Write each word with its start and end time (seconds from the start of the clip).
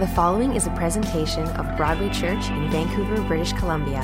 The 0.00 0.08
following 0.08 0.56
is 0.56 0.66
a 0.66 0.70
presentation 0.70 1.44
of 1.50 1.76
Broadway 1.76 2.08
Church 2.08 2.48
in 2.48 2.68
Vancouver, 2.68 3.22
British 3.28 3.52
Columbia. 3.52 4.02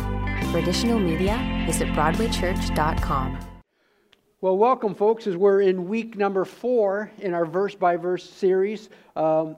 For 0.52 0.58
additional 0.58 1.00
media, 1.00 1.64
visit 1.66 1.88
BroadwayChurch.com. 1.88 3.38
Well, 4.40 4.56
welcome, 4.56 4.94
folks, 4.94 5.26
as 5.26 5.36
we're 5.36 5.62
in 5.62 5.88
week 5.88 6.16
number 6.16 6.44
four 6.44 7.10
in 7.18 7.34
our 7.34 7.44
verse 7.44 7.74
by 7.74 7.96
verse 7.96 8.22
series, 8.30 8.88
um, 9.16 9.56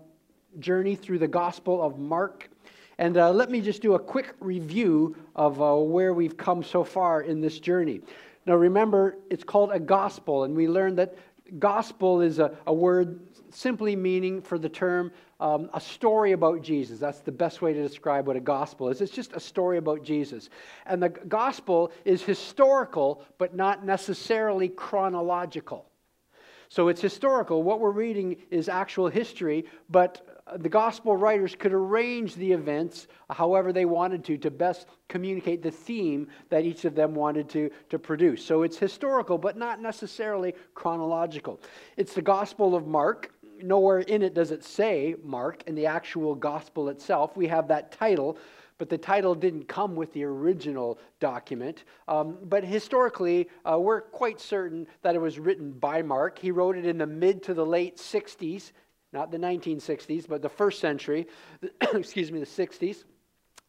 Journey 0.59 0.95
Through 0.95 1.19
the 1.19 1.29
Gospel 1.29 1.83
of 1.83 1.99
Mark. 1.99 2.49
And 2.97 3.19
uh, 3.19 3.31
let 3.31 3.51
me 3.51 3.61
just 3.61 3.83
do 3.83 3.93
a 3.93 3.99
quick 3.99 4.35
review 4.41 5.15
of 5.37 5.61
uh, 5.61 5.77
where 5.77 6.15
we've 6.15 6.39
come 6.39 6.63
so 6.63 6.83
far 6.83 7.21
in 7.21 7.43
this 7.43 7.61
journey. 7.61 8.01
Now, 8.47 8.55
remember, 8.55 9.19
it's 9.29 9.45
called 9.45 9.71
a 9.71 9.79
gospel, 9.79 10.45
and 10.45 10.57
we 10.57 10.67
learned 10.67 10.97
that 10.97 11.15
gospel 11.59 12.23
is 12.23 12.39
a, 12.39 12.57
a 12.67 12.73
word 12.73 13.21
simply 13.55 13.97
meaning 13.97 14.43
for 14.43 14.59
the 14.59 14.69
term 14.69 15.13
um, 15.41 15.71
a 15.75 15.81
story 15.81 16.33
about 16.33 16.63
Jesus. 16.63 16.99
That's 16.99 17.21
the 17.21 17.33
best 17.33 17.63
way 17.63 17.73
to 17.73 17.83
describe 17.83 18.27
what 18.27 18.37
a 18.37 18.41
gospel 18.41 18.89
is. 18.89 19.01
It's 19.01 19.13
just 19.13 19.33
a 19.33 19.41
story 19.41 19.79
about 19.79 20.03
Jesus. 20.05 20.51
And 20.87 21.03
the 21.03 21.09
gospel 21.09 21.93
is 22.05 22.23
historical, 22.23 23.25
but 23.39 23.55
not 23.55 23.85
necessarily 23.85 24.69
chronological. 24.69 25.87
So 26.69 26.89
it's 26.89 27.03
historical. 27.03 27.63
What 27.63 27.81
we're 27.81 27.91
reading 27.91 28.37
is 28.51 28.69
actual 28.69 29.09
history, 29.09 29.67
but 29.91 30.43
the 30.57 30.69
gospel 30.69 31.17
writers 31.17 31.55
could 31.55 31.73
arrange 31.73 32.35
the 32.35 32.53
events 32.53 33.07
however 33.31 33.73
they 33.73 33.85
wanted 33.85 34.25
to 34.25 34.39
to 34.39 34.51
best 34.51 34.87
communicate 35.09 35.63
the 35.63 35.71
theme 35.71 36.29
that 36.49 36.65
each 36.65 36.85
of 36.85 36.95
them 36.95 37.15
wanted 37.15 37.49
to, 37.51 37.71
to 37.91 37.99
produce. 37.99 38.45
So 38.45 38.63
it's 38.63 38.79
historical, 38.79 39.39
but 39.39 39.57
not 39.57 39.81
necessarily 39.81 40.55
chronological. 40.75 41.61
It's 41.97 42.15
the 42.15 42.23
gospel 42.23 42.75
of 42.75 42.87
Mark. 42.87 43.35
Nowhere 43.63 44.01
in 44.01 44.23
it 44.23 44.35
does 44.35 44.51
it 44.51 44.65
say 44.65 45.15
Mark 45.23 45.63
in 45.67 45.75
the 45.75 45.87
actual 45.87 46.35
gospel 46.35 46.89
itself. 46.89 47.37
We 47.37 47.47
have 47.49 47.69
that 47.69 47.93
title, 47.93 48.39
but 48.79 48.89
the 48.89 48.99
title 48.99 49.35
didn't 49.35 49.69
come 49.69 49.95
with 49.95 50.13
the 50.13 50.25
original 50.25 50.99
document. 51.21 51.85
Um, 52.09 52.39
but 52.43 52.65
historically, 52.65 53.49
uh, 53.65 53.79
we're 53.79 54.01
quite 54.01 54.41
certain 54.41 54.87
that 55.03 55.15
it 55.15 55.21
was 55.21 55.39
written 55.39 55.73
by 55.73 56.03
Mark. 56.03 56.39
He 56.39 56.51
wrote 56.51 56.77
it 56.77 56.87
in 56.87 56.99
the 56.99 57.07
mid 57.07 57.43
to 57.45 57.55
the 57.55 57.67
late 57.67 57.97
60s 57.97 58.73
not 59.13 59.31
the 59.31 59.39
1960s, 59.39 60.27
but 60.27 60.43
the 60.43 60.49
first 60.49 60.81
century, 60.81 61.27
excuse 61.93 62.33
me, 62.33 62.41
the 62.41 62.47
60s. 62.47 63.05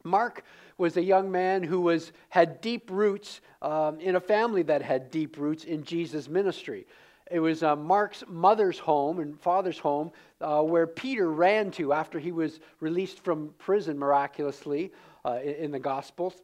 Mark 0.04 0.44
was 0.78 0.98
a 0.98 1.04
young 1.04 1.32
man 1.32 1.64
who 1.64 1.82
was, 1.82 2.12
had 2.30 2.62
deep 2.62 2.90
roots 2.90 3.42
um, 3.62 4.00
in 4.00 4.16
a 4.16 4.20
family 4.20 4.64
that 4.64 4.82
had 4.82 5.12
deep 5.12 5.38
roots 5.38 5.64
in 5.64 5.84
Jesus' 5.84 6.28
ministry. 6.28 6.86
It 7.32 7.40
was 7.40 7.64
uh, 7.64 7.76
Mark's 7.76 8.24
mother's 8.28 8.80
home 8.80 9.20
and 9.20 9.40
father's 9.40 9.80
home 9.80 10.12
uh, 10.42 10.62
where 10.62 10.88
Peter 10.88 11.32
ran 11.32 11.72
to 11.72 11.94
after 11.94 12.20
he 12.20 12.32
was 12.32 12.60
released 12.80 13.20
from 13.24 13.54
prison 13.58 13.98
miraculously 13.98 14.92
uh, 15.26 15.40
in, 15.42 15.56
in, 15.56 15.72
the 15.72 15.80
Gospels, 15.80 16.36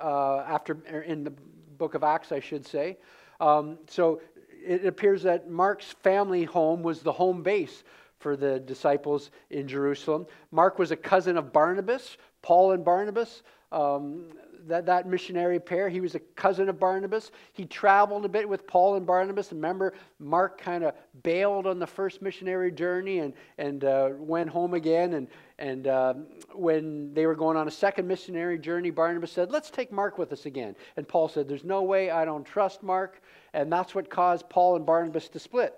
uh, 0.00 0.38
after 0.40 0.78
er, 0.92 1.00
in 1.02 1.24
the 1.24 1.32
book 1.76 1.94
of 1.94 2.04
Acts, 2.04 2.30
I 2.30 2.40
should 2.40 2.66
say. 2.66 2.98
Um, 3.40 3.78
so 3.88 4.20
it 4.64 4.86
appears 4.86 5.22
that 5.22 5.50
Mark's 5.50 5.92
family 6.02 6.44
home 6.44 6.82
was 6.82 7.00
the 7.00 7.12
home 7.12 7.42
base 7.42 7.82
for 8.18 8.36
the 8.36 8.60
disciples 8.60 9.30
in 9.50 9.68
Jerusalem. 9.68 10.26
Mark 10.50 10.78
was 10.78 10.90
a 10.90 10.96
cousin 10.96 11.36
of 11.36 11.52
Barnabas, 11.52 12.16
Paul 12.42 12.72
and 12.72 12.84
Barnabas. 12.84 13.42
Um, 13.70 14.26
that, 14.68 14.86
that 14.86 15.06
missionary 15.06 15.58
pair, 15.58 15.88
he 15.88 16.00
was 16.00 16.14
a 16.14 16.20
cousin 16.20 16.68
of 16.68 16.78
Barnabas. 16.78 17.30
He 17.52 17.64
traveled 17.64 18.24
a 18.24 18.28
bit 18.28 18.48
with 18.48 18.66
Paul 18.66 18.96
and 18.96 19.06
Barnabas. 19.06 19.52
Remember, 19.52 19.94
Mark 20.18 20.60
kind 20.60 20.84
of 20.84 20.94
bailed 21.22 21.66
on 21.66 21.78
the 21.78 21.86
first 21.86 22.22
missionary 22.22 22.70
journey 22.70 23.18
and, 23.18 23.32
and 23.58 23.84
uh, 23.84 24.10
went 24.16 24.48
home 24.48 24.74
again. 24.74 25.14
And, 25.14 25.28
and 25.58 25.86
uh, 25.86 26.14
when 26.52 27.12
they 27.14 27.26
were 27.26 27.34
going 27.34 27.56
on 27.56 27.68
a 27.68 27.70
second 27.70 28.06
missionary 28.06 28.58
journey, 28.58 28.90
Barnabas 28.90 29.32
said, 29.32 29.50
Let's 29.50 29.70
take 29.70 29.90
Mark 29.90 30.18
with 30.18 30.32
us 30.32 30.46
again. 30.46 30.76
And 30.96 31.08
Paul 31.08 31.28
said, 31.28 31.48
There's 31.48 31.64
no 31.64 31.82
way, 31.82 32.10
I 32.10 32.24
don't 32.24 32.44
trust 32.44 32.82
Mark. 32.82 33.20
And 33.54 33.72
that's 33.72 33.94
what 33.94 34.08
caused 34.10 34.48
Paul 34.48 34.76
and 34.76 34.86
Barnabas 34.86 35.28
to 35.30 35.38
split. 35.38 35.74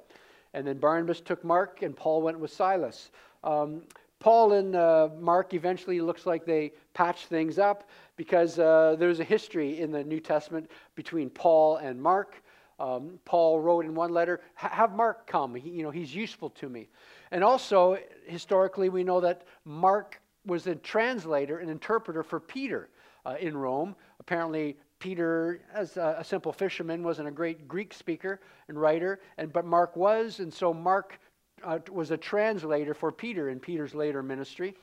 And 0.52 0.66
then 0.66 0.78
Barnabas 0.78 1.20
took 1.20 1.44
Mark, 1.44 1.82
and 1.82 1.96
Paul 1.96 2.22
went 2.22 2.38
with 2.38 2.52
Silas. 2.52 3.10
Um, 3.44 3.82
Paul 4.20 4.52
and 4.52 4.76
uh, 4.76 5.08
Mark 5.18 5.54
eventually 5.54 6.00
looks 6.00 6.26
like 6.26 6.44
they 6.44 6.72
patched 6.92 7.26
things 7.26 7.58
up 7.58 7.88
because 8.20 8.58
uh, 8.58 8.96
there's 8.98 9.18
a 9.18 9.24
history 9.24 9.80
in 9.80 9.90
the 9.90 10.04
New 10.04 10.20
Testament 10.20 10.70
between 10.94 11.30
Paul 11.30 11.78
and 11.78 11.98
Mark. 11.98 12.42
Um, 12.78 13.18
Paul 13.24 13.60
wrote 13.60 13.86
in 13.86 13.94
one 13.94 14.12
letter, 14.12 14.42
"Have 14.56 14.92
Mark 14.94 15.26
come. 15.26 15.54
He, 15.54 15.70
you 15.70 15.82
know, 15.82 15.90
he's 15.90 16.14
useful 16.14 16.50
to 16.50 16.68
me." 16.68 16.90
And 17.30 17.42
also, 17.42 17.96
historically, 18.26 18.90
we 18.90 19.04
know 19.04 19.22
that 19.22 19.46
Mark 19.64 20.20
was 20.44 20.66
a 20.66 20.74
translator, 20.74 21.60
an 21.60 21.70
interpreter 21.70 22.22
for 22.22 22.38
Peter 22.38 22.90
uh, 23.24 23.36
in 23.40 23.56
Rome. 23.56 23.96
Apparently, 24.18 24.76
Peter, 24.98 25.62
as 25.72 25.96
a, 25.96 26.16
a, 26.18 26.24
simple 26.24 26.52
fisherman, 26.52 27.02
wasn't 27.02 27.26
a 27.26 27.30
great 27.30 27.66
Greek 27.66 27.94
speaker 27.94 28.38
and 28.68 28.78
writer, 28.78 29.20
and 29.38 29.50
but 29.50 29.64
Mark 29.64 29.96
was, 29.96 30.40
and 30.40 30.52
so 30.52 30.74
Mark 30.74 31.18
uh, 31.64 31.78
was 31.90 32.10
a 32.10 32.18
translator 32.18 32.92
for 32.92 33.10
Peter 33.10 33.48
in 33.48 33.58
Peter's 33.58 33.94
later 33.94 34.22
ministry, 34.22 34.74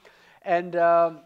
and. 0.42 0.76
Um, 0.76 1.20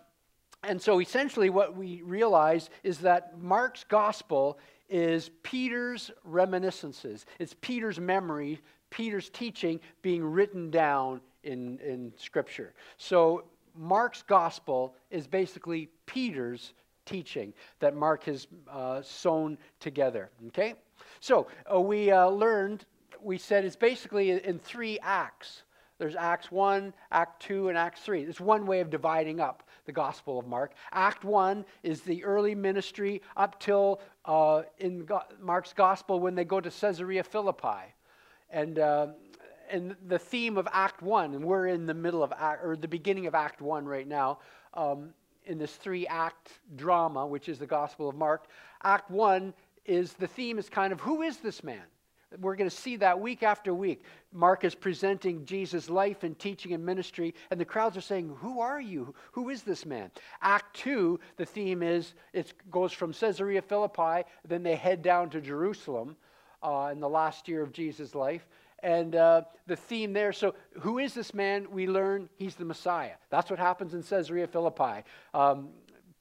and 0.64 0.82
so 0.82 1.02
essentially, 1.02 1.50
what 1.50 1.76
we 1.76 2.02
realize 2.04 2.70
is 2.84 3.00
that 3.00 3.42
Mark's 3.42 3.84
gospel 3.84 4.60
is 4.90 5.32
Peter's 5.42 6.12
reminiscences. 6.24 7.26
It's 7.40 7.56
Peter's 7.62 8.00
memory, 8.00 8.62
Peter's 8.90 9.30
teaching 9.30 9.80
being 10.02 10.24
written 10.24 10.70
down 10.70 11.22
in, 11.44 11.80
in 11.80 12.14
Scripture. 12.18 12.74
So 12.98 13.46
Mark's 13.76 14.22
gospel 14.22 14.96
is 15.10 15.26
basically 15.26 15.90
Peter's 16.06 16.74
teaching 17.06 17.54
that 17.80 17.96
Mark 17.96 18.26
has 18.26 18.48
uh, 18.70 19.02
sewn 19.02 19.58
together. 19.80 20.30
Okay? 20.50 20.76
So 21.22 21.48
uh, 21.74 21.80
we 21.80 22.12
uh, 22.12 22.28
learned, 22.28 22.86
we 23.22 23.38
said 23.38 23.66
it's 23.66 23.76
basically 23.76 24.32
in 24.32 24.60
three 24.60 25.00
acts. 25.02 25.64
There's 25.98 26.16
Acts 26.16 26.52
1, 26.52 26.94
Act 27.12 27.42
2, 27.44 27.70
and 27.70 27.78
Act 27.78 28.00
3. 28.00 28.24
It's 28.24 28.40
one 28.40 28.66
way 28.66 28.80
of 28.80 28.90
dividing 28.90 29.40
up 29.40 29.64
the 29.86 29.92
Gospel 29.92 30.40
of 30.40 30.47
Mark. 30.47 30.74
Act 30.92 31.24
1 31.24 31.66
is 31.84 32.02
the 32.02 32.24
early 32.24 32.56
ministry 32.56 33.22
up 33.38 33.59
till 33.59 34.02
uh, 34.25 34.64
in 34.80 35.08
Mark's 35.40 35.74
Gospel 35.74 36.19
when 36.19 36.36
they 36.36 36.46
go 36.46 36.59
to 36.59 36.69
Caesarea 36.69 37.24
Philippi. 37.24 37.94
And, 38.50 38.80
uh, 38.80 39.08
and 39.69 39.96
the 40.08 40.19
theme 40.19 40.58
of 40.58 40.68
Act 40.72 41.02
1, 41.02 41.34
and 41.34 41.46
we're 41.46 41.68
in 41.68 41.86
the 41.86 41.94
middle 41.94 42.24
of, 42.24 42.34
act, 42.38 42.64
or 42.64 42.75
the 42.75 42.88
beginning 42.88 43.28
of 43.28 43.36
Act 43.36 43.62
1 43.62 43.86
right 43.86 44.08
now, 44.08 44.40
um, 44.74 45.14
in 45.46 45.58
this 45.58 45.75
three 45.75 46.08
act 46.08 46.59
drama, 46.75 47.25
which 47.25 47.50
is 47.50 47.59
the 47.59 47.66
Gospel 47.66 48.08
of 48.08 48.16
Mark. 48.16 48.48
Act 48.84 49.09
one 49.09 49.53
is 49.86 50.13
the 50.13 50.28
theme 50.28 50.59
is 50.59 50.69
kind 50.69 50.94
of 50.94 51.02
who 51.02 51.22
is 51.22 51.38
this 51.38 51.63
man? 51.63 51.84
We're 52.40 52.56
going 52.56 52.69
to 52.69 52.75
see 52.75 52.96
that 52.97 53.19
week 53.19 53.44
after 53.44 53.74
week. 53.74 54.03
Mark 54.31 54.64
is 54.64 54.74
presenting 54.74 55.46
Jesus' 55.46 55.90
life 55.90 56.24
and 56.24 56.38
teaching 56.40 56.74
and 56.74 56.86
ministry, 56.86 57.34
and 57.50 57.59
the 57.59 57.66
crowds 57.66 57.97
are 57.97 58.02
saying, 58.02 58.34
Who 58.40 58.62
are 58.62 58.80
you? 58.80 59.14
Who 59.34 59.50
is 59.50 59.64
this 59.64 59.86
man? 59.86 60.12
Act 60.42 60.75
two, 60.75 61.19
the 61.38 61.46
theme 61.46 61.84
is 61.84 62.14
it 62.34 62.53
goes 62.72 62.94
from 62.94 63.14
Caesarea 63.14 63.62
Philippi, 63.62 64.24
then 64.47 64.64
they 64.64 64.75
head 64.75 65.02
down 65.02 65.30
to 65.31 65.42
Jerusalem 65.42 66.16
uh, 66.64 66.90
in 66.92 67.00
the 67.00 67.09
last 67.09 67.47
year 67.47 67.62
of 67.62 67.74
Jesus' 67.74 68.16
life 68.16 68.48
and 68.84 69.16
uh, 69.16 69.42
the 69.68 69.75
theme 69.75 70.13
there. 70.13 70.34
So, 70.34 70.56
who 70.80 71.00
is 71.00 71.13
this 71.13 71.34
man? 71.34 71.68
We 71.72 71.88
learn 71.88 72.30
he's 72.38 72.56
the 72.56 72.66
Messiah. 72.66 73.13
That's 73.30 73.50
what 73.50 73.59
happens 73.59 73.94
in 73.94 74.03
Caesarea 74.03 74.48
Philippi. 74.48 75.03
Um, 75.34 75.69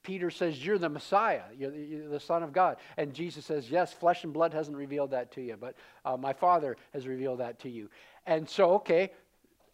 Peter 0.02 0.30
says, 0.30 0.64
You're 0.64 0.78
the 0.78 0.88
Messiah, 0.88 1.42
you're 1.56 1.70
the, 1.70 1.78
you're 1.78 2.08
the, 2.08 2.20
Son 2.20 2.42
of 2.42 2.52
God. 2.52 2.76
And 2.96 3.12
Jesus 3.12 3.44
says, 3.44 3.70
Yes, 3.70 3.92
flesh 3.92 4.24
and 4.24 4.32
blood 4.32 4.52
hasn't 4.52 4.76
revealed 4.76 5.10
that 5.10 5.30
to 5.32 5.40
you, 5.40 5.56
but 5.60 5.74
uh, 6.04 6.16
my 6.16 6.32
Father 6.32 6.76
has 6.92 7.06
revealed 7.06 7.40
that 7.40 7.58
to 7.60 7.70
you. 7.70 7.88
And 8.26 8.48
so, 8.48 8.72
okay, 8.74 9.10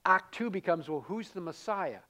Act 0.04 0.34
2 0.34 0.50
becomes, 0.50 0.88
Well, 0.88 1.04
who's 1.06 1.30
the 1.30 1.40
Messiah? 1.40 2.00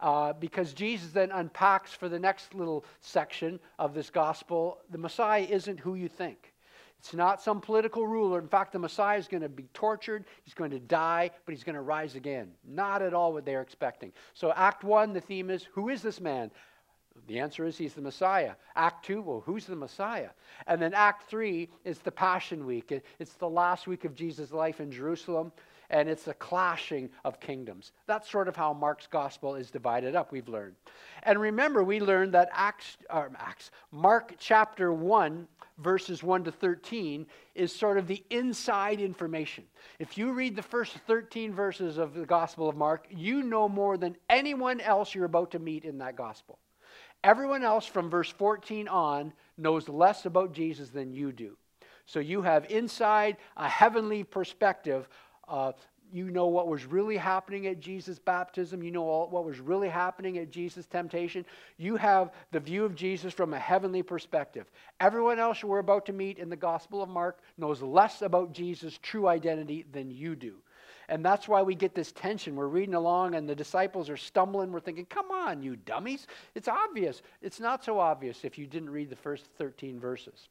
Uh, 0.00 0.32
because 0.32 0.72
Jesus 0.72 1.12
then 1.12 1.30
unpacks 1.30 1.92
for 1.92 2.08
the 2.08 2.18
next 2.18 2.54
little 2.54 2.84
section 3.00 3.60
of 3.78 3.94
this 3.94 4.10
gospel 4.10 4.78
the 4.90 4.98
Messiah 4.98 5.46
isn't 5.48 5.78
who 5.78 5.94
you 5.94 6.08
think. 6.08 6.52
It's 6.98 7.14
not 7.14 7.42
some 7.42 7.60
political 7.60 8.06
ruler. 8.06 8.38
In 8.38 8.46
fact, 8.46 8.72
the 8.72 8.78
Messiah 8.78 9.18
is 9.18 9.26
going 9.26 9.42
to 9.42 9.48
be 9.48 9.68
tortured, 9.74 10.24
he's 10.44 10.54
going 10.54 10.70
to 10.70 10.78
die, 10.78 11.32
but 11.44 11.52
he's 11.52 11.64
going 11.64 11.74
to 11.74 11.82
rise 11.82 12.14
again. 12.14 12.52
Not 12.64 13.02
at 13.02 13.12
all 13.12 13.32
what 13.32 13.44
they're 13.44 13.60
expecting. 13.60 14.12
So, 14.34 14.52
Act 14.54 14.84
1, 14.84 15.12
the 15.12 15.20
theme 15.20 15.50
is 15.50 15.66
who 15.72 15.88
is 15.88 16.00
this 16.00 16.20
man? 16.20 16.52
The 17.28 17.38
answer 17.38 17.64
is 17.64 17.78
he's 17.78 17.94
the 17.94 18.00
Messiah. 18.00 18.52
Act 18.74 19.04
2, 19.06 19.22
well, 19.22 19.42
who's 19.44 19.66
the 19.66 19.76
Messiah? 19.76 20.30
And 20.66 20.80
then 20.82 20.92
Act 20.94 21.28
3 21.30 21.68
is 21.84 21.98
the 21.98 22.10
Passion 22.10 22.66
Week. 22.66 22.92
It's 23.18 23.34
the 23.34 23.48
last 23.48 23.86
week 23.86 24.04
of 24.04 24.14
Jesus' 24.14 24.52
life 24.52 24.80
in 24.80 24.90
Jerusalem. 24.90 25.52
and 25.92 26.08
it's 26.08 26.26
a 26.26 26.34
clashing 26.34 27.10
of 27.24 27.38
kingdoms. 27.38 27.92
That's 28.06 28.28
sort 28.28 28.48
of 28.48 28.56
how 28.56 28.72
Mark's 28.72 29.06
gospel 29.06 29.54
is 29.54 29.70
divided 29.70 30.16
up, 30.16 30.32
we've 30.32 30.48
learned. 30.48 30.74
And 31.22 31.38
remember, 31.38 31.84
we 31.84 32.00
learned 32.00 32.32
that 32.32 32.48
Acts, 32.52 32.96
Acts, 33.10 33.70
Mark 33.92 34.34
chapter 34.38 34.92
1, 34.92 35.46
verses 35.78 36.22
1 36.22 36.44
to 36.44 36.52
13, 36.52 37.26
is 37.54 37.74
sort 37.74 37.98
of 37.98 38.06
the 38.06 38.24
inside 38.30 39.00
information. 39.00 39.64
If 39.98 40.16
you 40.16 40.32
read 40.32 40.56
the 40.56 40.62
first 40.62 40.96
13 41.06 41.52
verses 41.52 41.98
of 41.98 42.14
the 42.14 42.24
Gospel 42.24 42.68
of 42.68 42.76
Mark, 42.76 43.06
you 43.10 43.42
know 43.42 43.68
more 43.68 43.98
than 43.98 44.16
anyone 44.30 44.80
else 44.80 45.14
you're 45.14 45.26
about 45.26 45.50
to 45.50 45.58
meet 45.58 45.84
in 45.84 45.98
that 45.98 46.16
gospel. 46.16 46.58
Everyone 47.24 47.62
else 47.62 47.86
from 47.86 48.10
verse 48.10 48.30
14 48.30 48.88
on 48.88 49.32
knows 49.56 49.88
less 49.88 50.26
about 50.26 50.52
Jesus 50.52 50.90
than 50.90 51.12
you 51.12 51.32
do. 51.32 51.56
So 52.06 52.18
you 52.18 52.42
have 52.42 52.70
inside 52.70 53.36
a 53.56 53.68
heavenly 53.68 54.24
perspective. 54.24 55.08
Uh, 55.46 55.72
you 56.12 56.30
know 56.30 56.48
what 56.48 56.68
was 56.68 56.84
really 56.84 57.16
happening 57.16 57.66
at 57.68 57.80
Jesus' 57.80 58.18
baptism. 58.18 58.82
You 58.82 58.90
know 58.90 59.08
all, 59.08 59.28
what 59.30 59.46
was 59.46 59.60
really 59.60 59.88
happening 59.88 60.36
at 60.38 60.50
Jesus' 60.50 60.84
temptation. 60.84 61.46
You 61.78 61.96
have 61.96 62.32
the 62.50 62.60
view 62.60 62.84
of 62.84 62.94
Jesus 62.94 63.32
from 63.32 63.54
a 63.54 63.58
heavenly 63.58 64.02
perspective. 64.02 64.70
Everyone 65.00 65.38
else 65.38 65.64
we're 65.64 65.78
about 65.78 66.04
to 66.06 66.12
meet 66.12 66.38
in 66.38 66.50
the 66.50 66.56
Gospel 66.56 67.02
of 67.02 67.08
Mark 67.08 67.40
knows 67.56 67.80
less 67.80 68.20
about 68.20 68.52
Jesus' 68.52 68.98
true 69.00 69.26
identity 69.26 69.86
than 69.90 70.10
you 70.10 70.36
do. 70.36 70.56
And 71.12 71.22
that's 71.22 71.46
why 71.46 71.60
we 71.60 71.74
get 71.74 71.94
this 71.94 72.10
tension. 72.10 72.56
We're 72.56 72.68
reading 72.68 72.94
along 72.94 73.34
and 73.34 73.46
the 73.46 73.54
disciples 73.54 74.08
are 74.08 74.16
stumbling. 74.16 74.72
We're 74.72 74.80
thinking, 74.80 75.04
come 75.04 75.30
on, 75.30 75.62
you 75.62 75.76
dummies. 75.76 76.26
It's 76.54 76.68
obvious. 76.68 77.20
It's 77.42 77.60
not 77.60 77.84
so 77.84 77.98
obvious 77.98 78.46
if 78.46 78.56
you 78.56 78.66
didn't 78.66 78.88
read 78.88 79.10
the 79.10 79.16
first 79.16 79.44
13 79.58 80.00
verses. 80.00 80.48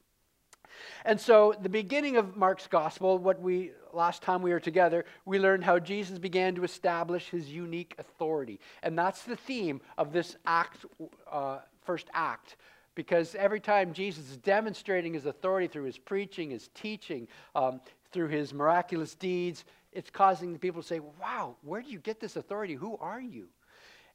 And 1.03 1.19
so, 1.19 1.55
the 1.59 1.67
beginning 1.67 2.15
of 2.15 2.37
Mark's 2.37 2.67
gospel, 2.67 3.17
what 3.17 3.41
we 3.41 3.71
last 3.91 4.21
time 4.21 4.43
we 4.43 4.51
were 4.51 4.59
together, 4.59 5.03
we 5.25 5.39
learned 5.39 5.63
how 5.63 5.79
Jesus 5.79 6.19
began 6.19 6.53
to 6.53 6.63
establish 6.63 7.29
his 7.29 7.49
unique 7.49 7.95
authority. 7.97 8.59
And 8.83 8.95
that's 8.95 9.23
the 9.23 9.35
theme 9.35 9.81
of 9.97 10.13
this 10.13 10.37
act, 10.45 10.85
uh, 11.29 11.57
first 11.81 12.07
act. 12.13 12.55
Because 12.93 13.33
every 13.33 13.59
time 13.59 13.93
Jesus 13.93 14.29
is 14.29 14.37
demonstrating 14.37 15.15
his 15.15 15.25
authority 15.25 15.67
through 15.67 15.85
his 15.85 15.97
preaching, 15.97 16.51
his 16.51 16.69
teaching, 16.75 17.27
um, 17.55 17.81
through 18.11 18.27
his 18.27 18.53
miraculous 18.53 19.15
deeds, 19.15 19.65
it's 19.91 20.09
causing 20.09 20.53
the 20.53 20.59
people 20.59 20.81
to 20.81 20.87
say, 20.87 20.99
Wow, 20.99 21.55
where 21.63 21.81
do 21.81 21.89
you 21.89 21.99
get 21.99 22.19
this 22.19 22.35
authority? 22.35 22.73
Who 22.75 22.97
are 22.97 23.21
you? 23.21 23.47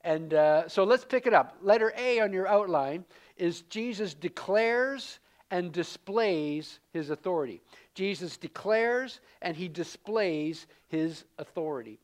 And 0.02 0.34
uh, 0.34 0.68
so 0.68 0.84
let's 0.84 1.04
pick 1.04 1.26
it 1.26 1.34
up. 1.34 1.56
Letter 1.62 1.92
A 1.98 2.20
on 2.20 2.32
your 2.32 2.46
outline 2.46 3.04
is 3.36 3.62
Jesus 3.62 4.14
declares 4.14 5.18
and 5.50 5.72
displays 5.72 6.78
his 6.92 7.10
authority. 7.10 7.60
Jesus 7.94 8.36
declares 8.36 9.20
and 9.42 9.56
he 9.56 9.68
displays 9.68 10.66
his 10.88 11.24
authority. 11.38 11.98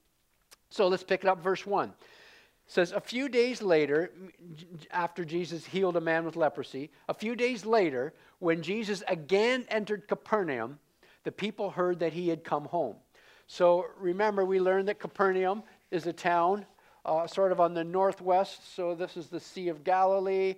So 0.71 0.89
let's 0.89 1.05
pick 1.05 1.23
it 1.23 1.29
up, 1.29 1.43
verse 1.43 1.67
1. 1.67 1.89
It 1.89 1.95
says, 2.67 2.93
A 2.93 3.01
few 3.01 3.29
days 3.29 3.61
later, 3.61 4.11
after 4.91 5.25
Jesus 5.25 5.67
healed 5.67 5.97
a 5.97 6.01
man 6.01 6.25
with 6.25 6.37
leprosy, 6.37 6.91
a 7.09 7.15
few 7.15 7.37
days 7.37 7.67
later, 7.67 8.15
when 8.39 8.63
Jesus 8.63 9.03
again 9.07 9.67
entered 9.69 10.09
Capernaum, 10.09 10.79
the 11.25 11.33
people 11.33 11.71
heard 11.71 12.01
that 12.01 12.13
he 12.13 12.29
had 12.29 12.45
come 12.45 12.65
home. 12.65 12.97
So 13.47 13.87
remember, 13.99 14.45
we 14.45 14.61
learned 14.61 14.89
that 14.89 14.99
Capernaum 14.99 15.63
is 15.91 16.07
a 16.07 16.13
town 16.13 16.67
uh, 17.05 17.27
sort 17.27 17.53
of 17.53 17.61
on 17.61 17.75
the 17.75 17.85
northwest. 17.85 18.75
So 18.75 18.95
this 18.95 19.17
is 19.17 19.29
the 19.29 19.41
Sea 19.41 19.69
of 19.69 19.85
Galilee. 19.85 20.55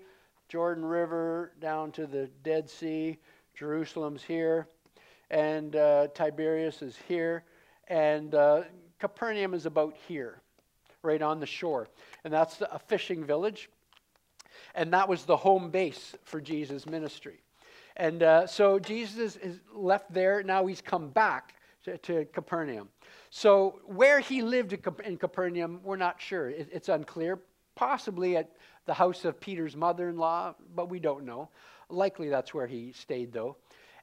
Jordan 0.48 0.84
River 0.84 1.52
down 1.60 1.90
to 1.92 2.06
the 2.06 2.28
Dead 2.42 2.68
Sea. 2.68 3.18
Jerusalem's 3.54 4.22
here. 4.22 4.68
And 5.30 5.74
uh, 5.74 6.08
Tiberias 6.14 6.82
is 6.82 6.96
here. 7.08 7.44
And 7.88 8.34
uh, 8.34 8.62
Capernaum 8.98 9.54
is 9.54 9.66
about 9.66 9.96
here, 10.06 10.40
right 11.02 11.20
on 11.20 11.40
the 11.40 11.46
shore. 11.46 11.88
And 12.24 12.32
that's 12.32 12.60
a 12.60 12.78
fishing 12.78 13.24
village. 13.24 13.70
And 14.74 14.92
that 14.92 15.08
was 15.08 15.24
the 15.24 15.36
home 15.36 15.70
base 15.70 16.14
for 16.24 16.40
Jesus' 16.40 16.86
ministry. 16.86 17.43
And 17.96 18.22
uh, 18.22 18.46
so 18.46 18.78
Jesus 18.78 19.36
is 19.36 19.60
left 19.72 20.12
there. 20.12 20.42
Now 20.42 20.66
he's 20.66 20.80
come 20.80 21.10
back 21.10 21.54
to, 21.84 21.96
to 21.98 22.24
Capernaum. 22.26 22.88
So 23.30 23.80
where 23.86 24.20
he 24.20 24.42
lived 24.42 24.72
in 25.04 25.16
Capernaum, 25.16 25.80
we're 25.82 25.96
not 25.96 26.20
sure. 26.20 26.50
It, 26.50 26.68
it's 26.72 26.88
unclear. 26.88 27.40
Possibly 27.76 28.36
at 28.36 28.50
the 28.86 28.94
house 28.94 29.24
of 29.24 29.40
Peter's 29.40 29.76
mother 29.76 30.08
in 30.08 30.16
law, 30.16 30.54
but 30.74 30.88
we 30.88 31.00
don't 31.00 31.24
know. 31.24 31.48
Likely 31.88 32.28
that's 32.28 32.54
where 32.54 32.66
he 32.66 32.92
stayed, 32.92 33.32
though. 33.32 33.56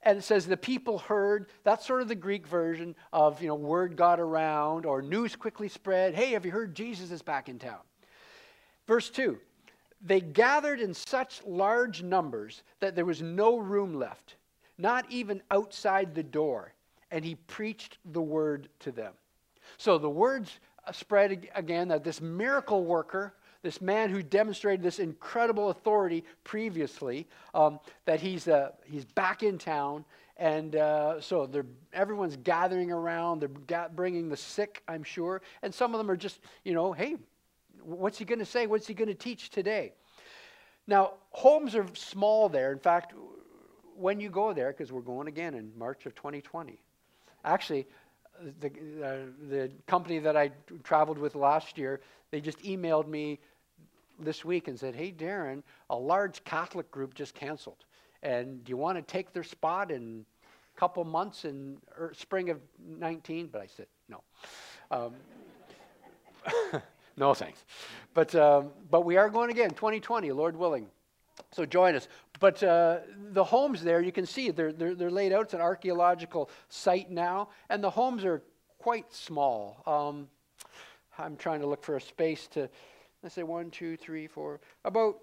And 0.03 0.17
it 0.17 0.23
says 0.23 0.47
the 0.47 0.57
people 0.57 0.97
heard, 0.97 1.47
that's 1.63 1.85
sort 1.85 2.01
of 2.01 2.07
the 2.07 2.15
Greek 2.15 2.47
version 2.47 2.95
of, 3.13 3.41
you 3.41 3.47
know, 3.47 3.55
word 3.55 3.95
got 3.95 4.19
around 4.19 4.85
or 4.85 5.01
news 5.01 5.35
quickly 5.35 5.67
spread. 5.67 6.15
Hey, 6.15 6.31
have 6.31 6.45
you 6.45 6.51
heard 6.51 6.75
Jesus 6.75 7.11
is 7.11 7.21
back 7.21 7.49
in 7.49 7.59
town? 7.59 7.79
Verse 8.87 9.09
2 9.09 9.39
They 10.03 10.21
gathered 10.21 10.80
in 10.80 10.94
such 10.94 11.42
large 11.45 12.01
numbers 12.01 12.63
that 12.80 12.95
there 12.95 13.06
was 13.06 13.21
no 13.21 13.57
room 13.57 13.94
left, 13.94 14.36
not 14.77 15.06
even 15.09 15.42
outside 15.51 16.15
the 16.15 16.24
door, 16.24 16.74
and 17.12 17.24
he 17.24 17.36
preached 17.36 17.98
the 18.12 18.21
word 18.21 18.69
to 18.80 18.92
them. 18.92 19.13
So 19.77 19.98
the 19.98 20.09
words 20.09 20.59
spread 20.92 21.48
again 21.56 21.88
that 21.89 22.03
this 22.03 22.19
miracle 22.19 22.83
worker 22.83 23.33
this 23.63 23.81
man 23.81 24.09
who 24.09 24.24
demonstrated 24.24 24.81
this 24.81 25.00
incredible 25.00 25.69
authority 25.69 26.24
previously, 26.44 27.27
um, 27.54 27.80
that 28.06 28.19
he's, 28.19 28.47
uh, 28.47 28.71
he's 28.86 29.06
back 29.06 29.44
in 29.44 29.57
town. 29.57 30.04
And 30.38 30.75
uh, 30.75 31.21
so 31.21 31.47
everyone's 31.94 32.38
gathering 32.38 32.92
around. 32.92 33.42
They're 33.42 33.89
bringing 33.89 34.30
the 34.30 34.38
sick, 34.38 34.81
I'm 34.88 35.04
sure. 35.04 35.42
And 35.62 35.74
some 35.74 35.94
of 35.94 36.00
them 36.00 36.09
are 36.09 36.18
just, 36.18 36.39
you 36.63 36.74
know, 36.74 36.92
hey, 36.92 37.18
what's 37.83 38.18
he 38.18 38.25
going 38.25 38.39
to 38.39 38.45
say? 38.45 38.68
What's 38.68 38.88
he 38.88 38.94
going 38.94 39.07
to 39.07 39.13
teach 39.13 39.50
today? 39.50 39.94
Now, 40.88 41.13
homes 41.31 41.75
are 41.75 41.86
small 41.94 42.50
there. 42.50 42.72
In 42.72 42.80
fact, 42.80 43.13
when 43.95 44.19
you 44.19 44.30
go 44.30 44.54
there, 44.54 44.72
because 44.72 44.92
we're 44.92 45.01
going 45.01 45.28
again 45.28 45.54
in 45.54 45.72
March 45.78 46.06
of 46.06 46.16
2020, 46.16 46.80
actually, 47.45 47.88
the, 48.60 48.68
uh, 48.68 49.18
the 49.50 49.72
company 49.88 50.19
that 50.19 50.36
I 50.36 50.51
traveled 50.83 51.18
with 51.18 51.36
last 51.36 51.78
year, 51.78 52.01
they 52.31 52.42
just 52.42 52.60
emailed 52.63 53.07
me 53.07 53.39
this 54.19 54.44
week 54.44 54.68
and 54.68 54.80
said, 54.80 54.95
Hey, 54.95 55.12
Darren, 55.12 55.63
a 55.89 55.95
large 55.95 56.44
Catholic 56.44 56.89
group 56.92 57.13
just 57.13 57.36
canceled. 57.36 57.86
And 58.24 58.63
do 58.63 58.69
you 58.69 58.78
want 58.78 58.98
to 58.98 59.01
take 59.01 59.33
their 59.33 59.44
spot 59.44 59.92
in 59.92 60.25
a 60.75 60.80
couple 60.80 61.04
months 61.04 61.45
in 61.45 61.78
er, 61.98 62.13
spring 62.16 62.50
of 62.50 62.60
19? 62.88 63.50
But 63.51 63.62
I 63.62 63.68
said, 63.68 63.88
No. 64.10 64.24
Um, 64.89 65.13
no, 67.17 67.33
thanks. 67.33 67.63
But, 68.13 68.33
um, 68.35 68.71
but 68.89 69.05
we 69.05 69.17
are 69.17 69.29
going 69.29 69.49
again, 69.49 69.71
2020, 69.71 70.31
Lord 70.31 70.55
willing. 70.55 70.87
So 71.51 71.65
join 71.65 71.95
us. 71.95 72.07
But 72.39 72.61
uh, 72.63 72.99
the 73.31 73.43
homes 73.43 73.83
there, 73.83 74.01
you 74.01 74.11
can 74.11 74.25
see 74.25 74.51
they're, 74.51 74.73
they're, 74.73 74.95
they're, 74.95 75.11
laid 75.11 75.33
out. 75.33 75.43
It's 75.43 75.53
an 75.53 75.61
archaeological 75.61 76.49
site 76.69 77.09
now, 77.09 77.49
and 77.69 77.83
the 77.83 77.89
homes 77.89 78.25
are 78.25 78.41
quite 78.79 79.13
small. 79.13 79.81
Um, 79.85 80.27
I'm 81.17 81.35
trying 81.35 81.61
to 81.61 81.67
look 81.67 81.83
for 81.83 81.97
a 81.97 82.01
space 82.01 82.47
to 82.49 82.69
let's 83.23 83.35
say 83.35 83.43
one, 83.43 83.69
two, 83.69 83.97
three, 83.97 84.27
four, 84.27 84.59
about 84.83 85.19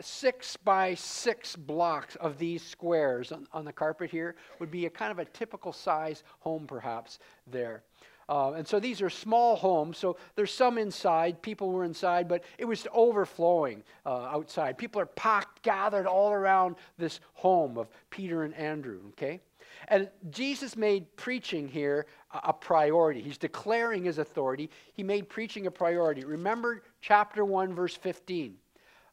six 0.00 0.56
by 0.56 0.94
six 0.94 1.56
blocks 1.56 2.16
of 2.16 2.38
these 2.38 2.62
squares 2.62 3.32
on, 3.32 3.46
on 3.52 3.64
the 3.64 3.72
carpet 3.72 4.10
here 4.10 4.36
would 4.58 4.70
be 4.70 4.86
a 4.86 4.90
kind 4.90 5.10
of 5.10 5.18
a 5.18 5.24
typical 5.24 5.72
size 5.72 6.22
home, 6.40 6.66
perhaps, 6.66 7.18
there. 7.46 7.82
Uh, 8.28 8.52
and 8.52 8.66
so 8.66 8.80
these 8.80 9.00
are 9.00 9.10
small 9.10 9.56
homes. 9.56 9.98
So 9.98 10.16
there's 10.34 10.52
some 10.52 10.78
inside. 10.78 11.40
People 11.42 11.70
were 11.70 11.84
inside, 11.84 12.28
but 12.28 12.42
it 12.58 12.64
was 12.64 12.86
overflowing 12.92 13.82
uh, 14.04 14.24
outside. 14.24 14.78
People 14.78 15.00
are 15.00 15.06
packed, 15.06 15.62
gathered 15.62 16.06
all 16.06 16.32
around 16.32 16.76
this 16.98 17.20
home 17.34 17.78
of 17.78 17.88
Peter 18.10 18.42
and 18.42 18.54
Andrew, 18.54 19.00
okay? 19.10 19.40
And 19.88 20.08
Jesus 20.30 20.76
made 20.76 21.14
preaching 21.16 21.68
here 21.68 22.06
a 22.32 22.52
priority. 22.52 23.20
He's 23.20 23.38
declaring 23.38 24.04
his 24.04 24.18
authority. 24.18 24.70
He 24.94 25.02
made 25.02 25.28
preaching 25.28 25.66
a 25.66 25.70
priority. 25.70 26.24
Remember 26.24 26.82
chapter 27.00 27.44
1, 27.44 27.74
verse 27.74 27.94
15. 27.94 28.56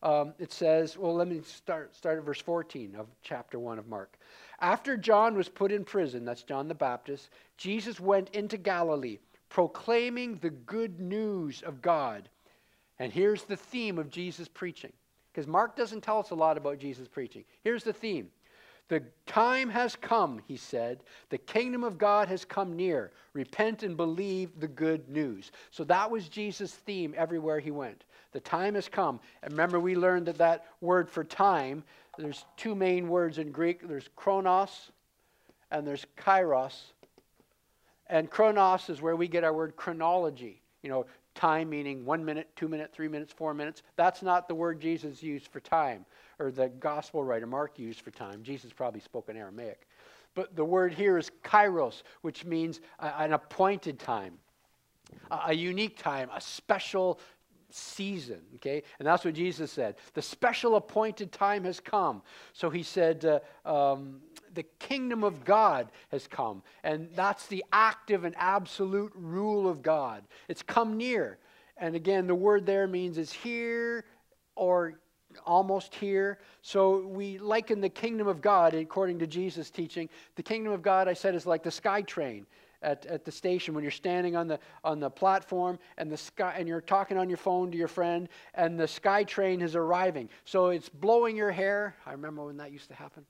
Um, 0.01 0.33
it 0.39 0.51
says, 0.51 0.97
well, 0.97 1.13
let 1.13 1.27
me 1.27 1.41
start, 1.41 1.95
start 1.95 2.17
at 2.17 2.25
verse 2.25 2.41
14 2.41 2.95
of 2.97 3.07
chapter 3.21 3.59
1 3.59 3.79
of 3.79 3.87
Mark. 3.87 4.17
After 4.63 4.95
John 4.95 5.35
was 5.35 5.49
put 5.49 5.73
in 5.73 5.83
prison, 5.83 6.23
that's 6.23 6.43
John 6.43 6.69
the 6.69 6.73
Baptist, 6.73 7.29
Jesus 7.57 7.99
went 7.99 8.29
into 8.29 8.57
Galilee 8.57 9.19
proclaiming 9.49 10.37
the 10.37 10.49
good 10.49 11.01
news 11.01 11.61
of 11.63 11.81
God. 11.81 12.29
And 12.97 13.11
here's 13.11 13.43
the 13.43 13.57
theme 13.57 13.99
of 13.99 14.09
Jesus' 14.09 14.47
preaching. 14.47 14.93
Because 15.31 15.47
Mark 15.47 15.75
doesn't 15.75 16.01
tell 16.01 16.19
us 16.19 16.29
a 16.29 16.35
lot 16.35 16.57
about 16.57 16.79
Jesus' 16.79 17.09
preaching. 17.09 17.43
Here's 17.61 17.83
the 17.83 17.93
theme 17.93 18.31
the 18.89 19.03
time 19.25 19.69
has 19.69 19.95
come, 19.95 20.41
he 20.45 20.57
said. 20.57 21.03
The 21.29 21.37
kingdom 21.37 21.83
of 21.83 21.97
God 21.97 22.27
has 22.27 22.45
come 22.45 22.75
near. 22.75 23.11
Repent 23.33 23.83
and 23.83 23.95
believe 23.95 24.59
the 24.59 24.67
good 24.67 25.07
news. 25.09 25.51
So 25.71 25.83
that 25.85 26.09
was 26.09 26.27
Jesus' 26.27 26.73
theme 26.73 27.13
everywhere 27.17 27.59
he 27.59 27.71
went. 27.71 28.03
The 28.33 28.39
time 28.39 28.75
has 28.75 28.89
come. 28.89 29.19
And 29.41 29.53
remember, 29.53 29.79
we 29.79 29.95
learned 29.95 30.25
that 30.25 30.37
that 30.39 30.65
word 30.81 31.09
for 31.09 31.23
time, 31.23 31.83
there's 32.17 32.45
two 32.57 32.75
main 32.75 33.07
words 33.09 33.37
in 33.37 33.51
Greek 33.51 33.87
there's 33.87 34.09
chronos 34.15 34.91
and 35.71 35.85
there's 35.85 36.05
kairos. 36.17 36.75
And 38.07 38.29
chronos 38.29 38.89
is 38.89 39.01
where 39.01 39.15
we 39.15 39.27
get 39.27 39.43
our 39.43 39.53
word 39.53 39.75
chronology. 39.75 40.61
You 40.83 40.89
know, 40.89 41.05
time 41.35 41.69
meaning 41.69 42.05
one 42.05 42.23
minute, 42.23 42.49
two 42.55 42.67
minutes, 42.67 42.95
three 42.95 43.07
minutes, 43.07 43.33
four 43.33 43.53
minutes. 43.53 43.81
That's 43.95 44.21
not 44.21 44.47
the 44.47 44.55
word 44.55 44.79
Jesus 44.79 45.23
used 45.23 45.47
for 45.47 45.59
time, 45.59 46.05
or 46.39 46.51
the 46.51 46.69
gospel 46.69 47.23
writer 47.23 47.47
Mark 47.47 47.79
used 47.79 48.01
for 48.01 48.11
time. 48.11 48.43
Jesus 48.43 48.71
probably 48.71 48.99
spoke 48.99 49.29
in 49.29 49.37
Aramaic. 49.37 49.87
But 50.35 50.55
the 50.55 50.65
word 50.65 50.93
here 50.93 51.17
is 51.17 51.31
kairos, 51.43 52.03
which 52.21 52.45
means 52.45 52.81
an 52.99 53.33
appointed 53.33 53.99
time, 53.99 54.37
a 55.45 55.53
unique 55.53 55.97
time, 55.97 56.29
a 56.35 56.41
special 56.41 57.19
season. 57.73 58.39
Okay? 58.55 58.83
And 58.99 59.07
that's 59.07 59.25
what 59.25 59.33
Jesus 59.33 59.71
said. 59.71 59.95
The 60.13 60.21
special 60.21 60.75
appointed 60.75 61.31
time 61.31 61.63
has 61.63 61.79
come. 61.79 62.21
So 62.53 62.69
he 62.69 62.83
said, 62.83 63.25
uh, 63.25 63.39
um, 63.93 64.21
the 64.53 64.63
kingdom 64.79 65.23
of 65.23 65.43
God 65.43 65.91
has 66.09 66.27
come. 66.27 66.61
And 66.83 67.09
that's 67.15 67.47
the 67.47 67.63
active 67.73 68.23
and 68.23 68.35
absolute 68.37 69.11
rule 69.15 69.67
of 69.67 69.81
God. 69.81 70.23
It's 70.47 70.61
come 70.61 70.97
near. 70.97 71.39
And 71.77 71.95
again, 71.95 72.27
the 72.27 72.35
word 72.35 72.65
there 72.65 72.87
means 72.87 73.17
it's 73.17 73.33
here 73.33 74.05
or 74.55 74.99
almost 75.45 75.95
here. 75.95 76.37
So 76.61 77.07
we 77.07 77.39
liken 77.39 77.81
the 77.81 77.89
kingdom 77.89 78.27
of 78.27 78.39
God, 78.39 78.75
according 78.75 79.17
to 79.19 79.27
Jesus' 79.27 79.71
teaching. 79.71 80.07
The 80.35 80.43
kingdom 80.43 80.71
of 80.71 80.83
God, 80.83 81.07
I 81.07 81.13
said, 81.13 81.33
is 81.33 81.47
like 81.47 81.63
the 81.63 81.71
sky 81.71 82.03
train 82.03 82.45
at, 82.83 83.05
at 83.05 83.25
the 83.25 83.31
station 83.31 83.73
when 83.73 83.83
you're 83.83 83.91
standing 83.91 84.35
on 84.35 84.47
the, 84.47 84.59
on 84.83 84.99
the 84.99 85.09
platform 85.09 85.79
and, 85.97 86.11
the 86.11 86.17
sky, 86.17 86.53
and 86.57 86.67
you're 86.67 86.81
talking 86.81 87.17
on 87.17 87.29
your 87.29 87.37
phone 87.37 87.71
to 87.71 87.77
your 87.77 87.87
friend 87.87 88.29
and 88.53 88.79
the 88.79 88.87
sky 88.87 89.23
train 89.23 89.61
is 89.61 89.75
arriving. 89.75 90.29
So 90.45 90.67
it's 90.67 90.89
blowing 90.89 91.35
your 91.35 91.51
hair. 91.51 91.95
I 92.05 92.11
remember 92.11 92.45
when 92.45 92.57
that 92.57 92.71
used 92.71 92.89
to 92.89 92.95
happen. 92.95 93.25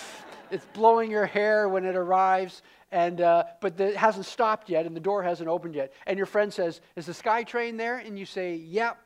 it's 0.50 0.66
blowing 0.72 1.10
your 1.10 1.26
hair 1.26 1.68
when 1.68 1.84
it 1.84 1.96
arrives, 1.96 2.62
and, 2.90 3.20
uh, 3.20 3.44
but 3.60 3.76
the, 3.76 3.88
it 3.88 3.96
hasn't 3.96 4.26
stopped 4.26 4.68
yet 4.68 4.86
and 4.86 4.94
the 4.94 5.00
door 5.00 5.22
hasn't 5.22 5.48
opened 5.48 5.74
yet. 5.74 5.92
And 6.06 6.16
your 6.16 6.26
friend 6.26 6.52
says, 6.52 6.80
Is 6.94 7.06
the 7.06 7.14
sky 7.14 7.42
train 7.42 7.76
there? 7.76 7.98
And 7.98 8.18
you 8.18 8.26
say, 8.26 8.54
Yep, 8.54 8.98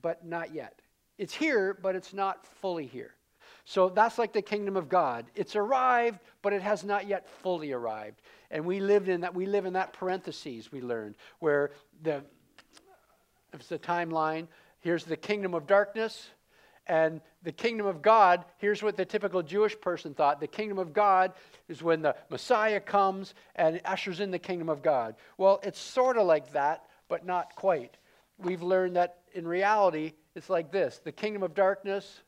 but 0.00 0.24
not 0.24 0.54
yet. 0.54 0.80
It's 1.18 1.34
here, 1.34 1.78
but 1.80 1.94
it's 1.94 2.12
not 2.12 2.46
fully 2.60 2.86
here. 2.86 3.14
So 3.64 3.88
that's 3.88 4.18
like 4.18 4.32
the 4.32 4.42
kingdom 4.42 4.76
of 4.76 4.88
God. 4.88 5.26
It's 5.34 5.54
arrived, 5.54 6.18
but 6.42 6.52
it 6.52 6.62
has 6.62 6.82
not 6.82 7.06
yet 7.06 7.28
fully 7.28 7.72
arrived. 7.72 8.20
And 8.52 8.66
we 8.66 8.78
lived 8.78 9.08
in 9.08 9.22
that, 9.22 9.34
we 9.34 9.46
live 9.46 9.64
in 9.64 9.72
that 9.72 9.94
parentheses, 9.94 10.70
we 10.70 10.82
learned, 10.82 11.16
where 11.40 11.72
the, 12.02 12.22
it's 13.52 13.66
the 13.66 13.78
timeline. 13.78 14.46
Here's 14.80 15.04
the 15.04 15.16
kingdom 15.16 15.54
of 15.54 15.66
darkness, 15.66 16.28
and 16.86 17.20
the 17.42 17.52
kingdom 17.52 17.86
of 17.86 18.02
God, 18.02 18.44
here's 18.58 18.82
what 18.82 18.96
the 18.96 19.04
typical 19.04 19.42
Jewish 19.42 19.80
person 19.80 20.14
thought. 20.14 20.38
The 20.40 20.46
kingdom 20.46 20.78
of 20.78 20.92
God 20.92 21.32
is 21.68 21.82
when 21.82 22.02
the 22.02 22.14
Messiah 22.28 22.80
comes 22.80 23.34
and 23.56 23.80
ushers 23.84 24.20
in 24.20 24.30
the 24.30 24.38
kingdom 24.38 24.68
of 24.68 24.82
God. 24.82 25.14
Well, 25.38 25.60
it's 25.62 25.78
sort 25.78 26.18
of 26.18 26.26
like 26.26 26.52
that, 26.52 26.84
but 27.08 27.24
not 27.24 27.54
quite. 27.54 27.96
We've 28.38 28.62
learned 28.62 28.96
that 28.96 29.18
in 29.32 29.46
reality, 29.46 30.12
it's 30.34 30.50
like 30.50 30.70
this 30.70 31.00
the 31.04 31.12
kingdom 31.12 31.42
of 31.42 31.54
darkness, 31.54 32.20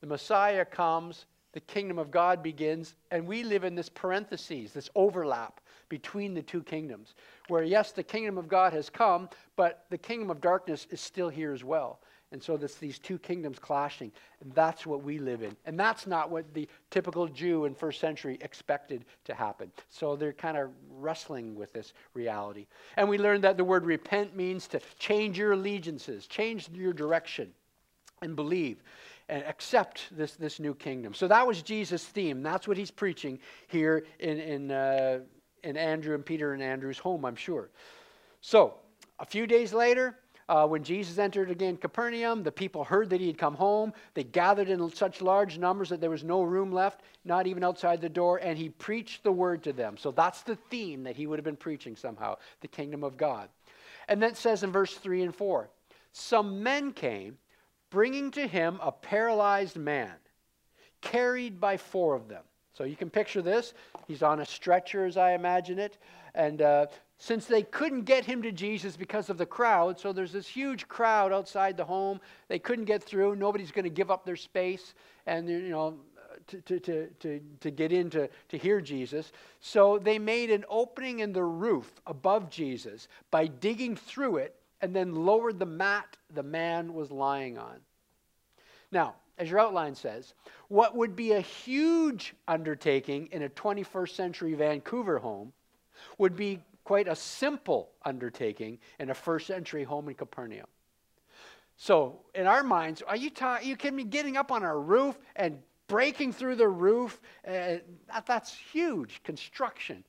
the 0.00 0.06
Messiah 0.06 0.64
comes, 0.64 1.26
the 1.52 1.60
kingdom 1.60 1.98
of 1.98 2.10
God 2.10 2.42
begins, 2.42 2.94
and 3.10 3.26
we 3.26 3.42
live 3.42 3.64
in 3.64 3.74
this 3.74 3.88
parenthesis, 3.88 4.72
this 4.72 4.90
overlap 4.94 5.60
between 5.88 6.34
the 6.34 6.42
two 6.42 6.62
kingdoms, 6.62 7.14
where 7.48 7.62
yes, 7.62 7.92
the 7.92 8.02
kingdom 8.02 8.36
of 8.38 8.48
God 8.48 8.72
has 8.72 8.90
come, 8.90 9.28
but 9.56 9.84
the 9.90 9.98
kingdom 9.98 10.30
of 10.30 10.40
darkness 10.40 10.86
is 10.90 11.00
still 11.00 11.28
here 11.28 11.52
as 11.52 11.64
well. 11.64 12.00
And 12.32 12.42
so 12.42 12.56
there's 12.56 12.74
these 12.74 12.98
two 12.98 13.18
kingdoms 13.18 13.58
clashing, 13.58 14.10
and 14.40 14.52
that's 14.52 14.84
what 14.84 15.02
we 15.02 15.18
live 15.18 15.42
in. 15.42 15.56
And 15.64 15.78
that's 15.78 16.08
not 16.08 16.28
what 16.28 16.52
the 16.54 16.68
typical 16.90 17.28
Jew 17.28 17.66
in 17.66 17.74
first 17.74 18.00
century 18.00 18.36
expected 18.40 19.04
to 19.24 19.34
happen. 19.34 19.70
So 19.88 20.16
they're 20.16 20.32
kind 20.32 20.56
of 20.56 20.70
wrestling 20.90 21.54
with 21.54 21.72
this 21.72 21.92
reality. 22.14 22.66
And 22.96 23.08
we 23.08 23.16
learned 23.16 23.44
that 23.44 23.56
the 23.56 23.64
word 23.64 23.86
repent 23.86 24.34
means 24.34 24.66
to 24.68 24.80
change 24.98 25.38
your 25.38 25.52
allegiances, 25.52 26.26
change 26.26 26.68
your 26.74 26.92
direction, 26.92 27.52
and 28.22 28.34
believe 28.34 28.82
and 29.28 29.42
accept 29.44 30.04
this, 30.12 30.34
this 30.34 30.60
new 30.60 30.74
kingdom. 30.74 31.14
So 31.14 31.28
that 31.28 31.46
was 31.46 31.62
Jesus' 31.62 32.04
theme. 32.04 32.42
That's 32.42 32.68
what 32.68 32.76
he's 32.76 32.90
preaching 32.90 33.38
here 33.68 34.06
in, 34.18 34.38
in, 34.38 34.70
uh, 34.70 35.20
in 35.64 35.76
Andrew 35.76 36.14
and 36.14 36.24
Peter 36.24 36.52
and 36.52 36.62
Andrew's 36.62 36.98
home, 36.98 37.24
I'm 37.24 37.36
sure. 37.36 37.70
So 38.40 38.74
a 39.18 39.26
few 39.26 39.46
days 39.46 39.72
later, 39.72 40.18
uh, 40.48 40.66
when 40.66 40.84
Jesus 40.84 41.18
entered 41.18 41.50
again 41.50 41.76
Capernaum, 41.76 42.44
the 42.44 42.52
people 42.52 42.84
heard 42.84 43.10
that 43.10 43.20
he 43.20 43.26
had 43.26 43.36
come 43.36 43.54
home. 43.54 43.92
They 44.14 44.22
gathered 44.22 44.68
in 44.68 44.88
such 44.90 45.20
large 45.20 45.58
numbers 45.58 45.88
that 45.88 46.00
there 46.00 46.10
was 46.10 46.22
no 46.22 46.42
room 46.42 46.70
left, 46.70 47.00
not 47.24 47.48
even 47.48 47.64
outside 47.64 48.00
the 48.00 48.08
door, 48.08 48.38
and 48.38 48.56
he 48.56 48.68
preached 48.68 49.24
the 49.24 49.32
word 49.32 49.64
to 49.64 49.72
them. 49.72 49.96
So 49.96 50.12
that's 50.12 50.42
the 50.42 50.54
theme 50.54 51.02
that 51.02 51.16
he 51.16 51.26
would 51.26 51.38
have 51.38 51.44
been 51.44 51.56
preaching 51.56 51.96
somehow 51.96 52.36
the 52.60 52.68
kingdom 52.68 53.02
of 53.02 53.16
God. 53.16 53.48
And 54.06 54.22
then 54.22 54.30
it 54.30 54.36
says 54.36 54.62
in 54.62 54.70
verse 54.70 54.94
3 54.94 55.22
and 55.22 55.34
4 55.34 55.68
Some 56.12 56.62
men 56.62 56.92
came 56.92 57.38
bringing 57.90 58.30
to 58.32 58.46
him 58.46 58.78
a 58.82 58.92
paralyzed 58.92 59.76
man, 59.76 60.14
carried 61.00 61.60
by 61.60 61.76
four 61.76 62.14
of 62.14 62.28
them. 62.28 62.42
So 62.72 62.84
you 62.84 62.96
can 62.96 63.08
picture 63.08 63.40
this. 63.40 63.72
He's 64.06 64.22
on 64.22 64.40
a 64.40 64.44
stretcher, 64.44 65.06
as 65.06 65.16
I 65.16 65.32
imagine 65.32 65.78
it. 65.78 65.98
And 66.34 66.60
uh, 66.60 66.86
since 67.18 67.46
they 67.46 67.62
couldn't 67.62 68.02
get 68.02 68.24
him 68.24 68.42
to 68.42 68.52
Jesus 68.52 68.96
because 68.96 69.30
of 69.30 69.38
the 69.38 69.46
crowd, 69.46 69.98
so 69.98 70.12
there's 70.12 70.32
this 70.32 70.46
huge 70.46 70.86
crowd 70.86 71.32
outside 71.32 71.76
the 71.76 71.84
home. 71.84 72.20
They 72.48 72.58
couldn't 72.58 72.84
get 72.84 73.02
through. 73.02 73.36
Nobody's 73.36 73.72
going 73.72 73.84
to 73.84 73.90
give 73.90 74.10
up 74.10 74.26
their 74.26 74.36
space 74.36 74.94
and, 75.26 75.48
you 75.48 75.70
know, 75.70 75.96
to, 76.48 76.60
to, 76.60 76.80
to, 76.80 77.06
to, 77.20 77.40
to 77.60 77.70
get 77.70 77.92
in 77.92 78.10
to, 78.10 78.28
to 78.50 78.58
hear 78.58 78.80
Jesus. 78.80 79.32
So 79.60 79.98
they 79.98 80.18
made 80.18 80.50
an 80.50 80.64
opening 80.68 81.20
in 81.20 81.32
the 81.32 81.42
roof 81.42 81.90
above 82.06 82.50
Jesus 82.50 83.08
by 83.30 83.46
digging 83.46 83.96
through 83.96 84.38
it 84.38 84.55
and 84.80 84.94
then 84.94 85.14
lowered 85.14 85.58
the 85.58 85.66
mat 85.66 86.16
the 86.34 86.42
man 86.42 86.94
was 86.94 87.10
lying 87.10 87.58
on. 87.58 87.78
Now, 88.92 89.14
as 89.38 89.50
your 89.50 89.60
outline 89.60 89.94
says, 89.94 90.34
what 90.68 90.96
would 90.96 91.14
be 91.14 91.32
a 91.32 91.40
huge 91.40 92.34
undertaking 92.48 93.28
in 93.32 93.42
a 93.42 93.48
21st 93.50 94.10
century 94.10 94.54
Vancouver 94.54 95.18
home 95.18 95.52
would 96.18 96.36
be 96.36 96.60
quite 96.84 97.08
a 97.08 97.16
simple 97.16 97.90
undertaking 98.04 98.78
in 99.00 99.10
a 99.10 99.14
first 99.14 99.46
century 99.46 99.84
home 99.84 100.08
in 100.08 100.14
Capernaum. 100.14 100.66
So, 101.76 102.20
in 102.34 102.46
our 102.46 102.62
minds, 102.62 103.02
are 103.02 103.16
you, 103.16 103.28
ta- 103.28 103.58
you 103.62 103.76
kidding 103.76 103.96
me? 103.96 104.04
Getting 104.04 104.36
up 104.36 104.50
on 104.50 104.62
our 104.62 104.80
roof 104.80 105.18
and 105.34 105.58
breaking 105.88 106.32
through 106.32 106.54
the 106.54 106.68
roof, 106.68 107.20
uh, 107.46 107.50
that, 107.50 108.24
that's 108.26 108.54
huge 108.54 109.20
construction. 109.24 110.04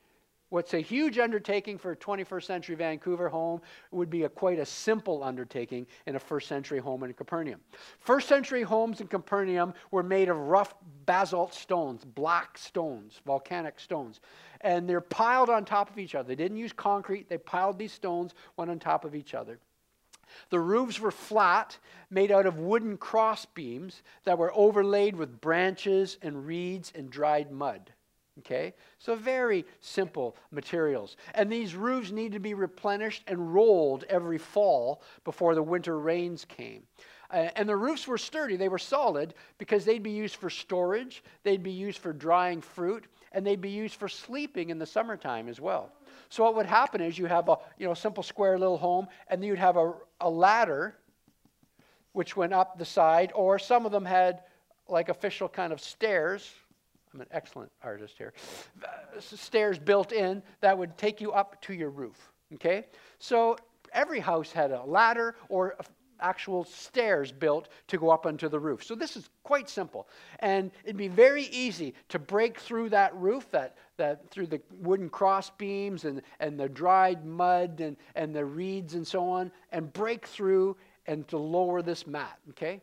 What's 0.49 0.73
a 0.73 0.79
huge 0.79 1.19
undertaking 1.19 1.77
for 1.77 1.91
a 1.91 1.95
21st 1.95 2.43
century 2.43 2.75
Vancouver 2.75 3.27
home 3.27 3.61
would 3.91 4.09
be 4.09 4.23
a 4.23 4.29
quite 4.29 4.59
a 4.59 4.65
simple 4.65 5.21
undertaking 5.21 5.85
in 6.05 6.15
a 6.15 6.19
first 6.19 6.47
century 6.47 6.79
home 6.79 7.03
in 7.03 7.13
Capernaum. 7.13 7.59
First 7.99 8.29
century 8.29 8.63
homes 8.63 9.01
in 9.01 9.07
Capernaum 9.07 9.73
were 9.91 10.03
made 10.03 10.29
of 10.29 10.37
rough 10.37 10.73
basalt 11.05 11.53
stones, 11.53 12.05
black 12.05 12.57
stones, 12.57 13.19
volcanic 13.25 13.77
stones. 13.77 14.21
And 14.61 14.87
they're 14.87 15.01
piled 15.01 15.49
on 15.49 15.65
top 15.65 15.89
of 15.89 15.99
each 15.99 16.15
other. 16.15 16.29
They 16.29 16.35
didn't 16.35 16.57
use 16.57 16.71
concrete, 16.71 17.27
they 17.27 17.37
piled 17.37 17.77
these 17.77 17.91
stones 17.91 18.33
one 18.55 18.69
on 18.69 18.79
top 18.79 19.03
of 19.03 19.15
each 19.15 19.33
other. 19.33 19.59
The 20.49 20.59
roofs 20.59 20.99
were 20.99 21.11
flat, 21.11 21.77
made 22.09 22.31
out 22.31 22.45
of 22.45 22.57
wooden 22.57 22.97
cross 22.97 23.45
beams 23.45 24.01
that 24.23 24.37
were 24.37 24.51
overlaid 24.55 25.15
with 25.15 25.41
branches 25.41 26.17
and 26.21 26.45
reeds 26.45 26.93
and 26.95 27.09
dried 27.09 27.51
mud. 27.51 27.91
Okay? 28.39 28.73
So 28.99 29.15
very 29.15 29.65
simple 29.79 30.35
materials. 30.51 31.17
And 31.33 31.51
these 31.51 31.75
roofs 31.75 32.11
need 32.11 32.31
to 32.33 32.39
be 32.39 32.53
replenished 32.53 33.23
and 33.27 33.53
rolled 33.53 34.03
every 34.09 34.37
fall 34.37 35.01
before 35.23 35.55
the 35.55 35.63
winter 35.63 35.99
rains 35.99 36.45
came. 36.45 36.83
Uh, 37.29 37.49
and 37.55 37.67
the 37.67 37.75
roofs 37.75 38.07
were 38.07 38.17
sturdy, 38.17 38.55
they 38.55 38.69
were 38.69 38.77
solid 38.77 39.33
because 39.57 39.83
they'd 39.83 40.03
be 40.03 40.11
used 40.11 40.35
for 40.35 40.49
storage, 40.49 41.23
they'd 41.43 41.63
be 41.63 41.71
used 41.71 41.97
for 41.97 42.13
drying 42.13 42.61
fruit, 42.61 43.05
and 43.33 43.45
they'd 43.45 43.59
be 43.59 43.69
used 43.69 43.95
for 43.95 44.07
sleeping 44.07 44.69
in 44.69 44.79
the 44.79 44.85
summertime 44.85 45.49
as 45.49 45.59
well. 45.59 45.91
So 46.29 46.43
what 46.43 46.55
would 46.55 46.65
happen 46.65 47.01
is 47.01 47.17
you 47.17 47.25
have 47.25 47.49
a 47.49 47.57
you 47.77 47.85
know 47.85 47.93
simple 47.93 48.23
square 48.23 48.57
little 48.57 48.77
home, 48.77 49.07
and 49.27 49.43
you'd 49.43 49.59
have 49.59 49.75
a, 49.75 49.93
a 50.21 50.29
ladder 50.29 50.95
which 52.13 52.37
went 52.37 52.53
up 52.53 52.77
the 52.77 52.85
side, 52.85 53.31
or 53.35 53.59
some 53.59 53.85
of 53.85 53.91
them 53.91 54.05
had 54.05 54.43
like 54.87 55.09
official 55.09 55.49
kind 55.49 55.73
of 55.73 55.81
stairs 55.81 56.49
I'm 57.13 57.21
an 57.21 57.27
excellent 57.31 57.71
artist 57.83 58.15
here. 58.17 58.33
Stairs 59.19 59.79
built 59.79 60.11
in 60.11 60.43
that 60.61 60.77
would 60.77 60.97
take 60.97 61.21
you 61.21 61.31
up 61.31 61.61
to 61.63 61.73
your 61.73 61.89
roof. 61.89 62.31
Okay? 62.55 62.85
So 63.19 63.57
every 63.93 64.19
house 64.19 64.51
had 64.51 64.71
a 64.71 64.83
ladder 64.83 65.35
or 65.49 65.77
actual 66.19 66.63
stairs 66.63 67.31
built 67.31 67.69
to 67.87 67.97
go 67.97 68.09
up 68.09 68.25
onto 68.25 68.49
the 68.49 68.59
roof. 68.59 68.83
So 68.83 68.95
this 68.95 69.15
is 69.15 69.29
quite 69.43 69.69
simple. 69.69 70.07
And 70.39 70.71
it'd 70.83 70.97
be 70.97 71.07
very 71.07 71.43
easy 71.43 71.93
to 72.09 72.19
break 72.19 72.59
through 72.59 72.89
that 72.89 73.15
roof, 73.15 73.49
that, 73.51 73.77
that 73.97 74.29
through 74.29 74.47
the 74.47 74.61
wooden 74.79 75.09
cross 75.09 75.51
beams 75.51 76.05
and, 76.05 76.21
and 76.39 76.59
the 76.59 76.69
dried 76.69 77.25
mud 77.25 77.79
and, 77.81 77.97
and 78.15 78.35
the 78.35 78.45
reeds 78.45 78.95
and 78.95 79.05
so 79.05 79.29
on, 79.29 79.51
and 79.71 79.91
break 79.93 80.25
through 80.25 80.75
and 81.05 81.27
to 81.27 81.37
lower 81.37 81.81
this 81.81 82.07
mat. 82.07 82.39
Okay? 82.49 82.81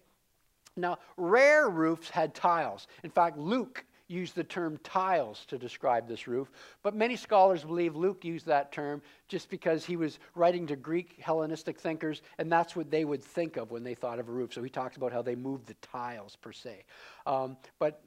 Now, 0.76 0.99
rare 1.16 1.69
roofs 1.69 2.11
had 2.11 2.35
tiles. 2.35 2.87
In 3.04 3.11
fact, 3.11 3.38
Luke 3.38 3.85
used 4.08 4.34
the 4.34 4.44
term 4.44 4.78
tiles 4.84 5.46
to 5.46 5.58
describe 5.58 6.06
this 6.06 6.26
roof, 6.26 6.50
but 6.82 6.94
many 6.94 7.16
scholars 7.16 7.64
believe 7.64 7.96
Luke 7.96 8.25
used 8.25 8.46
that 8.46 8.73
term 8.73 9.00
just 9.28 9.49
because 9.49 9.84
he 9.84 9.96
was 9.96 10.18
writing 10.34 10.66
to 10.66 10.76
Greek 10.76 11.16
Hellenistic 11.20 11.78
thinkers, 11.80 12.23
and 12.38 12.52
that's 12.52 12.76
what 12.76 12.90
they 12.90 13.04
would 13.04 13.25
think 13.25 13.56
of 13.56 13.70
when 13.70 13.82
they 13.82 13.94
thought 13.94 14.18
of 14.18 14.28
a 14.28 14.32
roof. 14.32 14.52
So 14.52 14.62
he 14.62 14.70
talks 14.70 14.96
about 14.96 15.12
how 15.12 15.23
they 15.23 15.34
moved 15.34 15.66
the 15.66 15.75
tiles, 15.75 16.37
per 16.37 16.52
se. 16.52 16.84
Um, 17.26 17.56
but 17.78 18.02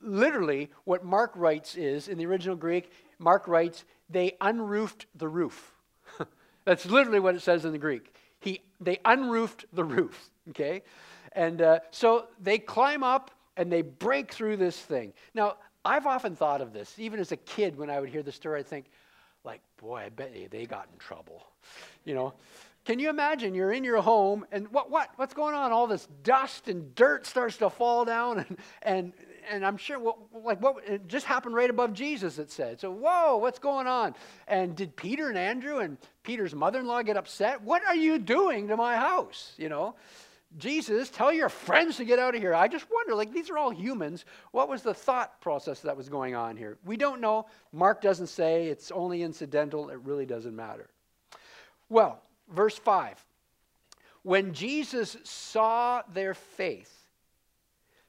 literally, 0.00 0.70
what 0.84 1.04
Mark 1.04 1.32
writes 1.36 1.76
is, 1.76 2.08
in 2.08 2.18
the 2.18 2.26
original 2.26 2.56
Greek, 2.56 2.90
Mark 3.18 3.46
writes, 3.46 3.84
they 4.10 4.36
unroofed 4.40 5.06
the 5.14 5.28
roof. 5.28 5.72
that's 6.64 6.86
literally 6.86 7.20
what 7.20 7.34
it 7.34 7.42
says 7.42 7.64
in 7.64 7.72
the 7.72 7.78
Greek. 7.78 8.14
He, 8.40 8.62
they 8.80 8.98
unroofed 9.04 9.66
the 9.72 9.84
roof, 9.84 10.30
okay? 10.50 10.82
And 11.32 11.60
uh, 11.60 11.80
so 11.90 12.26
they 12.40 12.58
climb 12.58 13.02
up 13.02 13.30
and 13.56 13.72
they 13.72 13.82
break 13.82 14.32
through 14.32 14.56
this 14.56 14.78
thing. 14.78 15.12
Now, 15.34 15.56
I've 15.84 16.06
often 16.06 16.34
thought 16.34 16.60
of 16.60 16.72
this, 16.72 16.94
even 16.98 17.20
as 17.20 17.32
a 17.32 17.36
kid, 17.36 17.76
when 17.78 17.90
I 17.90 18.00
would 18.00 18.08
hear 18.08 18.22
the 18.22 18.32
story, 18.32 18.60
I'd 18.60 18.66
think, 18.66 18.86
like, 19.44 19.60
boy, 19.80 19.98
I 19.98 20.08
bet 20.08 20.34
they 20.50 20.66
got 20.66 20.88
in 20.92 20.98
trouble. 20.98 21.46
You 22.04 22.14
know, 22.14 22.34
can 22.84 22.98
you 22.98 23.08
imagine 23.08 23.54
you're 23.54 23.72
in 23.72 23.84
your 23.84 24.00
home 24.00 24.44
and 24.50 24.68
what, 24.72 24.90
what, 24.90 25.10
what's 25.16 25.34
going 25.34 25.54
on? 25.54 25.72
All 25.72 25.86
this 25.86 26.06
dust 26.22 26.68
and 26.68 26.94
dirt 26.94 27.26
starts 27.26 27.56
to 27.58 27.70
fall 27.70 28.04
down, 28.04 28.38
and, 28.48 28.58
and, 28.82 29.12
and 29.48 29.64
I'm 29.64 29.76
sure, 29.76 30.14
like, 30.34 30.60
what, 30.60 30.84
it 30.86 31.06
just 31.06 31.24
happened 31.24 31.54
right 31.54 31.70
above 31.70 31.92
Jesus, 31.92 32.38
it 32.38 32.50
said. 32.50 32.80
So, 32.80 32.90
whoa, 32.90 33.36
what's 33.36 33.60
going 33.60 33.86
on? 33.86 34.16
And 34.48 34.74
did 34.74 34.96
Peter 34.96 35.28
and 35.28 35.38
Andrew 35.38 35.78
and 35.78 35.98
Peter's 36.24 36.54
mother 36.54 36.80
in 36.80 36.86
law 36.86 37.02
get 37.02 37.16
upset? 37.16 37.62
What 37.62 37.84
are 37.86 37.94
you 37.94 38.18
doing 38.18 38.68
to 38.68 38.76
my 38.76 38.96
house? 38.96 39.52
You 39.56 39.68
know? 39.68 39.94
Jesus, 40.58 41.10
tell 41.10 41.32
your 41.32 41.48
friends 41.48 41.96
to 41.98 42.04
get 42.04 42.18
out 42.18 42.34
of 42.34 42.40
here. 42.40 42.54
I 42.54 42.68
just 42.68 42.86
wonder, 42.90 43.14
like, 43.14 43.32
these 43.32 43.50
are 43.50 43.58
all 43.58 43.70
humans. 43.70 44.24
What 44.52 44.68
was 44.68 44.82
the 44.82 44.94
thought 44.94 45.40
process 45.40 45.80
that 45.80 45.96
was 45.96 46.08
going 46.08 46.34
on 46.34 46.56
here? 46.56 46.78
We 46.84 46.96
don't 46.96 47.20
know. 47.20 47.46
Mark 47.72 48.00
doesn't 48.00 48.28
say. 48.28 48.68
It's 48.68 48.90
only 48.90 49.22
incidental. 49.22 49.90
It 49.90 49.98
really 50.02 50.24
doesn't 50.24 50.56
matter. 50.56 50.88
Well, 51.88 52.22
verse 52.48 52.78
5. 52.78 53.22
When 54.22 54.54
Jesus 54.54 55.16
saw 55.24 56.02
their 56.12 56.34
faith, 56.34 56.92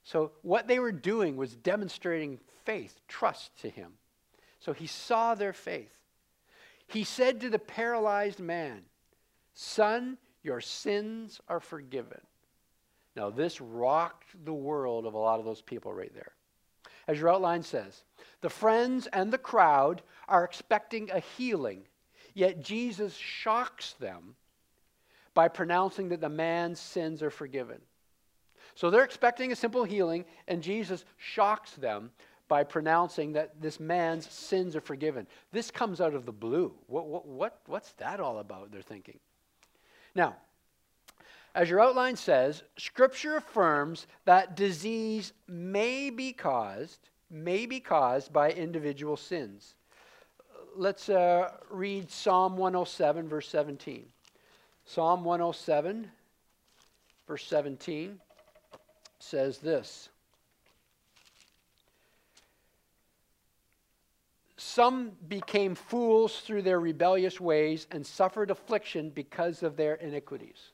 so 0.03 0.31
what 0.41 0.67
they 0.67 0.79
were 0.79 0.93
doing 0.93 1.35
was 1.35 1.55
demonstrating 1.55 2.39
faith, 2.63 2.99
trust 3.07 3.51
to 3.61 3.69
him. 3.69 3.91
So 4.59 4.73
he 4.73 4.87
saw 4.87 5.35
their 5.35 5.53
faith. 5.53 5.93
He 6.87 7.03
said 7.03 7.41
to 7.41 7.49
the 7.49 7.59
paralyzed 7.59 8.39
man, 8.39 8.83
Son, 9.53 10.17
your 10.43 10.61
sins 10.61 11.41
are 11.49 11.59
forgiven. 11.59 12.21
Now, 13.17 13.31
this 13.31 13.59
rocked 13.59 14.27
the 14.45 14.53
world 14.53 15.07
of 15.07 15.15
a 15.15 15.17
lot 15.17 15.39
of 15.39 15.45
those 15.45 15.61
people 15.61 15.91
right 15.91 16.13
there. 16.13 16.33
As 17.07 17.17
your 17.17 17.29
outline 17.29 17.63
says, 17.63 18.03
the 18.41 18.49
friends 18.49 19.07
and 19.07 19.33
the 19.33 19.39
crowd 19.39 20.03
are 20.27 20.43
expecting 20.43 21.09
a 21.09 21.19
healing, 21.19 21.81
yet 22.35 22.61
Jesus 22.61 23.15
shocks 23.15 23.93
them 23.93 24.35
by 25.33 25.47
pronouncing 25.47 26.09
that 26.09 26.21
the 26.21 26.29
man's 26.29 26.79
sins 26.79 27.23
are 27.23 27.31
forgiven. 27.31 27.81
So 28.75 28.91
they're 28.91 29.03
expecting 29.03 29.51
a 29.51 29.55
simple 29.55 29.83
healing, 29.83 30.23
and 30.47 30.61
Jesus 30.61 31.03
shocks 31.17 31.71
them 31.71 32.11
by 32.47 32.63
pronouncing 32.63 33.33
that 33.33 33.59
this 33.59 33.79
man's 33.79 34.29
sins 34.29 34.75
are 34.75 34.81
forgiven. 34.81 35.25
This 35.51 35.71
comes 35.71 36.01
out 36.01 36.13
of 36.13 36.27
the 36.27 36.31
blue. 36.31 36.71
What, 36.85 37.07
what, 37.07 37.25
what, 37.25 37.61
what's 37.65 37.93
that 37.93 38.19
all 38.19 38.37
about? 38.37 38.71
They're 38.71 38.83
thinking. 38.83 39.17
Now, 40.13 40.35
as 41.57 41.71
your 41.71 41.81
outline 41.81 42.15
says, 42.15 42.61
Scripture 42.77 43.37
affirms 43.37 44.05
that 44.25 44.55
disease 44.55 45.33
may 45.47 46.11
be 46.11 46.31
caused, 46.31 47.09
may 47.31 47.65
be 47.65 47.79
caused 47.79 48.31
by 48.31 48.51
individual 48.51 49.17
sins. 49.17 49.73
Let's 50.75 51.09
uh, 51.09 51.49
read 51.71 52.11
Psalm 52.11 52.57
107, 52.57 53.27
verse 53.27 53.49
17. 53.49 54.05
Psalm 54.85 55.23
107, 55.23 56.11
verse 57.27 57.43
17 57.45 58.19
says 59.17 59.57
this 59.57 60.09
Some 64.57 65.13
became 65.27 65.73
fools 65.73 66.41
through 66.41 66.61
their 66.61 66.79
rebellious 66.79 67.41
ways 67.41 67.87
and 67.89 68.05
suffered 68.05 68.51
affliction 68.51 69.09
because 69.09 69.63
of 69.63 69.75
their 69.75 69.95
iniquities. 69.95 70.73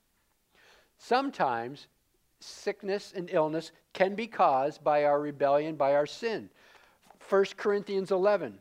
Sometimes 1.04 1.88
sickness 2.40 3.12
and 3.14 3.30
illness 3.30 3.74
can 3.92 4.16
be 4.16 4.26
caused 4.26 4.86
by 4.86 5.04
our 5.04 5.20
rebellion, 5.20 5.76
by 5.76 5.96
our 5.96 6.06
sin. 6.06 6.50
1 7.28 7.46
Corinthians 7.58 8.12
11, 8.12 8.58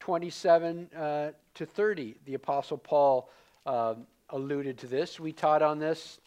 27 0.00 0.88
uh, 0.94 1.30
to 1.52 1.66
30, 1.66 2.14
the 2.24 2.32
Apostle 2.32 2.78
Paul 2.78 3.28
uh, 3.66 3.94
alluded 4.30 4.78
to 4.78 4.86
this. 4.86 5.20
We 5.20 5.32
taught 5.32 5.60
on 5.60 5.78
this 5.78 6.18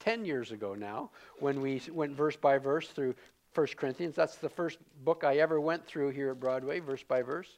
10 0.00 0.26
years 0.26 0.52
ago 0.52 0.74
now 0.74 1.08
when 1.40 1.62
we 1.62 1.80
went 1.90 2.12
verse 2.14 2.36
by 2.36 2.58
verse 2.58 2.88
through 2.88 3.14
1 3.54 3.66
Corinthians. 3.78 4.14
That's 4.14 4.36
the 4.36 4.50
first 4.50 4.78
book 5.06 5.24
I 5.24 5.38
ever 5.38 5.58
went 5.58 5.86
through 5.86 6.10
here 6.10 6.32
at 6.32 6.40
Broadway, 6.40 6.80
verse 6.80 7.02
by 7.02 7.22
verse, 7.22 7.48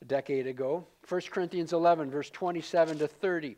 a 0.00 0.06
decade 0.06 0.46
ago. 0.46 0.86
1 1.06 1.20
Corinthians 1.30 1.74
11, 1.74 2.10
verse 2.10 2.30
27 2.30 3.00
to 3.00 3.06
30 3.06 3.56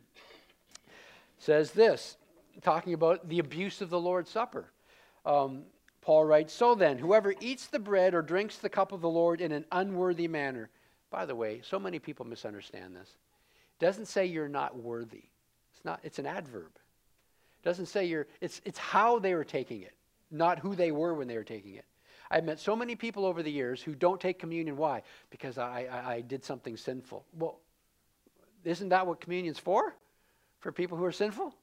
says 1.39 1.71
this 1.71 2.17
talking 2.61 2.93
about 2.93 3.27
the 3.29 3.39
abuse 3.39 3.81
of 3.81 3.89
the 3.89 3.99
Lord's 3.99 4.29
Supper. 4.29 4.71
Um, 5.25 5.63
Paul 6.01 6.25
writes, 6.25 6.53
So 6.53 6.75
then, 6.75 6.97
whoever 6.97 7.33
eats 7.39 7.67
the 7.67 7.79
bread 7.79 8.13
or 8.13 8.21
drinks 8.21 8.57
the 8.57 8.69
cup 8.69 8.91
of 8.91 9.01
the 9.01 9.09
Lord 9.09 9.41
in 9.41 9.51
an 9.51 9.65
unworthy 9.71 10.27
manner. 10.27 10.69
By 11.09 11.25
the 11.25 11.35
way, 11.35 11.61
so 11.63 11.79
many 11.79 11.99
people 11.99 12.25
misunderstand 12.25 12.95
this. 12.95 13.07
It 13.09 13.85
doesn't 13.85 14.07
say 14.07 14.25
you're 14.25 14.49
not 14.49 14.75
worthy. 14.75 15.23
It's 15.73 15.85
not, 15.85 15.99
it's 16.03 16.19
an 16.19 16.25
adverb. 16.25 16.71
It 16.75 17.63
doesn't 17.63 17.85
say 17.85 18.05
you're, 18.05 18.27
it's, 18.41 18.61
it's 18.65 18.79
how 18.79 19.19
they 19.19 19.33
were 19.33 19.43
taking 19.43 19.81
it, 19.81 19.93
not 20.31 20.59
who 20.59 20.75
they 20.75 20.91
were 20.91 21.13
when 21.13 21.27
they 21.27 21.37
were 21.37 21.43
taking 21.43 21.75
it. 21.75 21.85
I've 22.29 22.43
met 22.45 22.59
so 22.59 22.75
many 22.75 22.95
people 22.95 23.25
over 23.25 23.43
the 23.43 23.51
years 23.51 23.81
who 23.81 23.93
don't 23.93 24.19
take 24.19 24.39
communion. 24.39 24.75
Why? 24.75 25.03
Because 25.29 25.57
I, 25.57 25.87
I, 25.91 26.13
I 26.13 26.21
did 26.21 26.43
something 26.43 26.75
sinful. 26.75 27.23
Well, 27.37 27.59
isn't 28.63 28.89
that 28.89 29.05
what 29.05 29.21
communion's 29.21 29.59
for? 29.59 29.95
For 30.59 30.71
people 30.71 30.97
who 30.97 31.05
are 31.05 31.11
sinful? 31.11 31.53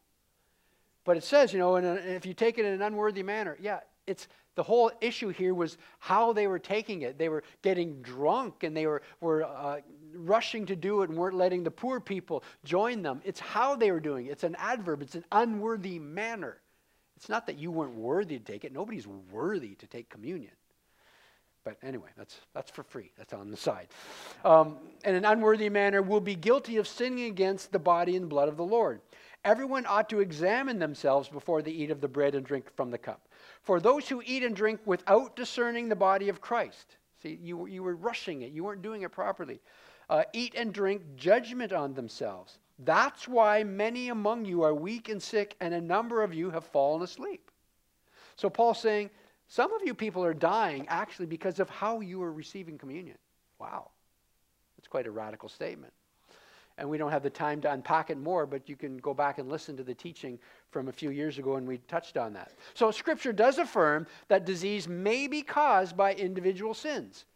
But 1.04 1.16
it 1.16 1.24
says, 1.24 1.52
you 1.52 1.58
know, 1.58 1.76
a, 1.76 1.94
if 1.94 2.26
you 2.26 2.34
take 2.34 2.58
it 2.58 2.64
in 2.64 2.72
an 2.72 2.82
unworthy 2.82 3.22
manner, 3.22 3.56
yeah, 3.60 3.80
it's 4.06 4.28
the 4.54 4.62
whole 4.62 4.90
issue 5.00 5.28
here 5.28 5.54
was 5.54 5.78
how 5.98 6.32
they 6.32 6.46
were 6.46 6.58
taking 6.58 7.02
it. 7.02 7.18
They 7.18 7.28
were 7.28 7.44
getting 7.62 8.02
drunk 8.02 8.62
and 8.62 8.76
they 8.76 8.86
were, 8.86 9.02
were 9.20 9.44
uh, 9.44 9.80
rushing 10.14 10.66
to 10.66 10.76
do 10.76 11.02
it 11.02 11.10
and 11.10 11.18
weren't 11.18 11.36
letting 11.36 11.62
the 11.62 11.70
poor 11.70 12.00
people 12.00 12.42
join 12.64 13.02
them. 13.02 13.22
It's 13.24 13.40
how 13.40 13.76
they 13.76 13.90
were 13.90 14.00
doing 14.00 14.26
it. 14.26 14.32
It's 14.32 14.44
an 14.44 14.56
adverb, 14.58 15.02
it's 15.02 15.14
an 15.14 15.24
unworthy 15.32 15.98
manner. 15.98 16.58
It's 17.16 17.28
not 17.28 17.46
that 17.46 17.58
you 17.58 17.70
weren't 17.70 17.94
worthy 17.94 18.38
to 18.38 18.44
take 18.44 18.64
it. 18.64 18.72
Nobody's 18.72 19.06
worthy 19.06 19.74
to 19.76 19.86
take 19.86 20.08
communion. 20.08 20.52
But 21.64 21.76
anyway, 21.82 22.08
that's, 22.16 22.38
that's 22.54 22.70
for 22.70 22.82
free. 22.82 23.12
That's 23.18 23.34
on 23.34 23.50
the 23.50 23.56
side. 23.56 23.88
Um, 24.44 24.78
in 25.04 25.14
an 25.14 25.26
unworthy 25.26 25.68
manner 25.68 26.00
will 26.00 26.20
be 26.20 26.34
guilty 26.34 26.78
of 26.78 26.88
sinning 26.88 27.26
against 27.26 27.72
the 27.72 27.78
body 27.78 28.16
and 28.16 28.28
blood 28.28 28.48
of 28.48 28.56
the 28.56 28.64
Lord. 28.64 29.02
Everyone 29.44 29.86
ought 29.86 30.10
to 30.10 30.20
examine 30.20 30.78
themselves 30.78 31.28
before 31.28 31.62
they 31.62 31.70
eat 31.70 31.90
of 31.90 32.00
the 32.00 32.08
bread 32.08 32.34
and 32.34 32.44
drink 32.44 32.66
from 32.76 32.90
the 32.90 32.98
cup. 32.98 33.26
For 33.62 33.80
those 33.80 34.08
who 34.08 34.22
eat 34.24 34.42
and 34.42 34.54
drink 34.54 34.80
without 34.84 35.34
discerning 35.34 35.88
the 35.88 35.96
body 35.96 36.28
of 36.28 36.42
Christ, 36.42 36.96
see, 37.22 37.38
you, 37.42 37.66
you 37.66 37.82
were 37.82 37.96
rushing 37.96 38.42
it, 38.42 38.52
you 38.52 38.64
weren't 38.64 38.82
doing 38.82 39.02
it 39.02 39.12
properly, 39.12 39.60
uh, 40.10 40.24
eat 40.34 40.54
and 40.56 40.74
drink 40.74 41.02
judgment 41.16 41.72
on 41.72 41.94
themselves. 41.94 42.58
That's 42.80 43.26
why 43.26 43.64
many 43.64 44.10
among 44.10 44.44
you 44.44 44.62
are 44.62 44.74
weak 44.74 45.08
and 45.08 45.22
sick, 45.22 45.56
and 45.60 45.72
a 45.72 45.80
number 45.80 46.22
of 46.22 46.34
you 46.34 46.50
have 46.50 46.64
fallen 46.64 47.02
asleep. 47.02 47.50
So 48.36 48.50
Paul's 48.50 48.80
saying, 48.80 49.10
some 49.48 49.72
of 49.72 49.80
you 49.84 49.94
people 49.94 50.24
are 50.24 50.34
dying 50.34 50.86
actually 50.88 51.26
because 51.26 51.60
of 51.60 51.70
how 51.70 52.00
you 52.00 52.22
are 52.22 52.32
receiving 52.32 52.78
communion. 52.78 53.16
Wow. 53.58 53.90
That's 54.76 54.88
quite 54.88 55.06
a 55.06 55.10
radical 55.10 55.48
statement 55.48 55.92
and 56.80 56.88
we 56.88 56.96
don't 56.96 57.10
have 57.10 57.22
the 57.22 57.30
time 57.30 57.60
to 57.60 57.70
unpack 57.70 58.08
it 58.08 58.16
more, 58.16 58.46
but 58.46 58.66
you 58.66 58.74
can 58.74 58.96
go 58.96 59.12
back 59.12 59.38
and 59.38 59.50
listen 59.50 59.76
to 59.76 59.82
the 59.82 59.94
teaching 59.94 60.38
from 60.70 60.88
a 60.88 60.92
few 60.92 61.10
years 61.10 61.38
ago 61.38 61.56
and 61.56 61.68
we 61.68 61.76
touched 61.86 62.16
on 62.16 62.32
that. 62.32 62.52
So, 62.72 62.90
Scripture 62.90 63.34
does 63.34 63.58
affirm 63.58 64.06
that 64.28 64.46
disease 64.46 64.88
may 64.88 65.26
be 65.26 65.42
caused 65.42 65.94
by 65.94 66.14
individual 66.14 66.72
sins, 66.72 67.26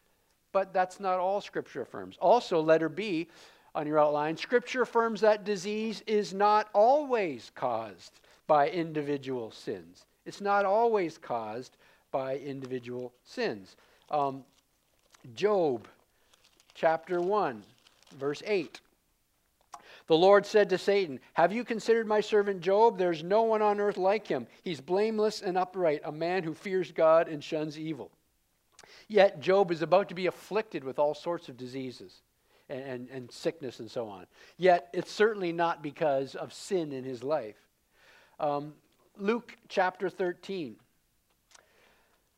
but 0.52 0.72
that's 0.72 0.98
not 0.98 1.18
all 1.18 1.42
Scripture 1.42 1.82
affirms. 1.82 2.16
Also, 2.22 2.58
letter 2.58 2.88
B 2.88 3.28
on 3.74 3.86
your 3.86 4.00
outline, 4.00 4.38
Scripture 4.38 4.82
affirms 4.82 5.20
that 5.20 5.44
disease 5.44 6.02
is 6.06 6.32
not 6.32 6.68
always 6.72 7.52
caused 7.54 8.20
by 8.46 8.70
individual 8.70 9.50
sins. 9.50 10.06
It's 10.24 10.40
not 10.40 10.64
always 10.64 11.18
caused 11.18 11.76
by 12.10 12.38
individual 12.38 13.12
sins. 13.24 13.76
Um, 14.10 14.42
Job 15.34 15.86
chapter 16.74 17.20
1, 17.20 17.62
verse 18.18 18.42
8. 18.46 18.80
The 20.06 20.16
Lord 20.16 20.44
said 20.44 20.68
to 20.70 20.78
Satan, 20.78 21.18
Have 21.32 21.52
you 21.52 21.64
considered 21.64 22.06
my 22.06 22.20
servant 22.20 22.60
Job? 22.60 22.98
There's 22.98 23.24
no 23.24 23.42
one 23.42 23.62
on 23.62 23.80
earth 23.80 23.96
like 23.96 24.26
him. 24.26 24.46
He's 24.62 24.80
blameless 24.80 25.40
and 25.40 25.56
upright, 25.56 26.02
a 26.04 26.12
man 26.12 26.42
who 26.42 26.52
fears 26.52 26.92
God 26.92 27.28
and 27.28 27.42
shuns 27.42 27.78
evil. 27.78 28.10
Yet 29.08 29.40
Job 29.40 29.70
is 29.70 29.82
about 29.82 30.08
to 30.10 30.14
be 30.14 30.26
afflicted 30.26 30.84
with 30.84 30.98
all 30.98 31.14
sorts 31.14 31.48
of 31.48 31.56
diseases 31.56 32.20
and, 32.68 32.80
and, 32.80 33.08
and 33.10 33.32
sickness 33.32 33.80
and 33.80 33.90
so 33.90 34.08
on. 34.08 34.26
Yet 34.58 34.88
it's 34.92 35.10
certainly 35.10 35.52
not 35.52 35.82
because 35.82 36.34
of 36.34 36.52
sin 36.52 36.92
in 36.92 37.04
his 37.04 37.22
life. 37.22 37.56
Um, 38.38 38.74
Luke 39.16 39.56
chapter 39.68 40.10
13. 40.10 40.76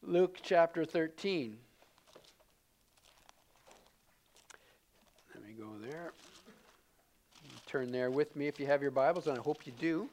Luke 0.02 0.38
chapter 0.42 0.84
13. 0.84 1.56
Let 5.34 5.44
me 5.44 5.52
go 5.52 5.70
there. 5.80 6.12
Turn 7.66 7.90
there 7.90 8.12
with 8.12 8.36
me 8.36 8.46
if 8.46 8.60
you 8.60 8.66
have 8.66 8.80
your 8.80 8.92
Bibles, 8.92 9.26
and 9.26 9.36
I 9.36 9.42
hope 9.42 9.66
you 9.66 9.72
do. 9.72 10.08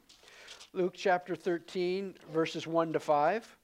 Luke 0.72 0.94
chapter 0.96 1.36
13, 1.36 2.14
verses 2.32 2.66
1 2.66 2.94
to 2.94 2.98
5. 2.98 3.56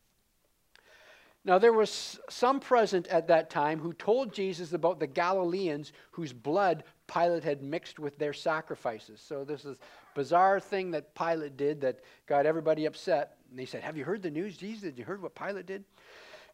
Now, 1.45 1.59
there 1.59 1.73
was 1.73 2.21
some 2.29 2.61
present 2.61 3.09
at 3.09 3.27
that 3.27 3.51
time 3.51 3.81
who 3.81 3.93
told 3.93 4.33
Jesus 4.33 4.75
about 4.75 5.01
the 5.01 5.09
Galileans 5.09 5.93
whose 6.13 6.33
blood 6.33 6.85
Pilate 7.13 7.43
had 7.43 7.65
mixed 7.65 7.99
with 7.99 8.17
their 8.17 8.33
sacrifices. 8.33 9.21
So, 9.21 9.43
this 9.43 9.65
is 9.65 9.79
bizarre 10.15 10.61
thing 10.61 10.93
that 10.93 11.13
Pilate 11.17 11.57
did 11.57 11.81
that 11.81 11.99
got 12.29 12.47
everybody 12.47 12.85
upset. 12.85 13.39
And 13.51 13.59
they 13.59 13.67
said, 13.67 13.83
Have 13.83 13.97
you 13.97 14.05
heard 14.05 14.23
the 14.23 14.31
news, 14.31 14.57
Jesus? 14.57 14.83
Did 14.83 14.99
you 14.99 15.05
heard 15.05 15.21
what 15.21 15.35
Pilate 15.35 15.67
did? 15.67 15.83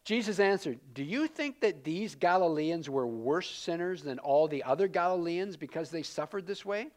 Jesus 0.03 0.39
answered, 0.39 0.79
Do 0.95 1.03
you 1.03 1.27
think 1.27 1.59
that 1.59 1.83
these 1.83 2.15
Galileans 2.15 2.89
were 2.89 3.05
worse 3.05 3.51
sinners 3.51 4.01
than 4.01 4.17
all 4.17 4.47
the 4.47 4.63
other 4.63 4.87
Galileans 4.87 5.55
because 5.55 5.91
they 5.91 6.01
suffered 6.01 6.47
this 6.47 6.65
way? 6.65 6.87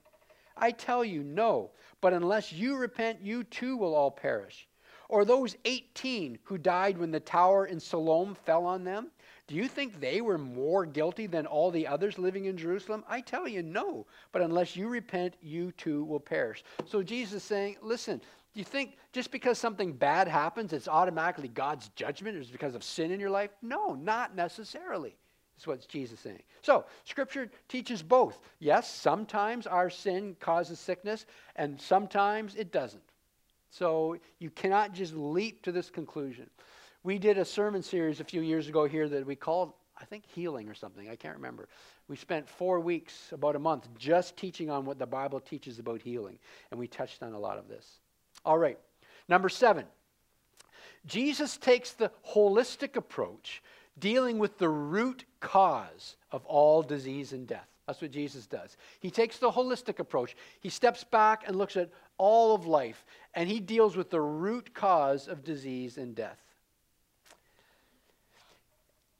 I 0.60 0.70
tell 0.70 1.04
you, 1.04 1.22
no. 1.22 1.70
But 2.00 2.12
unless 2.12 2.52
you 2.52 2.76
repent, 2.76 3.20
you 3.22 3.44
too 3.44 3.76
will 3.76 3.94
all 3.94 4.10
perish. 4.10 4.68
Or 5.08 5.24
those 5.24 5.56
18 5.64 6.38
who 6.44 6.56
died 6.56 6.96
when 6.96 7.10
the 7.10 7.18
tower 7.18 7.66
in 7.66 7.80
Siloam 7.80 8.34
fell 8.34 8.64
on 8.64 8.84
them? 8.84 9.10
Do 9.48 9.56
you 9.56 9.66
think 9.66 9.98
they 9.98 10.20
were 10.20 10.38
more 10.38 10.86
guilty 10.86 11.26
than 11.26 11.46
all 11.46 11.72
the 11.72 11.88
others 11.88 12.16
living 12.16 12.44
in 12.44 12.56
Jerusalem? 12.56 13.02
I 13.08 13.20
tell 13.20 13.48
you, 13.48 13.64
no. 13.64 14.06
But 14.30 14.42
unless 14.42 14.76
you 14.76 14.86
repent, 14.86 15.34
you 15.42 15.72
too 15.72 16.04
will 16.04 16.20
perish. 16.20 16.62
So 16.86 17.02
Jesus 17.02 17.34
is 17.34 17.42
saying, 17.42 17.76
listen, 17.82 18.18
do 18.18 18.60
you 18.60 18.64
think 18.64 18.96
just 19.12 19.32
because 19.32 19.58
something 19.58 19.92
bad 19.92 20.28
happens, 20.28 20.72
it's 20.72 20.86
automatically 20.86 21.48
God's 21.48 21.88
judgment? 21.96 22.36
It's 22.36 22.50
because 22.50 22.76
of 22.76 22.84
sin 22.84 23.10
in 23.10 23.18
your 23.18 23.30
life? 23.30 23.50
No, 23.62 23.94
not 23.94 24.36
necessarily. 24.36 25.16
Is 25.60 25.66
what 25.66 25.86
Jesus 25.88 26.18
saying. 26.20 26.42
So, 26.62 26.86
Scripture 27.04 27.50
teaches 27.68 28.02
both. 28.02 28.40
Yes, 28.60 28.90
sometimes 28.90 29.66
our 29.66 29.90
sin 29.90 30.34
causes 30.40 30.80
sickness, 30.80 31.26
and 31.54 31.78
sometimes 31.78 32.54
it 32.54 32.72
doesn't. 32.72 33.02
So 33.70 34.16
you 34.38 34.48
cannot 34.48 34.94
just 34.94 35.14
leap 35.14 35.62
to 35.64 35.72
this 35.72 35.90
conclusion. 35.90 36.48
We 37.02 37.18
did 37.18 37.36
a 37.36 37.44
sermon 37.44 37.82
series 37.82 38.20
a 38.20 38.24
few 38.24 38.40
years 38.40 38.68
ago 38.68 38.86
here 38.86 39.06
that 39.10 39.26
we 39.26 39.36
called, 39.36 39.74
I 40.00 40.06
think, 40.06 40.24
Healing 40.26 40.66
or 40.66 40.74
something. 40.74 41.10
I 41.10 41.16
can't 41.16 41.36
remember. 41.36 41.68
We 42.08 42.16
spent 42.16 42.48
four 42.48 42.80
weeks, 42.80 43.30
about 43.30 43.54
a 43.54 43.58
month, 43.58 43.86
just 43.98 44.38
teaching 44.38 44.70
on 44.70 44.86
what 44.86 44.98
the 44.98 45.06
Bible 45.06 45.40
teaches 45.40 45.78
about 45.78 46.00
healing. 46.00 46.38
And 46.70 46.80
we 46.80 46.88
touched 46.88 47.22
on 47.22 47.34
a 47.34 47.38
lot 47.38 47.58
of 47.58 47.68
this. 47.68 47.86
All 48.46 48.58
right. 48.58 48.78
Number 49.28 49.50
seven. 49.50 49.84
Jesus 51.06 51.56
takes 51.56 51.92
the 51.92 52.10
holistic 52.26 52.96
approach, 52.96 53.62
dealing 54.00 54.38
with 54.38 54.58
the 54.58 54.68
root 54.68 55.24
cause 55.40 56.16
of 56.32 56.44
all 56.46 56.82
disease 56.82 57.32
and 57.32 57.46
death. 57.46 57.68
That's 57.86 58.00
what 58.00 58.10
Jesus 58.10 58.46
does. 58.46 58.76
He 59.00 59.10
takes 59.10 59.38
the 59.38 59.50
holistic 59.50 59.98
approach. 59.98 60.36
He 60.60 60.68
steps 60.68 61.04
back 61.04 61.44
and 61.46 61.56
looks 61.56 61.76
at 61.76 61.90
all 62.18 62.54
of 62.54 62.66
life, 62.66 63.04
and 63.34 63.48
he 63.48 63.60
deals 63.60 63.96
with 63.96 64.10
the 64.10 64.20
root 64.20 64.74
cause 64.74 65.26
of 65.26 65.42
disease 65.42 65.98
and 65.98 66.14
death. 66.14 66.38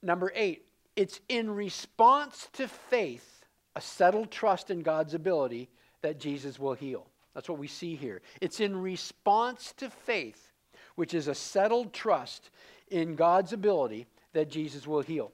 Number 0.03 0.33
eight, 0.35 0.66
it's 0.97 1.21
in 1.29 1.51
response 1.51 2.49
to 2.55 2.69
faith, 2.69 3.45
a 3.77 3.81
settled 3.81 4.31
trust 4.31 4.71
in 4.71 4.83
God's 4.83 5.14
ability, 5.14 5.69
that 6.03 6.21
Jesus 6.21 6.59
will 6.59 6.75
heal. 6.75 7.07
That's 7.35 7.49
what 7.49 7.59
we 7.59 7.69
see 7.69 7.97
here. 7.97 8.23
It's 8.40 8.61
in 8.61 8.81
response 8.81 9.75
to 9.79 9.90
faith, 9.90 10.53
which 10.95 11.14
is 11.14 11.29
a 11.29 11.35
settled 11.35 11.93
trust 11.93 12.51
in 12.90 13.14
God's 13.14 13.53
ability, 13.53 14.07
that 14.33 14.51
Jesus 14.51 14.87
will 14.87 15.01
heal. 15.01 15.33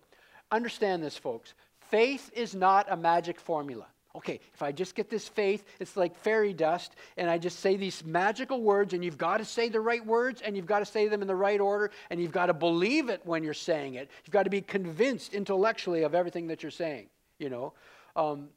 Understand 0.51 1.03
this, 1.03 1.17
folks. 1.17 1.55
Faith 1.91 2.31
is 2.35 2.55
not 2.55 2.87
a 2.91 2.97
magic 2.97 3.39
formula. 3.41 3.87
Okay, 4.17 4.41
if 4.55 4.63
I 4.63 4.73
just 4.73 4.95
get 4.95 5.11
this 5.11 5.29
faith, 5.29 5.63
it's 5.79 5.95
like 5.95 6.17
fairy 6.17 6.55
dust, 6.55 6.97
and 7.19 7.29
I 7.29 7.37
just 7.37 7.61
say 7.61 7.77
these 7.77 8.03
magical 8.03 8.63
words, 8.63 8.95
and 8.95 9.05
you've 9.05 9.19
got 9.19 9.39
to 9.39 9.45
say 9.45 9.69
the 9.69 9.81
right 9.81 10.05
words, 10.05 10.41
and 10.41 10.57
you've 10.57 10.67
got 10.67 10.79
to 10.79 10.87
say 10.87 11.07
them 11.07 11.21
in 11.21 11.29
the 11.29 11.37
right 11.37 11.61
order, 11.61 11.91
and 12.09 12.19
you've 12.19 12.33
got 12.33 12.47
to 12.47 12.55
believe 12.55 13.11
it 13.11 13.21
when 13.25 13.45
you're 13.45 13.53
saying 13.53 13.95
it. 13.95 14.11
You've 14.25 14.33
got 14.33 14.45
to 14.45 14.51
be 14.51 14.63
convinced 14.63 15.35
intellectually 15.35 16.03
of 16.03 16.15
everything 16.15 16.47
that 16.47 16.63
you're 16.63 16.71
saying, 16.71 17.09
you 17.39 17.51
know. 17.51 17.75
Um, 18.17 18.49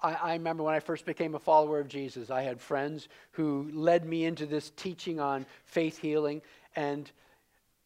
I, 0.00 0.14
I, 0.14 0.32
remember 0.34 0.62
when 0.62 0.74
I 0.74 0.80
first 0.80 1.04
became 1.04 1.34
a 1.34 1.40
follower 1.40 1.80
of 1.80 1.88
Jesus, 1.88 2.30
I 2.30 2.42
had 2.42 2.60
friends 2.60 3.08
who 3.32 3.70
led 3.72 4.04
me 4.04 4.24
into 4.24 4.46
this 4.46 4.70
teaching 4.76 5.18
on 5.18 5.46
faith 5.64 5.98
healing, 5.98 6.42
and 6.76 7.10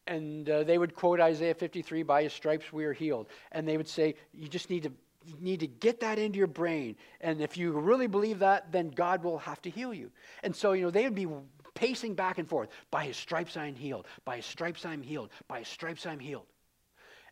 and 0.06 0.48
uh, 0.48 0.62
they 0.64 0.78
would 0.78 0.94
quote 0.94 1.20
Isaiah 1.20 1.54
53, 1.54 2.02
by 2.02 2.22
his 2.22 2.32
stripes 2.32 2.72
we 2.72 2.84
are 2.84 2.92
healed. 2.92 3.26
And 3.52 3.66
they 3.66 3.76
would 3.76 3.88
say, 3.88 4.14
you 4.32 4.48
just 4.48 4.70
need 4.70 4.84
to, 4.84 4.92
need 5.40 5.60
to 5.60 5.66
get 5.66 6.00
that 6.00 6.18
into 6.18 6.38
your 6.38 6.46
brain. 6.46 6.96
And 7.20 7.40
if 7.40 7.56
you 7.56 7.72
really 7.72 8.06
believe 8.06 8.38
that, 8.40 8.70
then 8.70 8.90
God 8.90 9.24
will 9.24 9.38
have 9.38 9.60
to 9.62 9.70
heal 9.70 9.92
you. 9.92 10.10
And 10.42 10.54
so, 10.54 10.72
you 10.72 10.82
know, 10.82 10.90
they 10.90 11.04
would 11.04 11.14
be 11.14 11.26
pacing 11.74 12.14
back 12.14 12.38
and 12.38 12.48
forth. 12.48 12.68
By 12.90 13.04
his 13.04 13.16
stripes 13.16 13.56
I'm 13.56 13.74
healed. 13.74 14.06
By 14.24 14.36
his 14.36 14.46
stripes 14.46 14.84
I'm 14.84 15.02
healed. 15.02 15.30
By 15.48 15.60
his 15.60 15.68
stripes 15.68 16.06
I'm 16.06 16.20
healed. 16.20 16.46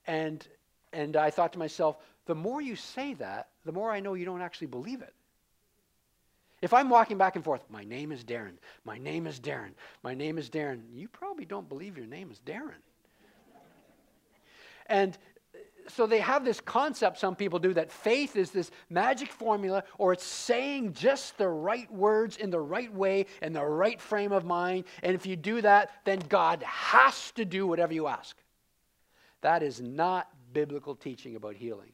And, 0.06 0.46
and 0.92 1.16
I 1.16 1.30
thought 1.30 1.52
to 1.54 1.58
myself, 1.58 1.96
the 2.26 2.34
more 2.34 2.60
you 2.60 2.76
say 2.76 3.14
that, 3.14 3.48
the 3.64 3.72
more 3.72 3.90
I 3.90 4.00
know 4.00 4.14
you 4.14 4.24
don't 4.24 4.42
actually 4.42 4.68
believe 4.68 5.02
it. 5.02 5.14
If 6.64 6.72
I'm 6.72 6.88
walking 6.88 7.18
back 7.18 7.37
and 7.37 7.44
forth, 7.44 7.61
my 7.68 7.85
name 7.85 8.11
is 8.11 8.24
Darren, 8.24 8.55
my 8.87 8.96
name 8.96 9.27
is 9.27 9.38
Darren, 9.38 9.72
my 10.03 10.14
name 10.14 10.38
is 10.38 10.48
Darren, 10.48 10.81
you 10.94 11.09
probably 11.09 11.44
don't 11.44 11.68
believe 11.68 11.98
your 11.98 12.07
name 12.07 12.31
is 12.31 12.40
Darren. 12.40 12.81
and 14.87 15.18
so 15.88 16.07
they 16.07 16.20
have 16.20 16.42
this 16.42 16.62
concept, 16.62 17.18
some 17.18 17.37
people 17.37 17.59
do, 17.59 17.74
that 17.74 17.92
faith 17.92 18.35
is 18.35 18.50
this 18.50 18.70
magic 18.88 19.31
formula 19.31 19.85
or 19.98 20.14
it's 20.14 20.24
saying 20.24 20.94
just 20.94 21.37
the 21.37 21.48
right 21.48 21.92
words 21.92 22.38
in 22.38 22.48
the 22.48 22.61
right 22.61 22.92
way 22.94 23.27
in 23.42 23.53
the 23.53 23.62
right 23.62 24.00
frame 24.00 24.33
of 24.33 24.46
mind. 24.46 24.85
And 25.03 25.14
if 25.14 25.27
you 25.27 25.37
do 25.37 25.61
that, 25.61 25.90
then 26.07 26.20
God 26.31 26.62
has 26.62 27.31
to 27.33 27.44
do 27.44 27.66
whatever 27.66 27.92
you 27.92 28.07
ask. 28.07 28.38
That 29.42 29.62
is 29.62 29.83
not 29.83 30.31
biblical 30.55 30.94
teaching 30.94 31.37
about 31.37 31.57
healing. 31.57 31.93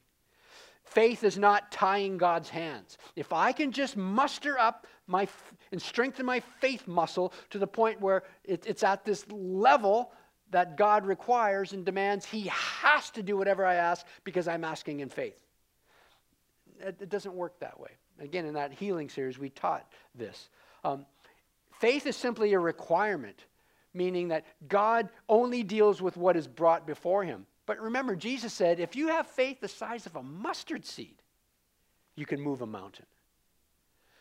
Faith 0.90 1.22
is 1.22 1.38
not 1.38 1.70
tying 1.70 2.18
God's 2.18 2.48
hands. 2.48 2.98
If 3.14 3.32
I 3.32 3.52
can 3.52 3.70
just 3.70 3.96
muster 3.96 4.58
up 4.58 4.88
my 5.06 5.28
and 5.70 5.80
strengthen 5.80 6.26
my 6.26 6.40
faith 6.40 6.88
muscle 6.88 7.32
to 7.50 7.60
the 7.60 7.66
point 7.66 8.00
where 8.00 8.24
it, 8.44 8.64
it's 8.66 8.82
at 8.82 9.04
this 9.04 9.24
level 9.30 10.10
that 10.50 10.76
God 10.76 11.06
requires 11.06 11.74
and 11.74 11.84
demands, 11.84 12.26
He 12.26 12.50
has 12.52 13.08
to 13.10 13.22
do 13.22 13.36
whatever 13.36 13.64
I 13.64 13.76
ask 13.76 14.04
because 14.24 14.48
I'm 14.48 14.64
asking 14.64 14.98
in 14.98 15.08
faith. 15.08 15.38
It, 16.80 16.96
it 17.00 17.08
doesn't 17.08 17.34
work 17.34 17.60
that 17.60 17.78
way. 17.78 17.90
Again, 18.18 18.44
in 18.44 18.54
that 18.54 18.72
healing 18.72 19.08
series, 19.08 19.38
we 19.38 19.50
taught 19.50 19.88
this. 20.16 20.50
Um, 20.82 21.06
faith 21.78 22.04
is 22.04 22.16
simply 22.16 22.52
a 22.52 22.58
requirement, 22.58 23.44
meaning 23.94 24.26
that 24.28 24.44
God 24.66 25.08
only 25.28 25.62
deals 25.62 26.02
with 26.02 26.16
what 26.16 26.36
is 26.36 26.48
brought 26.48 26.84
before 26.84 27.22
Him. 27.22 27.46
But 27.70 27.78
remember, 27.78 28.16
Jesus 28.16 28.52
said, 28.52 28.80
if 28.80 28.96
you 28.96 29.06
have 29.06 29.28
faith 29.28 29.60
the 29.60 29.68
size 29.68 30.04
of 30.04 30.16
a 30.16 30.24
mustard 30.24 30.84
seed, 30.84 31.14
you 32.16 32.26
can 32.26 32.40
move 32.40 32.62
a 32.62 32.66
mountain. 32.66 33.06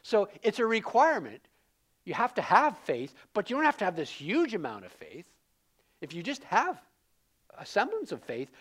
So 0.04 0.30
it's 0.44 0.60
a 0.60 0.68
requirement. 0.68 1.42
You 2.06 2.14
have 2.14 2.36
to 2.36 2.44
have 2.44 2.78
faith, 2.78 3.12
but 3.34 3.50
you 3.50 3.56
don't 3.56 3.66
have 3.66 3.78
to 3.78 3.86
have 3.86 3.96
this 3.96 4.12
huge 4.12 4.54
amount 4.54 4.86
of 4.86 4.92
faith. 4.92 5.26
If 6.00 6.14
you 6.14 6.22
just 6.22 6.44
have 6.44 6.80
a 7.58 7.66
semblance 7.66 8.12
of 8.12 8.22
faith, 8.22 8.52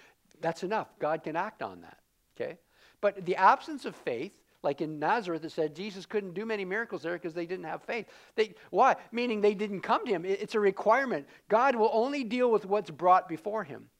that's 0.40 0.62
enough. 0.62 0.88
God 0.98 1.22
can 1.22 1.36
act 1.36 1.62
on 1.62 1.82
that. 1.82 1.98
Okay? 2.34 2.56
But 3.02 3.26
the 3.26 3.36
absence 3.36 3.84
of 3.84 3.94
faith, 3.94 4.32
like 4.62 4.80
in 4.80 4.98
Nazareth, 4.98 5.44
it 5.44 5.52
said 5.52 5.76
Jesus 5.76 6.06
couldn't 6.06 6.32
do 6.32 6.46
many 6.46 6.64
miracles 6.64 7.02
there 7.02 7.12
because 7.12 7.34
they 7.34 7.44
didn't 7.44 7.66
have 7.66 7.82
faith. 7.82 8.06
They, 8.36 8.54
why? 8.70 8.96
Meaning 9.12 9.42
they 9.42 9.52
didn't 9.52 9.82
come 9.82 10.06
to 10.06 10.10
him. 10.10 10.24
It's 10.24 10.54
a 10.54 10.60
requirement. 10.60 11.28
God 11.50 11.76
will 11.76 11.90
only 11.92 12.24
deal 12.24 12.50
with 12.50 12.64
what's 12.64 12.90
brought 12.90 13.28
before 13.28 13.64
him. 13.64 13.90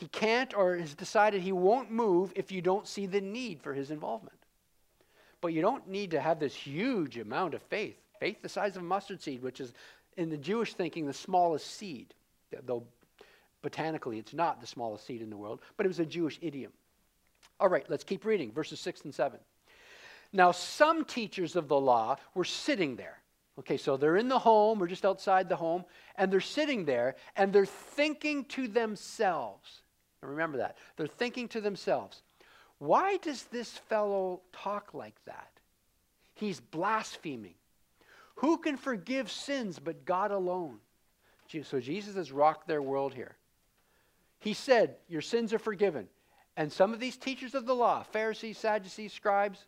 He 0.00 0.08
can't 0.08 0.54
or 0.54 0.78
has 0.78 0.94
decided 0.94 1.42
he 1.42 1.52
won't 1.52 1.90
move 1.90 2.32
if 2.34 2.50
you 2.50 2.62
don't 2.62 2.88
see 2.88 3.04
the 3.04 3.20
need 3.20 3.60
for 3.60 3.74
his 3.74 3.90
involvement. 3.90 4.38
But 5.42 5.52
you 5.52 5.60
don't 5.60 5.86
need 5.88 6.12
to 6.12 6.20
have 6.22 6.38
this 6.38 6.54
huge 6.54 7.18
amount 7.18 7.52
of 7.52 7.60
faith. 7.64 7.96
Faith 8.18 8.40
the 8.40 8.48
size 8.48 8.76
of 8.76 8.82
a 8.82 8.86
mustard 8.86 9.20
seed, 9.20 9.42
which 9.42 9.60
is 9.60 9.74
in 10.16 10.30
the 10.30 10.38
Jewish 10.38 10.72
thinking 10.72 11.06
the 11.06 11.12
smallest 11.12 11.66
seed, 11.66 12.14
though 12.64 12.82
botanically 13.60 14.18
it's 14.18 14.32
not 14.32 14.58
the 14.58 14.66
smallest 14.66 15.04
seed 15.04 15.20
in 15.20 15.28
the 15.28 15.36
world, 15.36 15.60
but 15.76 15.84
it 15.84 15.90
was 15.90 16.00
a 16.00 16.06
Jewish 16.06 16.38
idiom. 16.40 16.72
All 17.58 17.68
right, 17.68 17.84
let's 17.90 18.04
keep 18.04 18.24
reading, 18.24 18.52
verses 18.52 18.80
6 18.80 19.02
and 19.02 19.14
7. 19.14 19.38
Now, 20.32 20.50
some 20.50 21.04
teachers 21.04 21.56
of 21.56 21.68
the 21.68 21.78
law 21.78 22.16
were 22.34 22.44
sitting 22.44 22.96
there. 22.96 23.18
Okay, 23.58 23.76
so 23.76 23.98
they're 23.98 24.16
in 24.16 24.28
the 24.28 24.38
home 24.38 24.82
or 24.82 24.86
just 24.86 25.04
outside 25.04 25.50
the 25.50 25.56
home, 25.56 25.84
and 26.16 26.32
they're 26.32 26.40
sitting 26.40 26.86
there 26.86 27.16
and 27.36 27.52
they're 27.52 27.66
thinking 27.66 28.46
to 28.46 28.66
themselves. 28.66 29.82
Remember 30.22 30.58
that. 30.58 30.76
They're 30.96 31.06
thinking 31.06 31.48
to 31.48 31.60
themselves, 31.60 32.22
why 32.78 33.18
does 33.18 33.44
this 33.44 33.70
fellow 33.70 34.40
talk 34.52 34.94
like 34.94 35.16
that? 35.26 35.50
He's 36.34 36.60
blaspheming. 36.60 37.54
Who 38.36 38.56
can 38.56 38.78
forgive 38.78 39.30
sins 39.30 39.78
but 39.78 40.06
God 40.06 40.30
alone? 40.30 40.78
So 41.64 41.80
Jesus 41.80 42.14
has 42.14 42.32
rocked 42.32 42.66
their 42.66 42.80
world 42.80 43.12
here. 43.12 43.36
He 44.38 44.54
said, 44.54 44.96
Your 45.08 45.20
sins 45.20 45.52
are 45.52 45.58
forgiven. 45.58 46.08
And 46.56 46.72
some 46.72 46.92
of 46.92 47.00
these 47.00 47.16
teachers 47.16 47.54
of 47.54 47.66
the 47.66 47.74
law, 47.74 48.02
Pharisees, 48.02 48.58
Sadducees, 48.58 49.12
scribes, 49.12 49.66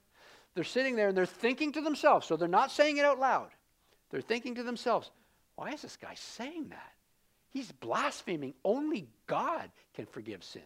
they're 0.54 0.64
sitting 0.64 0.96
there 0.96 1.08
and 1.08 1.16
they're 1.16 1.26
thinking 1.26 1.72
to 1.72 1.80
themselves. 1.80 2.26
So 2.26 2.36
they're 2.36 2.48
not 2.48 2.70
saying 2.70 2.96
it 2.96 3.04
out 3.04 3.18
loud. 3.18 3.48
They're 4.10 4.20
thinking 4.20 4.54
to 4.54 4.62
themselves, 4.62 5.10
Why 5.56 5.72
is 5.72 5.82
this 5.82 5.96
guy 5.96 6.14
saying 6.14 6.68
that? 6.70 6.92
He's 7.52 7.70
blaspheming. 7.70 8.54
Only 8.64 9.08
God 9.26 9.70
can 9.94 10.06
forgive 10.06 10.42
sins. 10.42 10.64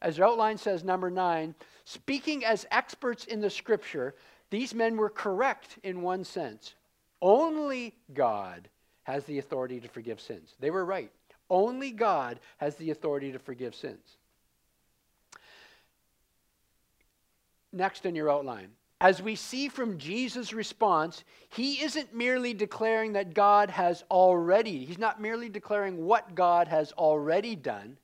As 0.00 0.18
your 0.18 0.28
outline 0.28 0.58
says, 0.58 0.84
number 0.84 1.10
nine, 1.10 1.54
speaking 1.84 2.44
as 2.44 2.66
experts 2.70 3.24
in 3.24 3.40
the 3.40 3.50
scripture, 3.50 4.14
these 4.50 4.74
men 4.74 4.96
were 4.96 5.10
correct 5.10 5.78
in 5.82 6.02
one 6.02 6.24
sense. 6.24 6.74
Only 7.20 7.94
God 8.14 8.68
has 9.04 9.24
the 9.24 9.38
authority 9.38 9.80
to 9.80 9.88
forgive 9.88 10.20
sins. 10.20 10.54
They 10.60 10.70
were 10.70 10.84
right. 10.84 11.10
Only 11.48 11.90
God 11.90 12.40
has 12.58 12.76
the 12.76 12.90
authority 12.90 13.32
to 13.32 13.38
forgive 13.38 13.74
sins. 13.74 14.18
Next 17.72 18.06
in 18.06 18.14
your 18.14 18.30
outline, 18.30 18.70
as 19.00 19.20
we 19.20 19.36
see 19.36 19.68
from 19.68 19.98
Jesus' 19.98 20.52
response, 20.52 21.22
he 21.50 21.82
isn't 21.82 22.14
merely 22.14 22.54
declaring 22.54 23.12
that 23.12 23.34
God 23.34 23.70
has 23.70 24.04
already, 24.10 24.84
he's 24.84 24.98
not 24.98 25.20
merely 25.20 25.48
declaring 25.48 26.04
what 26.04 26.34
God 26.34 26.68
has 26.68 26.92
already 26.92 27.54
done. 27.54 27.98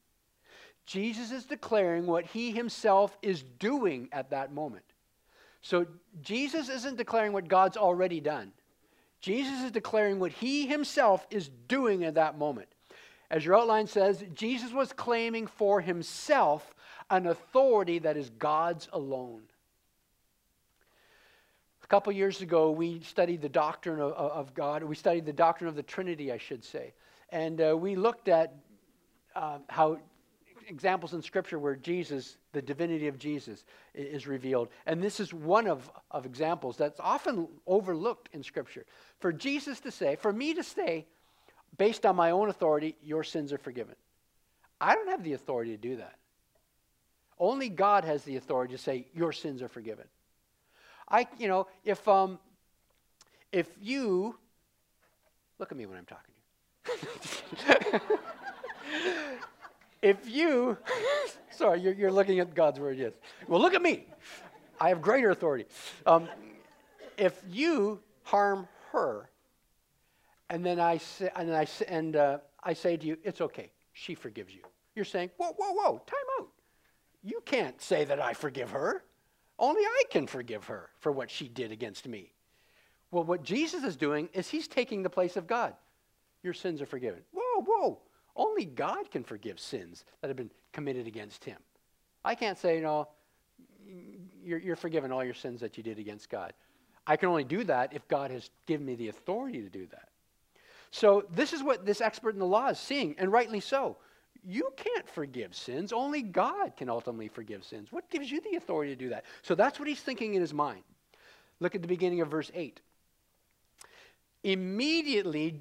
Jesus 0.84 1.30
is 1.30 1.44
declaring 1.44 2.06
what 2.06 2.26
he 2.26 2.50
himself 2.50 3.16
is 3.22 3.42
doing 3.42 4.08
at 4.12 4.30
that 4.30 4.52
moment. 4.52 4.84
So 5.62 5.86
Jesus 6.20 6.68
isn't 6.68 6.98
declaring 6.98 7.32
what 7.32 7.48
God's 7.48 7.76
already 7.76 8.20
done. 8.20 8.52
Jesus 9.20 9.62
is 9.62 9.70
declaring 9.70 10.18
what 10.18 10.32
he 10.32 10.66
himself 10.66 11.26
is 11.30 11.48
doing 11.68 12.04
at 12.04 12.16
that 12.16 12.36
moment. 12.36 12.68
As 13.30 13.44
your 13.44 13.56
outline 13.56 13.86
says, 13.86 14.24
Jesus 14.34 14.72
was 14.72 14.92
claiming 14.92 15.46
for 15.46 15.80
himself 15.80 16.74
an 17.08 17.28
authority 17.28 18.00
that 18.00 18.16
is 18.16 18.28
God's 18.30 18.88
alone. 18.92 19.42
Couple 21.92 22.10
years 22.14 22.40
ago, 22.40 22.70
we 22.70 23.00
studied 23.00 23.42
the 23.42 23.50
doctrine 23.50 24.00
of, 24.00 24.12
of, 24.12 24.54
God. 24.54 24.82
We 24.82 24.94
studied 24.94 25.26
the 25.26 25.32
doctrine 25.34 25.68
of 25.68 25.76
the 25.76 25.82
Trinity, 25.82 26.32
I 26.32 26.38
should 26.38 26.64
say. 26.64 26.94
And 27.28 27.60
uh, 27.60 27.76
we 27.76 27.96
looked 27.96 28.28
at 28.28 28.54
uh, 29.36 29.58
how 29.68 29.98
examples 30.68 31.12
in 31.12 31.20
Scripture 31.20 31.58
where 31.58 31.76
Jesus, 31.76 32.38
the 32.52 32.62
divinity 32.62 33.08
of 33.08 33.18
Jesus, 33.18 33.66
is 33.92 34.26
revealed. 34.26 34.70
And 34.86 35.02
this 35.02 35.20
is 35.20 35.34
one 35.34 35.66
of, 35.66 35.90
of 36.10 36.24
examples 36.24 36.78
that's 36.78 36.98
often 36.98 37.46
overlooked 37.66 38.30
in 38.32 38.42
Scripture. 38.42 38.86
For 39.20 39.30
Jesus 39.30 39.78
to 39.80 39.90
say, 39.90 40.16
for 40.16 40.32
me 40.32 40.54
to 40.54 40.62
say, 40.62 41.04
based 41.76 42.06
on 42.06 42.16
my 42.16 42.30
own 42.30 42.48
authority, 42.48 42.96
your 43.02 43.22
sins 43.22 43.52
are 43.52 43.58
forgiven. 43.58 43.96
I 44.80 44.94
don't 44.94 45.10
have 45.10 45.24
the 45.24 45.34
authority 45.34 45.72
to 45.72 45.76
do 45.76 45.96
that. 45.96 46.14
Only 47.38 47.68
God 47.68 48.06
has 48.06 48.24
the 48.24 48.36
authority 48.36 48.74
to 48.74 48.82
say, 48.82 49.08
your 49.12 49.32
sins 49.32 49.60
are 49.60 49.68
forgiven. 49.68 50.06
I, 51.12 51.26
you 51.38 51.46
know, 51.46 51.66
if, 51.84 52.08
um, 52.08 52.38
if 53.52 53.68
you, 53.80 54.34
look 55.58 55.70
at 55.70 55.76
me 55.76 55.84
when 55.84 55.98
I'm 55.98 56.06
talking 56.06 56.32
to 56.86 58.00
you. 58.00 58.00
if 60.02 60.28
you, 60.28 60.78
sorry, 61.50 61.80
you're, 61.80 61.92
you're, 61.92 62.10
looking 62.10 62.40
at 62.40 62.54
God's 62.54 62.80
word, 62.80 62.96
yes. 62.96 63.12
Well, 63.46 63.60
look 63.60 63.74
at 63.74 63.82
me. 63.82 64.06
I 64.80 64.88
have 64.88 65.02
greater 65.02 65.30
authority. 65.30 65.66
Um, 66.06 66.28
if 67.18 67.40
you 67.50 68.00
harm 68.24 68.66
her, 68.92 69.28
and 70.48 70.64
then 70.64 70.80
I 70.80 70.96
say, 70.96 71.30
and 71.36 71.54
I 71.54 71.66
say, 71.66 71.84
and 71.88 72.16
uh, 72.16 72.38
I 72.64 72.72
say 72.72 72.96
to 72.96 73.06
you, 73.06 73.18
it's 73.22 73.42
okay. 73.42 73.70
She 73.92 74.14
forgives 74.14 74.54
you. 74.54 74.62
You're 74.94 75.04
saying, 75.04 75.30
whoa, 75.36 75.52
whoa, 75.58 75.72
whoa, 75.72 76.02
time 76.06 76.24
out. 76.40 76.48
You 77.22 77.42
can't 77.44 77.80
say 77.82 78.04
that 78.06 78.18
I 78.18 78.32
forgive 78.32 78.70
her. 78.70 79.04
Only 79.62 79.82
I 79.82 80.02
can 80.10 80.26
forgive 80.26 80.64
her 80.64 80.90
for 80.98 81.12
what 81.12 81.30
she 81.30 81.48
did 81.48 81.70
against 81.70 82.08
me. 82.08 82.32
Well, 83.12 83.22
what 83.22 83.44
Jesus 83.44 83.84
is 83.84 83.96
doing 83.96 84.28
is 84.32 84.48
he's 84.48 84.66
taking 84.66 85.02
the 85.02 85.08
place 85.08 85.36
of 85.36 85.46
God. 85.46 85.74
Your 86.42 86.52
sins 86.52 86.82
are 86.82 86.86
forgiven. 86.86 87.20
Whoa, 87.32 87.62
whoa. 87.62 88.00
Only 88.34 88.64
God 88.64 89.08
can 89.12 89.22
forgive 89.22 89.60
sins 89.60 90.04
that 90.20 90.28
have 90.28 90.36
been 90.36 90.50
committed 90.72 91.06
against 91.06 91.44
him. 91.44 91.58
I 92.24 92.34
can't 92.34 92.58
say, 92.58 92.76
you 92.76 92.82
know, 92.82 93.06
you're, 94.42 94.58
you're 94.58 94.74
forgiven 94.74 95.12
all 95.12 95.22
your 95.22 95.34
sins 95.34 95.60
that 95.60 95.76
you 95.76 95.84
did 95.84 96.00
against 96.00 96.28
God. 96.28 96.54
I 97.06 97.16
can 97.16 97.28
only 97.28 97.44
do 97.44 97.62
that 97.64 97.92
if 97.92 98.08
God 98.08 98.32
has 98.32 98.50
given 98.66 98.84
me 98.84 98.96
the 98.96 99.08
authority 99.08 99.62
to 99.62 99.68
do 99.68 99.86
that. 99.92 100.08
So, 100.90 101.24
this 101.34 101.52
is 101.52 101.62
what 101.62 101.86
this 101.86 102.00
expert 102.00 102.34
in 102.34 102.38
the 102.38 102.46
law 102.46 102.68
is 102.68 102.78
seeing, 102.78 103.14
and 103.18 103.32
rightly 103.32 103.60
so. 103.60 103.96
You 104.44 104.70
can't 104.76 105.08
forgive 105.08 105.54
sins. 105.54 105.92
Only 105.92 106.22
God 106.22 106.76
can 106.76 106.88
ultimately 106.88 107.28
forgive 107.28 107.64
sins. 107.64 107.92
What 107.92 108.10
gives 108.10 108.30
you 108.30 108.40
the 108.40 108.56
authority 108.56 108.92
to 108.92 108.96
do 108.96 109.08
that? 109.10 109.24
So, 109.42 109.54
that's 109.54 109.78
what 109.78 109.88
he's 109.88 110.00
thinking 110.00 110.34
in 110.34 110.40
his 110.40 110.52
mind. 110.52 110.82
Look 111.60 111.74
at 111.74 111.82
the 111.82 111.88
beginning 111.88 112.20
of 112.20 112.28
verse 112.28 112.50
8. 112.54 112.80
Immediately, 114.42 115.60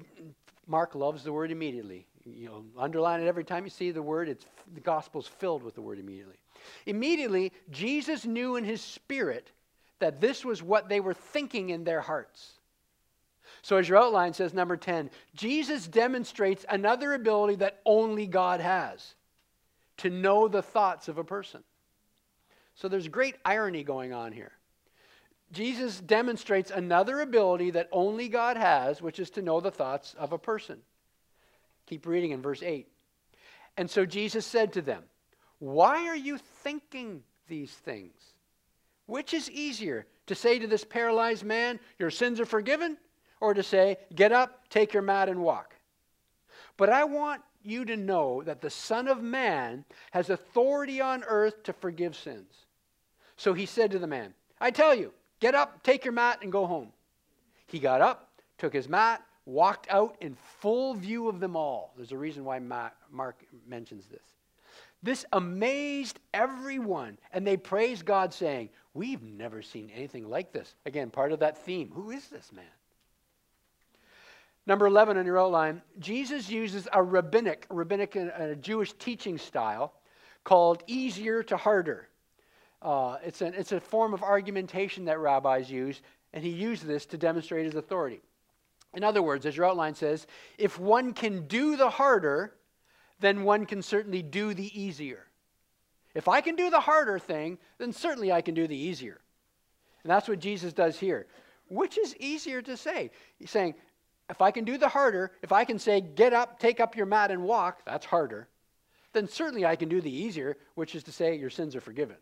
Mark 0.66 0.94
loves 0.94 1.22
the 1.22 1.32
word 1.32 1.52
immediately 1.52 2.06
you 2.24 2.46
know, 2.46 2.64
underline 2.78 3.20
it 3.20 3.26
every 3.26 3.44
time 3.44 3.64
you 3.64 3.70
see 3.70 3.90
the 3.90 4.02
word. 4.02 4.28
It's, 4.28 4.46
the 4.74 4.80
gospel's 4.80 5.26
filled 5.26 5.62
with 5.62 5.74
the 5.74 5.82
word 5.82 5.98
immediately. 5.98 6.36
Immediately, 6.86 7.52
Jesus 7.70 8.24
knew 8.24 8.56
in 8.56 8.64
his 8.64 8.80
spirit 8.80 9.50
that 9.98 10.20
this 10.20 10.44
was 10.44 10.62
what 10.62 10.88
they 10.88 11.00
were 11.00 11.14
thinking 11.14 11.70
in 11.70 11.84
their 11.84 12.00
hearts. 12.00 12.52
So, 13.62 13.76
as 13.76 13.88
your 13.88 13.98
outline 13.98 14.32
says, 14.32 14.52
number 14.52 14.76
10, 14.76 15.10
Jesus 15.34 15.86
demonstrates 15.86 16.64
another 16.68 17.14
ability 17.14 17.56
that 17.56 17.80
only 17.86 18.26
God 18.26 18.60
has 18.60 19.14
to 19.98 20.10
know 20.10 20.48
the 20.48 20.62
thoughts 20.62 21.08
of 21.08 21.18
a 21.18 21.24
person. 21.24 21.62
So, 22.74 22.88
there's 22.88 23.06
great 23.06 23.36
irony 23.44 23.84
going 23.84 24.12
on 24.12 24.32
here. 24.32 24.52
Jesus 25.52 26.00
demonstrates 26.00 26.70
another 26.70 27.20
ability 27.20 27.70
that 27.72 27.88
only 27.92 28.28
God 28.28 28.56
has, 28.56 29.02
which 29.02 29.18
is 29.18 29.30
to 29.30 29.42
know 29.42 29.60
the 29.60 29.70
thoughts 29.70 30.14
of 30.14 30.32
a 30.32 30.38
person. 30.38 30.78
Keep 31.86 32.06
reading 32.06 32.30
in 32.30 32.40
verse 32.40 32.62
8. 32.62 32.88
And 33.76 33.90
so 33.90 34.06
Jesus 34.06 34.46
said 34.46 34.72
to 34.72 34.82
them, 34.82 35.02
Why 35.58 36.08
are 36.08 36.16
you 36.16 36.38
thinking 36.38 37.22
these 37.48 37.70
things? 37.70 38.14
Which 39.06 39.34
is 39.34 39.50
easier, 39.50 40.06
to 40.26 40.34
say 40.34 40.58
to 40.58 40.66
this 40.66 40.84
paralyzed 40.84 41.44
man, 41.44 41.80
Your 41.98 42.10
sins 42.10 42.40
are 42.40 42.46
forgiven? 42.46 42.96
Or 43.42 43.54
to 43.54 43.62
say, 43.64 43.98
Get 44.14 44.30
up, 44.30 44.68
take 44.70 44.94
your 44.94 45.02
mat, 45.02 45.28
and 45.28 45.42
walk? 45.42 45.74
But 46.76 46.90
I 46.90 47.02
want 47.02 47.42
you 47.64 47.84
to 47.84 47.96
know 47.96 48.44
that 48.44 48.60
the 48.60 48.70
Son 48.70 49.08
of 49.08 49.20
Man 49.20 49.84
has 50.12 50.30
authority 50.30 51.00
on 51.00 51.24
earth 51.24 51.64
to 51.64 51.72
forgive 51.72 52.14
sins. 52.14 52.54
So 53.36 53.52
he 53.52 53.66
said 53.66 53.90
to 53.90 53.98
the 53.98 54.06
man, 54.06 54.32
I 54.60 54.70
tell 54.70 54.94
you, 54.94 55.12
get 55.40 55.56
up, 55.56 55.82
take 55.82 56.04
your 56.04 56.12
mat, 56.12 56.38
and 56.42 56.52
go 56.52 56.66
home. 56.66 56.92
He 57.66 57.80
got 57.80 58.00
up, 58.00 58.30
took 58.58 58.72
his 58.72 58.88
mat, 58.88 59.20
walked 59.44 59.88
out 59.90 60.16
in 60.20 60.36
full 60.60 60.94
view 60.94 61.28
of 61.28 61.40
them 61.40 61.56
all. 61.56 61.94
There's 61.96 62.12
a 62.12 62.18
reason 62.18 62.44
why 62.44 62.60
Mark 62.60 63.42
mentions 63.66 64.06
this. 64.06 64.22
This 65.02 65.24
amazed 65.32 66.20
everyone, 66.32 67.18
and 67.32 67.44
they 67.44 67.56
praised 67.56 68.04
God, 68.04 68.32
saying, 68.32 68.68
We've 68.94 69.22
never 69.22 69.62
seen 69.62 69.90
anything 69.92 70.30
like 70.30 70.52
this. 70.52 70.76
Again, 70.86 71.10
part 71.10 71.32
of 71.32 71.40
that 71.40 71.58
theme. 71.58 71.90
Who 71.92 72.12
is 72.12 72.28
this 72.28 72.52
man? 72.52 72.64
Number 74.66 74.86
11 74.86 75.16
on 75.16 75.26
your 75.26 75.40
outline, 75.40 75.82
Jesus 75.98 76.48
uses 76.48 76.86
a 76.92 77.02
rabbinic, 77.02 77.66
rabbinic 77.68 78.14
a 78.14 78.56
Jewish 78.60 78.92
teaching 78.92 79.36
style 79.36 79.92
called 80.44 80.82
easier 80.86 81.42
to 81.44 81.56
harder. 81.56 82.08
Uh, 82.80 83.18
it's, 83.24 83.42
an, 83.42 83.54
it's 83.54 83.72
a 83.72 83.80
form 83.80 84.14
of 84.14 84.22
argumentation 84.22 85.04
that 85.06 85.18
rabbis 85.18 85.70
use, 85.70 86.00
and 86.32 86.44
he 86.44 86.50
used 86.50 86.84
this 86.84 87.06
to 87.06 87.18
demonstrate 87.18 87.64
his 87.64 87.74
authority. 87.74 88.20
In 88.94 89.04
other 89.04 89.22
words, 89.22 89.46
as 89.46 89.56
your 89.56 89.66
outline 89.66 89.94
says, 89.94 90.26
if 90.58 90.78
one 90.78 91.12
can 91.12 91.46
do 91.46 91.76
the 91.76 91.90
harder, 91.90 92.52
then 93.20 93.42
one 93.44 93.66
can 93.66 93.82
certainly 93.82 94.22
do 94.22 94.54
the 94.54 94.80
easier. 94.80 95.26
If 96.14 96.28
I 96.28 96.40
can 96.40 96.56
do 96.56 96.70
the 96.70 96.80
harder 96.80 97.18
thing, 97.18 97.58
then 97.78 97.92
certainly 97.92 98.30
I 98.32 98.42
can 98.42 98.54
do 98.54 98.66
the 98.66 98.76
easier. 98.76 99.20
And 100.02 100.10
that's 100.10 100.28
what 100.28 100.40
Jesus 100.40 100.72
does 100.72 100.98
here. 100.98 101.26
Which 101.68 101.96
is 101.96 102.14
easier 102.16 102.60
to 102.62 102.76
say? 102.76 103.10
He's 103.38 103.50
saying, 103.50 103.74
if 104.32 104.40
I 104.40 104.50
can 104.50 104.64
do 104.64 104.78
the 104.78 104.88
harder, 104.88 105.30
if 105.42 105.52
I 105.52 105.66
can 105.66 105.78
say, 105.78 106.00
get 106.00 106.32
up, 106.32 106.58
take 106.58 106.80
up 106.80 106.96
your 106.96 107.04
mat, 107.04 107.30
and 107.30 107.42
walk, 107.42 107.84
that's 107.84 108.06
harder, 108.06 108.48
then 109.12 109.28
certainly 109.28 109.66
I 109.66 109.76
can 109.76 109.90
do 109.90 110.00
the 110.00 110.10
easier, 110.10 110.56
which 110.74 110.94
is 110.94 111.04
to 111.04 111.12
say, 111.12 111.36
your 111.36 111.50
sins 111.50 111.76
are 111.76 111.82
forgiven. 111.82 112.16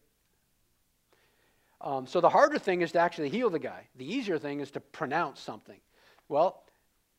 Um, 1.81 2.09
so 2.09 2.21
the 2.21 2.29
harder 2.29 2.59
thing 2.59 2.83
is 2.83 2.91
to 2.93 2.99
actually 2.99 3.29
heal 3.29 3.49
the 3.49 3.61
guy, 3.61 3.87
the 3.95 4.13
easier 4.13 4.39
thing 4.39 4.59
is 4.59 4.73
to 4.73 4.81
pronounce 4.81 5.39
something. 5.39 5.79
Well, 6.29 6.65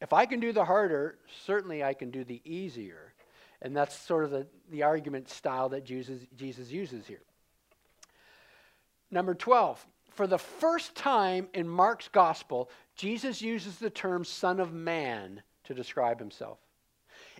if 0.01 0.11
I 0.11 0.25
can 0.25 0.41
do 0.41 0.51
the 0.51 0.65
harder, 0.65 1.17
certainly 1.45 1.85
I 1.85 1.93
can 1.93 2.11
do 2.11 2.25
the 2.25 2.41
easier. 2.43 3.13
And 3.61 3.73
that's 3.73 3.95
sort 3.95 4.25
of 4.25 4.31
the, 4.31 4.45
the 4.69 4.83
argument 4.83 5.29
style 5.29 5.69
that 5.69 5.85
Jesus, 5.85 6.19
Jesus 6.35 6.69
uses 6.69 7.07
here. 7.07 7.21
Number 9.09 9.35
12, 9.35 9.85
for 10.09 10.27
the 10.27 10.37
first 10.37 10.95
time 10.95 11.47
in 11.53 11.65
Mark's 11.65 12.09
gospel, 12.09 12.69
Jesus 13.01 13.41
uses 13.41 13.79
the 13.79 13.89
term 13.89 14.23
Son 14.23 14.59
of 14.59 14.73
Man 14.73 15.41
to 15.63 15.73
describe 15.73 16.19
himself. 16.19 16.59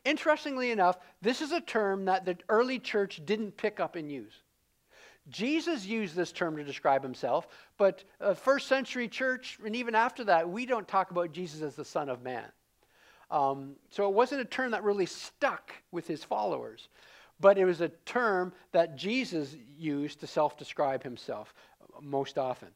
Interestingly 0.03 0.71
enough, 0.71 0.97
this 1.21 1.39
is 1.39 1.51
a 1.51 1.61
term 1.61 2.05
that 2.05 2.25
the 2.25 2.35
early 2.49 2.79
church 2.79 3.21
didn't 3.25 3.57
pick 3.57 3.79
up 3.79 3.95
and 3.95 4.11
use. 4.11 4.33
Jesus 5.29 5.85
used 5.85 6.15
this 6.15 6.31
term 6.31 6.57
to 6.57 6.63
describe 6.63 7.03
himself, 7.03 7.47
but 7.77 8.03
uh, 8.19 8.33
first 8.33 8.67
century 8.67 9.07
church, 9.07 9.59
and 9.63 9.75
even 9.75 9.93
after 9.93 10.23
that, 10.23 10.49
we 10.49 10.65
don't 10.65 10.87
talk 10.87 11.11
about 11.11 11.31
Jesus 11.31 11.61
as 11.61 11.75
the 11.75 11.85
Son 11.85 12.09
of 12.09 12.23
Man. 12.23 12.51
Um, 13.29 13.75
so 13.91 14.09
it 14.09 14.15
wasn't 14.15 14.41
a 14.41 14.45
term 14.45 14.71
that 14.71 14.83
really 14.83 15.05
stuck 15.05 15.73
with 15.91 16.07
his 16.07 16.23
followers, 16.23 16.89
but 17.39 17.59
it 17.59 17.65
was 17.65 17.81
a 17.81 17.89
term 18.07 18.51
that 18.71 18.95
Jesus 18.95 19.55
used 19.77 20.21
to 20.21 20.27
self 20.27 20.57
describe 20.57 21.03
himself 21.03 21.53
most 22.01 22.39
often. 22.39 22.69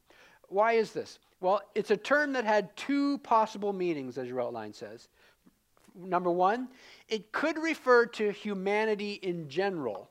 Why 0.49 0.73
is 0.73 0.91
this? 0.91 1.19
Well, 1.41 1.61
it's 1.75 1.91
a 1.91 1.97
term 1.97 2.33
that 2.33 2.45
had 2.45 2.75
two 2.75 3.17
possible 3.19 3.73
meanings, 3.73 4.17
as 4.17 4.27
your 4.27 4.41
outline 4.41 4.73
says. 4.73 5.07
Number 5.95 6.31
one, 6.31 6.69
it 7.07 7.31
could 7.31 7.57
refer 7.57 8.05
to 8.07 8.31
humanity 8.31 9.13
in 9.13 9.49
general, 9.49 10.09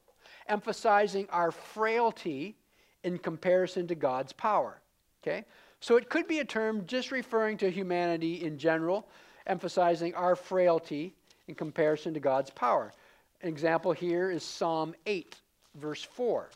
emphasizing 0.49 1.27
our 1.31 1.51
frailty 1.51 2.57
in 3.03 3.19
comparison 3.19 3.87
to 3.89 3.95
God's 3.95 4.33
power. 4.33 4.81
Okay? 5.23 5.45
So 5.81 5.97
it 5.97 6.09
could 6.09 6.27
be 6.27 6.39
a 6.39 6.45
term 6.45 6.87
just 6.87 7.13
referring 7.13 7.59
to 7.59 7.71
humanity 7.71 8.43
in 8.45 8.59
general, 8.59 9.07
emphasizing 9.47 10.15
our 10.15 10.37
frailty 10.37 11.15
in 11.47 11.55
comparison 11.55 12.15
to 12.15 12.21
God's 12.21 12.51
power. 12.51 12.93
An 13.43 13.49
example 13.49 13.93
here 13.93 14.31
is 14.31 14.43
Psalm 14.43 14.95
8, 15.05 15.37
verse 15.75 16.03
4. 16.03 16.49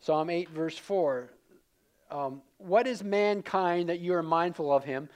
Psalm 0.00 0.30
8, 0.30 0.48
verse 0.50 0.78
4. 0.78 1.30
Um, 2.14 2.42
what 2.58 2.86
is 2.86 3.02
mankind 3.02 3.88
that 3.88 3.98
you 3.98 4.14
are 4.14 4.22
mindful 4.22 4.72
of 4.72 4.84
him? 4.84 5.08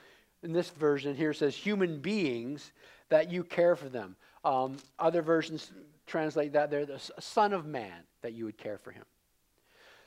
In 0.43 0.53
this 0.53 0.71
version 0.71 1.15
here 1.15 1.33
says, 1.33 1.55
human 1.55 2.01
beings 2.01 2.73
that 3.09 3.31
you 3.31 3.45
care 3.45 3.77
for 3.77 3.89
them. 3.89 4.17
Um, 4.45 4.79
other 4.99 5.23
versions 5.23 5.71
translate 6.07 6.53
that 6.55 6.73
they're 6.73 6.87
the 6.87 7.01
son 7.21 7.53
of 7.53 7.67
man 7.67 8.01
that 8.23 8.33
you 8.33 8.47
would 8.47 8.59
care 8.59 8.79
for 8.79 8.91
him. 8.91 9.05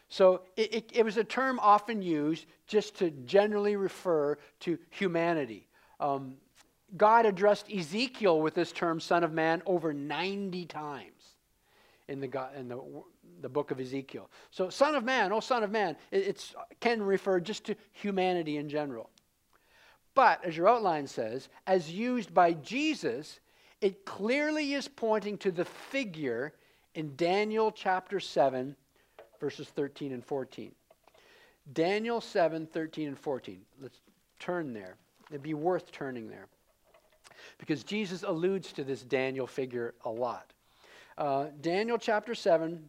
So 0.10 0.42
it, 0.58 0.74
it, 0.74 0.92
it 0.94 1.06
was 1.06 1.16
a 1.16 1.24
term 1.24 1.60
often 1.62 2.02
used 2.02 2.46
just 2.68 2.98
to 2.98 3.10
generally 3.10 3.78
refer 3.78 4.38
to 4.62 4.78
humanity. 4.90 5.68
Um, 6.02 6.36
God 6.98 7.26
addressed 7.26 7.72
Ezekiel 7.72 8.42
with 8.42 8.54
this 8.54 8.74
term, 8.74 9.00
Son 9.00 9.24
of 9.24 9.32
Man, 9.32 9.62
over 9.66 9.94
90 9.94 10.66
times 10.66 11.36
in 12.10 12.20
the, 12.20 12.50
in 12.58 12.68
the, 12.68 12.82
the 13.41 13.50
book 13.50 13.72
of 13.72 13.80
Ezekiel. 13.80 14.30
So, 14.50 14.70
Son 14.70 14.96
of 14.96 15.04
Man, 15.04 15.32
oh, 15.32 15.39
Son 15.39 15.63
of 15.63 15.72
Man, 15.72 15.96
it 16.12 16.28
it's, 16.28 16.56
can 16.80 17.02
refer 17.02 17.39
just 17.39 17.65
to 17.65 17.76
humanity 17.91 18.58
in 18.58 18.70
general. 18.70 19.10
But, 20.13 20.44
as 20.44 20.58
your 20.58 20.67
outline 20.67 21.08
says, 21.08 21.50
as 21.67 21.91
used 21.91 22.34
by 22.34 22.54
Jesus, 22.54 23.39
it 23.80 24.06
clearly 24.06 24.74
is 24.74 24.88
pointing 24.88 25.38
to 25.39 25.52
the 25.52 25.65
figure 25.65 26.54
in 26.96 27.15
Daniel 27.15 27.72
chapter 27.72 28.20
7, 28.20 28.76
verses 29.39 29.67
13 29.70 30.12
and 30.12 30.26
14. 30.26 30.72
Daniel 31.74 32.20
7, 32.20 32.67
13 32.67 33.08
and 33.08 33.17
14. 33.17 33.62
Let's 33.82 34.02
turn 34.39 34.74
there. 34.74 34.96
It'd 35.30 35.41
be 35.41 35.54
worth 35.54 35.91
turning 35.91 36.30
there. 36.30 36.48
Because 37.58 37.84
Jesus 37.84 38.24
alludes 38.24 38.74
to 38.74 38.84
this 38.84 39.02
Daniel 39.04 39.48
figure 39.48 39.94
a 40.04 40.10
lot. 40.10 40.52
Uh, 41.17 41.48
Daniel 41.62 41.98
chapter 41.98 42.36
7, 42.36 42.84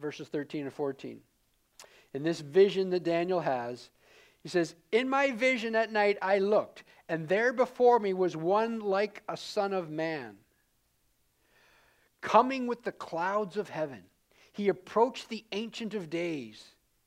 verses 0.00 0.28
13 0.28 0.64
and 0.64 0.72
14. 0.72 1.20
In 2.14 2.22
this 2.22 2.40
vision 2.40 2.90
that 2.90 3.04
Daniel 3.04 3.40
has, 3.40 3.90
he 4.42 4.48
says, 4.48 4.74
In 4.92 5.08
my 5.08 5.32
vision 5.32 5.74
at 5.74 5.92
night 5.92 6.18
I 6.22 6.38
looked, 6.38 6.84
and 7.08 7.28
there 7.28 7.52
before 7.52 7.98
me 7.98 8.12
was 8.12 8.36
one 8.36 8.80
like 8.80 9.22
a 9.28 9.36
son 9.36 9.72
of 9.72 9.90
man, 9.90 10.36
coming 12.20 12.66
with 12.66 12.82
the 12.82 12.92
clouds 12.92 13.56
of 13.56 13.68
heaven. 13.68 14.02
He 14.52 14.68
approached 14.68 15.28
the 15.28 15.44
Ancient 15.52 15.94
of 15.94 16.10
Days, 16.10 16.64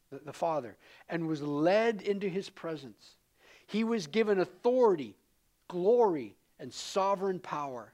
the, 0.10 0.20
the 0.24 0.34
Father, 0.34 0.78
and 1.10 1.28
was 1.28 1.42
led 1.42 2.02
into 2.02 2.30
his 2.30 2.50
presence. 2.50 3.16
He 3.68 3.84
was 3.84 4.08
given 4.08 4.40
authority, 4.40 5.16
glory, 5.68 6.36
and 6.60 6.74
sovereign 6.74 7.40
power. 7.40 7.94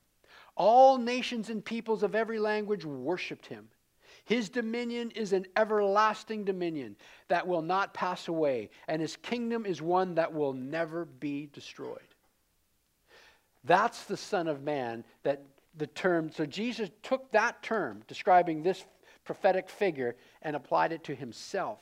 All 0.55 0.97
nations 0.97 1.49
and 1.49 1.63
peoples 1.63 2.03
of 2.03 2.15
every 2.15 2.39
language 2.39 2.83
worshiped 2.83 3.45
him. 3.45 3.69
His 4.27 4.49
dominion 4.49 5.11
is 5.11 5.31
an 5.31 5.45
everlasting 5.55 6.43
dominion 6.43 6.97
that 7.29 7.47
will 7.47 7.61
not 7.61 7.93
pass 7.93 8.27
away, 8.27 8.69
and 8.89 9.01
his 9.01 9.15
kingdom 9.15 9.65
is 9.65 9.81
one 9.81 10.15
that 10.15 10.33
will 10.33 10.51
never 10.51 11.05
be 11.05 11.47
destroyed. 11.53 12.01
That's 13.63 14.03
the 14.03 14.17
Son 14.17 14.49
of 14.49 14.63
Man 14.63 15.05
that 15.23 15.43
the 15.77 15.87
term, 15.87 16.29
so 16.29 16.45
Jesus 16.45 16.89
took 17.03 17.31
that 17.31 17.63
term 17.63 18.03
describing 18.09 18.61
this 18.61 18.83
prophetic 19.23 19.69
figure 19.69 20.17
and 20.41 20.57
applied 20.57 20.91
it 20.91 21.05
to 21.05 21.15
himself. 21.15 21.79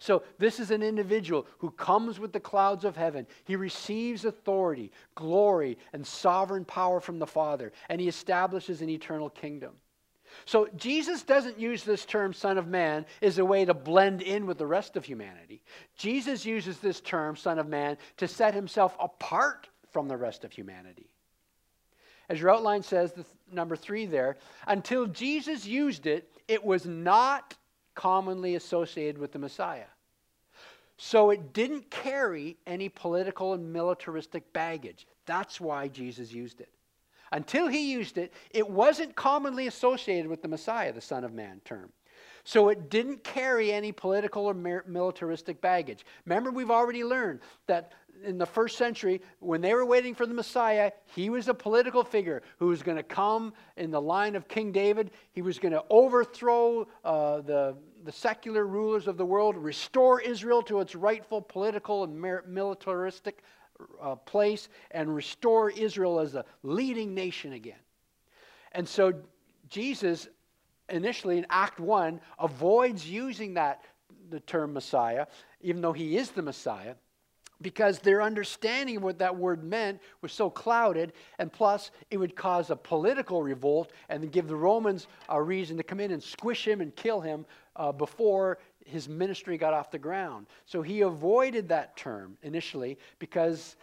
So, 0.00 0.24
this 0.38 0.58
is 0.58 0.72
an 0.72 0.82
individual 0.82 1.46
who 1.58 1.70
comes 1.70 2.18
with 2.18 2.32
the 2.32 2.40
clouds 2.40 2.84
of 2.84 2.96
heaven. 2.96 3.28
He 3.44 3.54
receives 3.54 4.24
authority, 4.24 4.90
glory, 5.14 5.78
and 5.92 6.04
sovereign 6.04 6.64
power 6.64 6.98
from 6.98 7.20
the 7.20 7.28
Father, 7.28 7.70
and 7.88 8.00
he 8.00 8.08
establishes 8.08 8.82
an 8.82 8.88
eternal 8.88 9.30
kingdom. 9.30 9.74
So, 10.44 10.68
Jesus 10.76 11.22
doesn't 11.22 11.58
use 11.58 11.82
this 11.82 12.04
term, 12.04 12.32
Son 12.32 12.58
of 12.58 12.68
Man, 12.68 13.06
as 13.22 13.38
a 13.38 13.44
way 13.44 13.64
to 13.64 13.74
blend 13.74 14.22
in 14.22 14.46
with 14.46 14.58
the 14.58 14.66
rest 14.66 14.96
of 14.96 15.04
humanity. 15.04 15.62
Jesus 15.96 16.44
uses 16.44 16.78
this 16.78 17.00
term, 17.00 17.36
Son 17.36 17.58
of 17.58 17.68
Man, 17.68 17.96
to 18.18 18.28
set 18.28 18.54
himself 18.54 18.96
apart 19.00 19.68
from 19.90 20.08
the 20.08 20.16
rest 20.16 20.44
of 20.44 20.52
humanity. 20.52 21.08
As 22.28 22.40
your 22.40 22.50
outline 22.50 22.82
says, 22.82 23.12
the 23.12 23.24
number 23.50 23.76
three 23.76 24.06
there, 24.06 24.36
until 24.66 25.06
Jesus 25.06 25.66
used 25.66 26.06
it, 26.06 26.28
it 26.48 26.64
was 26.64 26.86
not 26.86 27.54
commonly 27.94 28.56
associated 28.56 29.18
with 29.18 29.32
the 29.32 29.38
Messiah. 29.38 29.86
So 30.98 31.30
it 31.30 31.52
didn't 31.52 31.90
carry 31.90 32.56
any 32.66 32.88
political 32.88 33.52
and 33.52 33.72
militaristic 33.72 34.52
baggage. 34.52 35.06
That's 35.26 35.60
why 35.60 35.88
Jesus 35.88 36.32
used 36.32 36.60
it. 36.60 36.70
Until 37.32 37.68
he 37.68 37.92
used 37.92 38.18
it, 38.18 38.32
it 38.50 38.68
wasn't 38.68 39.14
commonly 39.16 39.66
associated 39.66 40.28
with 40.28 40.42
the 40.42 40.48
Messiah, 40.48 40.92
the 40.92 41.00
Son 41.00 41.24
of 41.24 41.32
Man 41.32 41.60
term. 41.64 41.90
So 42.44 42.68
it 42.68 42.90
didn't 42.90 43.24
carry 43.24 43.72
any 43.72 43.90
political 43.90 44.46
or 44.46 44.54
militaristic 44.54 45.60
baggage. 45.60 46.06
Remember, 46.26 46.52
we've 46.52 46.70
already 46.70 47.02
learned 47.02 47.40
that 47.66 47.92
in 48.24 48.38
the 48.38 48.46
first 48.46 48.78
century, 48.78 49.20
when 49.40 49.60
they 49.60 49.74
were 49.74 49.84
waiting 49.84 50.14
for 50.14 50.26
the 50.26 50.32
Messiah, 50.34 50.92
he 51.06 51.28
was 51.28 51.48
a 51.48 51.54
political 51.54 52.04
figure 52.04 52.42
who 52.58 52.68
was 52.68 52.84
going 52.84 52.96
to 52.96 53.02
come 53.02 53.52
in 53.76 53.90
the 53.90 54.00
line 54.00 54.36
of 54.36 54.46
King 54.46 54.70
David. 54.70 55.10
He 55.32 55.42
was 55.42 55.58
going 55.58 55.72
to 55.72 55.84
overthrow 55.90 56.86
uh, 57.04 57.40
the, 57.40 57.76
the 58.04 58.12
secular 58.12 58.64
rulers 58.64 59.08
of 59.08 59.16
the 59.16 59.26
world, 59.26 59.56
restore 59.56 60.20
Israel 60.20 60.62
to 60.62 60.80
its 60.80 60.94
rightful 60.94 61.42
political 61.42 62.04
and 62.04 62.44
militaristic 62.46 63.42
uh, 64.00 64.14
place, 64.16 64.68
and 64.90 65.14
restore 65.14 65.70
Israel 65.70 66.20
as 66.20 66.34
a 66.34 66.44
leading 66.62 67.14
nation 67.14 67.52
again. 67.52 67.78
And 68.72 68.88
so 68.88 69.12
Jesus, 69.68 70.28
initially 70.88 71.38
in 71.38 71.46
Act 71.50 71.80
1, 71.80 72.20
avoids 72.38 73.08
using 73.08 73.54
that 73.54 73.84
the 74.30 74.40
term 74.40 74.72
Messiah, 74.72 75.26
even 75.60 75.80
though 75.80 75.92
he 75.92 76.16
is 76.16 76.30
the 76.30 76.42
Messiah 76.42 76.94
because 77.62 77.98
their 77.98 78.22
understanding 78.22 78.98
of 78.98 79.02
what 79.02 79.18
that 79.18 79.34
word 79.34 79.64
meant 79.64 80.00
was 80.20 80.32
so 80.32 80.50
clouded, 80.50 81.12
and 81.38 81.52
plus 81.52 81.90
it 82.10 82.18
would 82.18 82.36
cause 82.36 82.70
a 82.70 82.76
political 82.76 83.42
revolt 83.42 83.92
and 84.08 84.30
give 84.30 84.46
the 84.46 84.56
Romans 84.56 85.06
a 85.28 85.42
reason 85.42 85.76
to 85.76 85.82
come 85.82 86.00
in 86.00 86.10
and 86.10 86.22
squish 86.22 86.66
him 86.66 86.80
and 86.80 86.94
kill 86.96 87.20
him 87.20 87.46
uh, 87.76 87.92
before 87.92 88.58
his 88.86 89.08
ministry 89.08 89.58
got 89.58 89.74
off 89.74 89.90
the 89.90 89.98
ground. 89.98 90.46
So 90.64 90.82
he 90.82 91.02
avoided 91.02 91.68
that 91.68 91.96
term 91.96 92.38
initially 92.42 92.98
because 93.18 93.76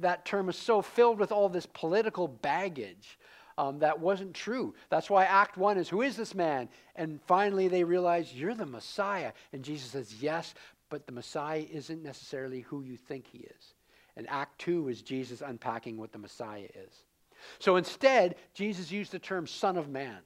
that 0.00 0.24
term 0.24 0.46
was 0.46 0.56
so 0.56 0.82
filled 0.82 1.18
with 1.18 1.32
all 1.32 1.48
this 1.48 1.66
political 1.66 2.28
baggage. 2.28 3.18
Um, 3.56 3.80
that 3.80 3.98
wasn't 3.98 4.34
true. 4.34 4.72
That's 4.88 5.10
why 5.10 5.24
Act 5.24 5.56
1 5.56 5.78
is, 5.78 5.88
Who 5.88 6.02
is 6.02 6.16
this 6.16 6.32
man? 6.32 6.68
And 6.94 7.20
finally 7.26 7.66
they 7.66 7.82
realize, 7.82 8.32
You're 8.32 8.54
the 8.54 8.64
Messiah. 8.64 9.32
And 9.52 9.64
Jesus 9.64 9.90
says, 9.90 10.14
Yes, 10.22 10.54
but 10.90 11.06
the 11.06 11.12
Messiah 11.12 11.66
isn't 11.72 12.04
necessarily 12.04 12.60
who 12.60 12.82
you 12.82 12.96
think 12.96 13.26
he 13.26 13.38
is. 13.38 13.74
And 14.16 14.28
Act 14.28 14.60
2 14.60 14.88
is 14.88 15.02
Jesus 15.02 15.40
unpacking 15.40 15.96
what 15.96 16.12
the 16.12 16.18
Messiah 16.18 16.68
is. 16.74 17.02
So 17.58 17.76
instead, 17.76 18.36
Jesus 18.54 18.90
used 18.90 19.12
the 19.12 19.18
term 19.18 19.46
Son 19.46 19.76
of 19.76 19.88
Man, 19.88 20.18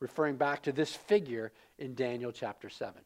referring 0.00 0.36
back 0.36 0.62
to 0.62 0.72
this 0.72 0.94
figure 0.94 1.52
in 1.78 1.94
Daniel 1.94 2.32
chapter 2.32 2.68
7. 2.68 3.00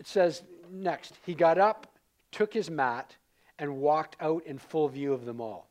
It 0.00 0.06
says 0.06 0.42
next, 0.70 1.14
he 1.26 1.34
got 1.34 1.58
up, 1.58 1.86
took 2.32 2.54
his 2.54 2.70
mat, 2.70 3.14
and 3.58 3.76
walked 3.76 4.16
out 4.18 4.44
in 4.46 4.58
full 4.58 4.88
view 4.88 5.12
of 5.12 5.26
them 5.26 5.42
all. 5.42 5.68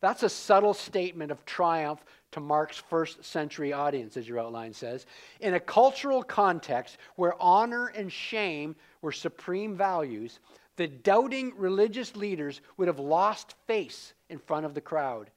That's 0.00 0.22
a 0.22 0.28
subtle 0.28 0.74
statement 0.74 1.32
of 1.32 1.44
triumph 1.44 2.04
to 2.32 2.40
Mark's 2.40 2.76
first 2.76 3.24
century 3.24 3.72
audience, 3.72 4.16
as 4.16 4.28
your 4.28 4.38
outline 4.38 4.72
says. 4.72 5.06
In 5.40 5.54
a 5.54 5.60
cultural 5.60 6.22
context 6.22 6.98
where 7.16 7.40
honor 7.42 7.88
and 7.88 8.12
shame 8.12 8.76
were 9.02 9.12
supreme 9.12 9.76
values, 9.76 10.38
the 10.76 10.86
doubting 10.86 11.52
religious 11.56 12.14
leaders 12.14 12.60
would 12.76 12.86
have 12.86 13.00
lost 13.00 13.54
face 13.66 14.14
in 14.28 14.38
front 14.38 14.66
of 14.66 14.74
the 14.74 14.80
crowd, 14.80 15.30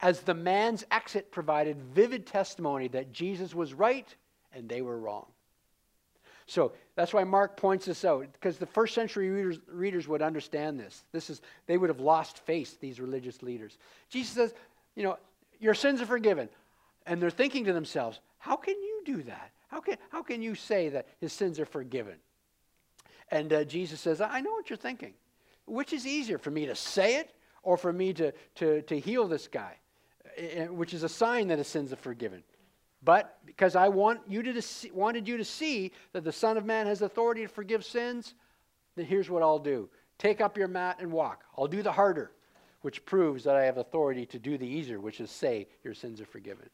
as 0.00 0.20
the 0.20 0.34
man's 0.34 0.84
exit 0.90 1.30
provided 1.30 1.76
vivid 1.94 2.26
testimony 2.26 2.88
that 2.88 3.12
Jesus 3.12 3.54
was 3.54 3.74
right 3.74 4.14
and 4.54 4.66
they 4.66 4.80
were 4.80 4.98
wrong. 4.98 5.26
So 6.46 6.72
that's 6.96 7.14
why 7.14 7.24
Mark 7.24 7.56
points 7.56 7.86
this 7.86 8.04
out, 8.04 8.26
because 8.32 8.58
the 8.58 8.66
first 8.66 8.94
century 8.94 9.30
readers, 9.30 9.58
readers 9.68 10.08
would 10.08 10.22
understand 10.22 10.78
this. 10.78 11.04
This 11.12 11.30
is 11.30 11.40
they 11.66 11.78
would 11.78 11.88
have 11.88 12.00
lost 12.00 12.38
face, 12.38 12.76
these 12.80 13.00
religious 13.00 13.42
leaders. 13.42 13.78
Jesus 14.10 14.34
says, 14.34 14.54
you 14.96 15.02
know, 15.02 15.18
your 15.60 15.74
sins 15.74 16.00
are 16.02 16.06
forgiven. 16.06 16.48
And 17.06 17.20
they're 17.20 17.30
thinking 17.30 17.64
to 17.64 17.72
themselves, 17.72 18.20
how 18.38 18.56
can 18.56 18.74
you 18.74 19.02
do 19.04 19.22
that? 19.22 19.50
How 19.68 19.80
can, 19.80 19.96
how 20.10 20.22
can 20.22 20.42
you 20.42 20.54
say 20.54 20.90
that 20.90 21.06
his 21.20 21.32
sins 21.32 21.58
are 21.58 21.66
forgiven? 21.66 22.14
And 23.30 23.52
uh, 23.52 23.64
Jesus 23.64 24.00
says, 24.00 24.20
I 24.20 24.40
know 24.40 24.52
what 24.52 24.68
you're 24.68 24.76
thinking. 24.76 25.14
Which 25.66 25.92
is 25.92 26.06
easier, 26.06 26.38
for 26.38 26.50
me 26.50 26.66
to 26.66 26.74
say 26.74 27.16
it 27.16 27.30
or 27.62 27.76
for 27.76 27.92
me 27.92 28.12
to, 28.14 28.32
to, 28.56 28.82
to 28.82 29.00
heal 29.00 29.26
this 29.26 29.48
guy? 29.48 29.76
Which 30.68 30.94
is 30.94 31.02
a 31.02 31.08
sign 31.08 31.48
that 31.48 31.58
his 31.58 31.68
sins 31.68 31.92
are 31.92 31.96
forgiven. 31.96 32.42
But 33.04 33.38
because 33.44 33.74
I 33.74 33.88
want 33.88 34.20
you 34.28 34.42
to 34.42 34.62
see, 34.62 34.90
wanted 34.92 35.26
you 35.26 35.36
to 35.36 35.44
see 35.44 35.92
that 36.12 36.24
the 36.24 36.32
Son 36.32 36.56
of 36.56 36.64
Man 36.64 36.86
has 36.86 37.02
authority 37.02 37.42
to 37.42 37.48
forgive 37.48 37.84
sins, 37.84 38.34
then 38.96 39.06
here's 39.06 39.30
what 39.30 39.42
I'll 39.42 39.58
do 39.58 39.88
take 40.18 40.40
up 40.40 40.56
your 40.56 40.68
mat 40.68 40.98
and 41.00 41.10
walk. 41.10 41.44
I'll 41.58 41.66
do 41.66 41.82
the 41.82 41.90
harder, 41.90 42.30
which 42.82 43.04
proves 43.04 43.42
that 43.44 43.56
I 43.56 43.64
have 43.64 43.78
authority 43.78 44.24
to 44.26 44.38
do 44.38 44.56
the 44.56 44.66
easier, 44.66 45.00
which 45.00 45.20
is 45.20 45.30
say, 45.30 45.66
Your 45.82 45.94
sins 45.94 46.20
are 46.20 46.26
forgiven. 46.26 46.68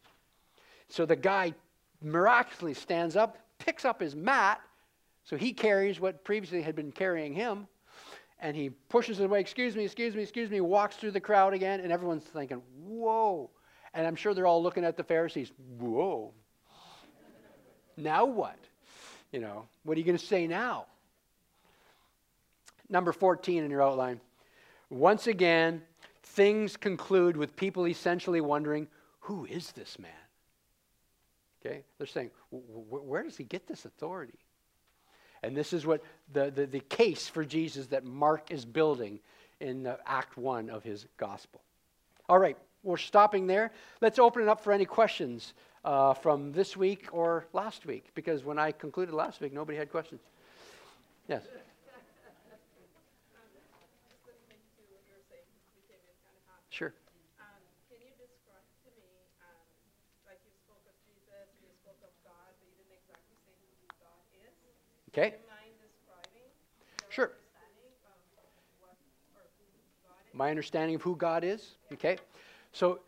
So 0.88 1.06
the 1.06 1.16
guy 1.16 1.54
miraculously 2.02 2.74
stands 2.74 3.16
up, 3.16 3.38
picks 3.58 3.84
up 3.84 4.00
his 4.00 4.14
mat, 4.14 4.60
so 5.24 5.36
he 5.36 5.52
carries 5.52 6.00
what 6.00 6.24
previously 6.24 6.62
had 6.62 6.74
been 6.76 6.92
carrying 6.92 7.34
him, 7.34 7.66
and 8.40 8.54
he 8.54 8.70
pushes 8.70 9.20
it 9.20 9.24
away, 9.24 9.40
excuse 9.40 9.74
me, 9.74 9.84
excuse 9.84 10.14
me, 10.14 10.22
excuse 10.22 10.50
me, 10.50 10.60
walks 10.60 10.96
through 10.96 11.10
the 11.10 11.20
crowd 11.20 11.54
again, 11.54 11.80
and 11.80 11.90
everyone's 11.90 12.24
thinking, 12.24 12.62
Whoa. 12.84 13.50
And 13.98 14.06
I'm 14.06 14.14
sure 14.14 14.32
they're 14.32 14.46
all 14.46 14.62
looking 14.62 14.84
at 14.84 14.96
the 14.96 15.02
Pharisees, 15.02 15.50
whoa. 15.80 16.30
now 17.96 18.26
what? 18.26 18.56
You 19.32 19.40
know, 19.40 19.66
what 19.82 19.96
are 19.96 19.98
you 19.98 20.06
going 20.06 20.16
to 20.16 20.24
say 20.24 20.46
now? 20.46 20.86
Number 22.88 23.10
14 23.10 23.64
in 23.64 23.72
your 23.72 23.82
outline. 23.82 24.20
Once 24.88 25.26
again, 25.26 25.82
things 26.22 26.76
conclude 26.76 27.36
with 27.36 27.56
people 27.56 27.88
essentially 27.88 28.40
wondering, 28.40 28.86
who 29.18 29.46
is 29.46 29.72
this 29.72 29.98
man? 29.98 30.12
Okay? 31.60 31.82
They're 31.98 32.06
saying, 32.06 32.30
where 32.52 33.24
does 33.24 33.36
he 33.36 33.42
get 33.42 33.66
this 33.66 33.84
authority? 33.84 34.38
And 35.42 35.56
this 35.56 35.72
is 35.72 35.84
what 35.84 36.04
the, 36.32 36.52
the, 36.52 36.66
the 36.66 36.80
case 36.80 37.26
for 37.26 37.44
Jesus 37.44 37.88
that 37.88 38.04
Mark 38.04 38.52
is 38.52 38.64
building 38.64 39.18
in 39.58 39.88
uh, 39.88 39.96
Act 40.06 40.38
1 40.38 40.70
of 40.70 40.84
his 40.84 41.06
gospel. 41.16 41.62
All 42.28 42.38
right, 42.38 42.56
we're 42.82 42.96
stopping 42.96 43.46
there. 43.46 43.72
Let's 44.00 44.18
open 44.18 44.42
it 44.42 44.48
up 44.48 44.60
for 44.60 44.72
any 44.72 44.84
questions 44.84 45.54
uh, 45.84 46.14
from 46.14 46.52
this 46.52 46.76
week 46.76 47.08
or 47.12 47.46
last 47.52 47.86
week, 47.86 48.06
because 48.14 48.44
when 48.44 48.58
I 48.58 48.72
concluded 48.72 49.14
last 49.14 49.40
week, 49.40 49.52
nobody 49.52 49.78
had 49.78 49.90
questions. 49.90 50.20
Yes. 51.28 51.42
Sure. 56.70 56.92
Can 57.90 57.98
you 57.98 58.06
describe 58.22 58.62
to 58.84 58.90
me, 58.94 59.02
like 60.28 60.38
you 60.46 60.52
spoke 60.62 60.78
of 60.86 60.94
Jesus, 61.02 61.50
you 61.58 61.74
spoke 61.82 61.98
of 62.06 62.14
God, 62.22 62.54
but 62.54 62.68
you 62.70 62.78
didn't 62.78 63.02
exactly 63.02 63.34
say 63.42 63.50
who 63.82 63.90
God 63.98 64.22
is? 64.46 64.54
Okay. 65.10 65.34
Sure. 67.10 67.32
My 70.32 70.50
understanding 70.50 70.94
of 70.94 71.02
who 71.02 71.16
God 71.16 71.42
is? 71.42 71.74
Okay. 71.92 72.18
So, 72.72 73.00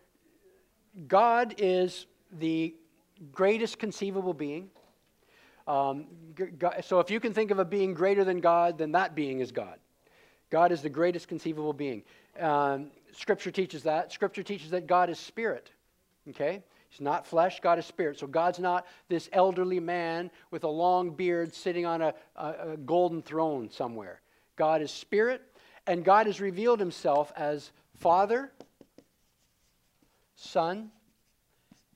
God 1.06 1.54
is 1.58 2.06
the 2.32 2.74
greatest 3.32 3.78
conceivable 3.78 4.34
being. 4.34 4.70
Um, 5.66 6.06
so, 6.82 7.00
if 7.00 7.10
you 7.10 7.20
can 7.20 7.32
think 7.32 7.50
of 7.50 7.58
a 7.58 7.64
being 7.64 7.94
greater 7.94 8.24
than 8.24 8.40
God, 8.40 8.78
then 8.78 8.92
that 8.92 9.14
being 9.14 9.40
is 9.40 9.52
God. 9.52 9.78
God 10.50 10.72
is 10.72 10.82
the 10.82 10.90
greatest 10.90 11.28
conceivable 11.28 11.72
being. 11.72 12.02
Um, 12.38 12.90
scripture 13.12 13.50
teaches 13.50 13.84
that. 13.84 14.12
Scripture 14.12 14.42
teaches 14.42 14.70
that 14.70 14.86
God 14.86 15.10
is 15.10 15.18
spirit. 15.18 15.70
Okay? 16.28 16.62
He's 16.90 17.00
not 17.00 17.26
flesh, 17.26 17.60
God 17.60 17.78
is 17.78 17.86
spirit. 17.86 18.18
So 18.18 18.26
God's 18.26 18.58
not 18.58 18.86
this 19.08 19.28
elderly 19.32 19.78
man 19.78 20.30
with 20.50 20.64
a 20.64 20.68
long 20.68 21.10
beard 21.10 21.54
sitting 21.54 21.86
on 21.86 22.02
a, 22.02 22.14
a, 22.34 22.72
a 22.72 22.76
golden 22.76 23.22
throne 23.22 23.70
somewhere. 23.70 24.20
God 24.56 24.82
is 24.82 24.90
spirit, 24.90 25.42
and 25.86 26.04
God 26.04 26.26
has 26.26 26.40
revealed 26.40 26.80
himself 26.80 27.32
as 27.36 27.70
Father, 27.96 28.52
Son, 30.40 30.90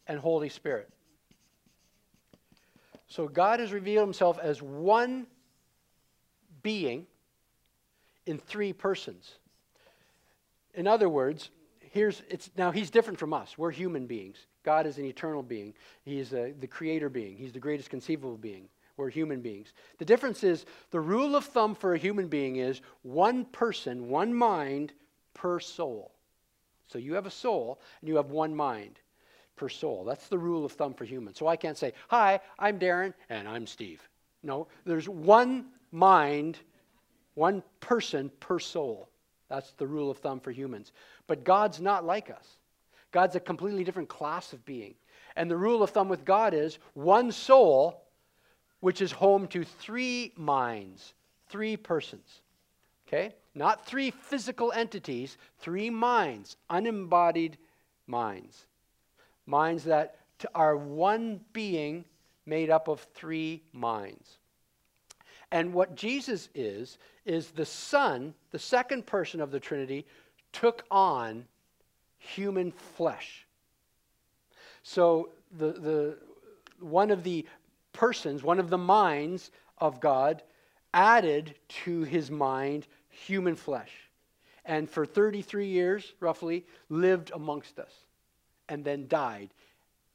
and 0.06 0.18
Holy 0.18 0.50
Spirit. 0.50 0.90
So 3.06 3.26
God 3.26 3.60
has 3.60 3.72
revealed 3.72 4.06
himself 4.06 4.38
as 4.38 4.60
one 4.60 5.26
being 6.62 7.06
in 8.26 8.38
three 8.38 8.72
persons. 8.72 9.32
In 10.74 10.86
other 10.86 11.08
words, 11.08 11.50
here's 11.90 12.22
it's 12.28 12.50
now 12.56 12.70
he's 12.70 12.90
different 12.90 13.18
from 13.18 13.32
us. 13.32 13.56
We're 13.56 13.70
human 13.70 14.06
beings. 14.06 14.46
God 14.62 14.86
is 14.86 14.98
an 14.98 15.06
eternal 15.06 15.42
being. 15.42 15.72
He's 16.04 16.32
a, 16.32 16.50
uh, 16.50 16.52
the 16.60 16.66
creator 16.66 17.08
being. 17.08 17.36
He's 17.36 17.52
the 17.52 17.60
greatest 17.60 17.88
conceivable 17.88 18.36
being. 18.36 18.68
We're 18.96 19.10
human 19.10 19.40
beings. 19.40 19.72
The 19.98 20.04
difference 20.04 20.44
is 20.44 20.66
the 20.90 21.00
rule 21.00 21.34
of 21.34 21.44
thumb 21.46 21.74
for 21.74 21.94
a 21.94 21.98
human 21.98 22.28
being 22.28 22.56
is 22.56 22.82
one 23.02 23.46
person, 23.46 24.08
one 24.08 24.34
mind 24.34 24.92
per 25.32 25.60
soul. 25.60 26.13
So 26.86 26.98
you 26.98 27.14
have 27.14 27.26
a 27.26 27.30
soul 27.30 27.80
and 28.00 28.08
you 28.08 28.16
have 28.16 28.30
one 28.30 28.54
mind 28.54 29.00
per 29.56 29.68
soul. 29.68 30.04
That's 30.04 30.28
the 30.28 30.38
rule 30.38 30.64
of 30.64 30.72
thumb 30.72 30.94
for 30.94 31.04
humans. 31.04 31.38
So 31.38 31.46
I 31.46 31.56
can't 31.56 31.78
say, 31.78 31.92
Hi, 32.08 32.40
I'm 32.58 32.78
Darren 32.78 33.14
and 33.28 33.48
I'm 33.48 33.66
Steve. 33.66 34.06
No, 34.42 34.68
there's 34.84 35.08
one 35.08 35.66
mind, 35.92 36.58
one 37.34 37.62
person 37.80 38.30
per 38.40 38.58
soul. 38.58 39.08
That's 39.48 39.72
the 39.72 39.86
rule 39.86 40.10
of 40.10 40.18
thumb 40.18 40.40
for 40.40 40.50
humans. 40.50 40.92
But 41.26 41.44
God's 41.44 41.80
not 41.80 42.04
like 42.04 42.30
us. 42.30 42.46
God's 43.12 43.36
a 43.36 43.40
completely 43.40 43.84
different 43.84 44.08
class 44.08 44.52
of 44.52 44.64
being. 44.64 44.94
And 45.36 45.50
the 45.50 45.56
rule 45.56 45.82
of 45.82 45.90
thumb 45.90 46.08
with 46.08 46.24
God 46.24 46.54
is 46.54 46.78
one 46.94 47.32
soul, 47.32 48.02
which 48.80 49.00
is 49.00 49.12
home 49.12 49.46
to 49.48 49.64
three 49.64 50.32
minds, 50.36 51.14
three 51.48 51.76
persons. 51.76 52.40
Okay? 53.06 53.34
Not 53.54 53.86
three 53.86 54.10
physical 54.10 54.72
entities, 54.72 55.36
three 55.58 55.90
minds, 55.90 56.56
unembodied 56.70 57.58
minds. 58.06 58.66
Minds 59.46 59.84
that 59.84 60.16
are 60.54 60.76
one 60.76 61.40
being 61.52 62.04
made 62.46 62.70
up 62.70 62.88
of 62.88 63.00
three 63.14 63.62
minds. 63.72 64.38
And 65.50 65.72
what 65.72 65.94
Jesus 65.94 66.48
is, 66.54 66.98
is 67.24 67.50
the 67.50 67.64
Son, 67.64 68.34
the 68.50 68.58
second 68.58 69.06
person 69.06 69.40
of 69.40 69.50
the 69.50 69.60
Trinity, 69.60 70.04
took 70.52 70.84
on 70.90 71.44
human 72.18 72.72
flesh. 72.72 73.46
So 74.82 75.30
the, 75.56 75.72
the, 75.72 76.18
one 76.80 77.10
of 77.10 77.22
the 77.22 77.46
persons, 77.92 78.42
one 78.42 78.58
of 78.58 78.70
the 78.70 78.78
minds 78.78 79.50
of 79.78 80.00
God, 80.00 80.42
added 80.94 81.56
to 81.68 82.04
his 82.04 82.30
mind 82.30 82.86
human 83.10 83.56
flesh. 83.56 83.92
And 84.64 84.88
for 84.88 85.04
33 85.04 85.66
years, 85.66 86.14
roughly, 86.20 86.64
lived 86.88 87.32
amongst 87.34 87.78
us 87.78 87.92
and 88.70 88.82
then 88.82 89.06
died. 89.08 89.50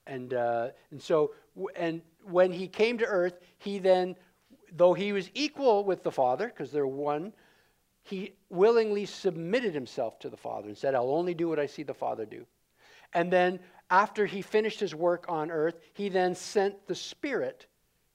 And, 0.08 0.34
uh, 0.34 0.70
and 0.90 1.00
so, 1.00 1.34
and 1.76 2.02
when 2.24 2.52
he 2.52 2.68
came 2.68 2.98
to 2.98 3.06
earth, 3.06 3.40
he 3.60 3.78
then, 3.78 4.16
though 4.76 4.94
he 4.94 5.12
was 5.12 5.30
equal 5.36 5.84
with 5.84 6.02
the 6.02 6.12
Father, 6.12 6.48
because 6.48 6.72
they're 6.72 6.88
one, 6.88 7.34
he 8.02 8.34
willingly 8.50 9.06
submitted 9.06 9.76
himself 9.76 10.18
to 10.20 10.30
the 10.30 10.38
Father 10.38 10.70
and 10.70 10.78
said, 10.78 10.96
I'll 10.96 11.12
only 11.12 11.36
do 11.36 11.48
what 11.48 11.60
I 11.60 11.68
see 11.68 11.84
the 11.84 11.94
Father 11.94 12.26
do. 12.26 12.46
And 13.14 13.32
then, 13.32 13.60
after 13.92 14.26
he 14.26 14.42
finished 14.42 14.80
his 14.80 14.96
work 14.96 15.26
on 15.28 15.52
earth, 15.52 15.80
he 15.94 16.10
then 16.10 16.34
sent 16.34 16.88
the 16.88 16.96
Spirit 16.96 17.68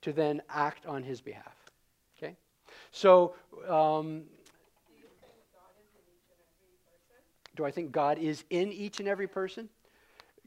to 0.02 0.12
then 0.12 0.42
act 0.48 0.86
on 0.86 1.02
his 1.02 1.20
behalf. 1.20 1.53
So, 2.94 3.34
um, 3.68 4.22
Do 7.56 7.64
I 7.64 7.70
think 7.70 7.92
God 7.92 8.18
is 8.18 8.44
in 8.50 8.72
each 8.72 9.00
and 9.00 9.08
every 9.08 9.28
person? 9.28 9.68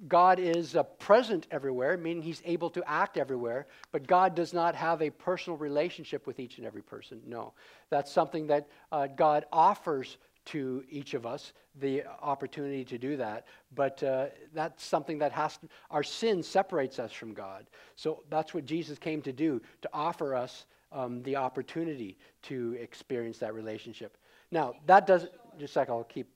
God 0.07 0.39
is 0.39 0.75
uh, 0.75 0.83
present 0.83 1.47
everywhere, 1.51 1.97
meaning 1.97 2.21
he's 2.21 2.41
able 2.45 2.69
to 2.71 2.83
act 2.87 3.17
everywhere, 3.17 3.67
but 3.91 4.05
God 4.07 4.35
does 4.35 4.53
not 4.53 4.75
have 4.75 5.01
a 5.01 5.09
personal 5.09 5.57
relationship 5.57 6.27
with 6.27 6.39
each 6.39 6.57
and 6.57 6.67
every 6.67 6.83
person. 6.83 7.19
No. 7.25 7.53
That's 7.89 8.11
something 8.11 8.47
that 8.47 8.67
uh, 8.91 9.07
God 9.07 9.45
offers 9.51 10.17
to 10.45 10.83
each 10.89 11.13
of 11.15 11.25
us 11.25 11.51
the 11.79 12.03
opportunity 12.21 12.85
to 12.85 12.97
do 12.97 13.17
that. 13.17 13.47
But 13.73 14.01
uh, 14.03 14.27
that's 14.53 14.85
something 14.85 15.17
that 15.19 15.31
has 15.31 15.57
to, 15.57 15.67
our 15.89 16.03
sin 16.03 16.43
separates 16.43 16.99
us 16.99 17.11
from 17.11 17.33
God. 17.33 17.65
So 17.95 18.23
that's 18.29 18.53
what 18.53 18.65
Jesus 18.65 18.97
came 18.99 19.21
to 19.23 19.33
do, 19.33 19.61
to 19.81 19.89
offer 19.91 20.35
us 20.35 20.65
um, 20.91 21.21
the 21.23 21.35
opportunity 21.35 22.17
to 22.43 22.77
experience 22.79 23.37
that 23.39 23.53
relationship. 23.53 24.17
Now, 24.51 24.75
that 24.85 25.07
doesn't, 25.07 25.31
just 25.59 25.73
second, 25.73 25.93
I'll 25.93 26.03
keep, 26.03 26.27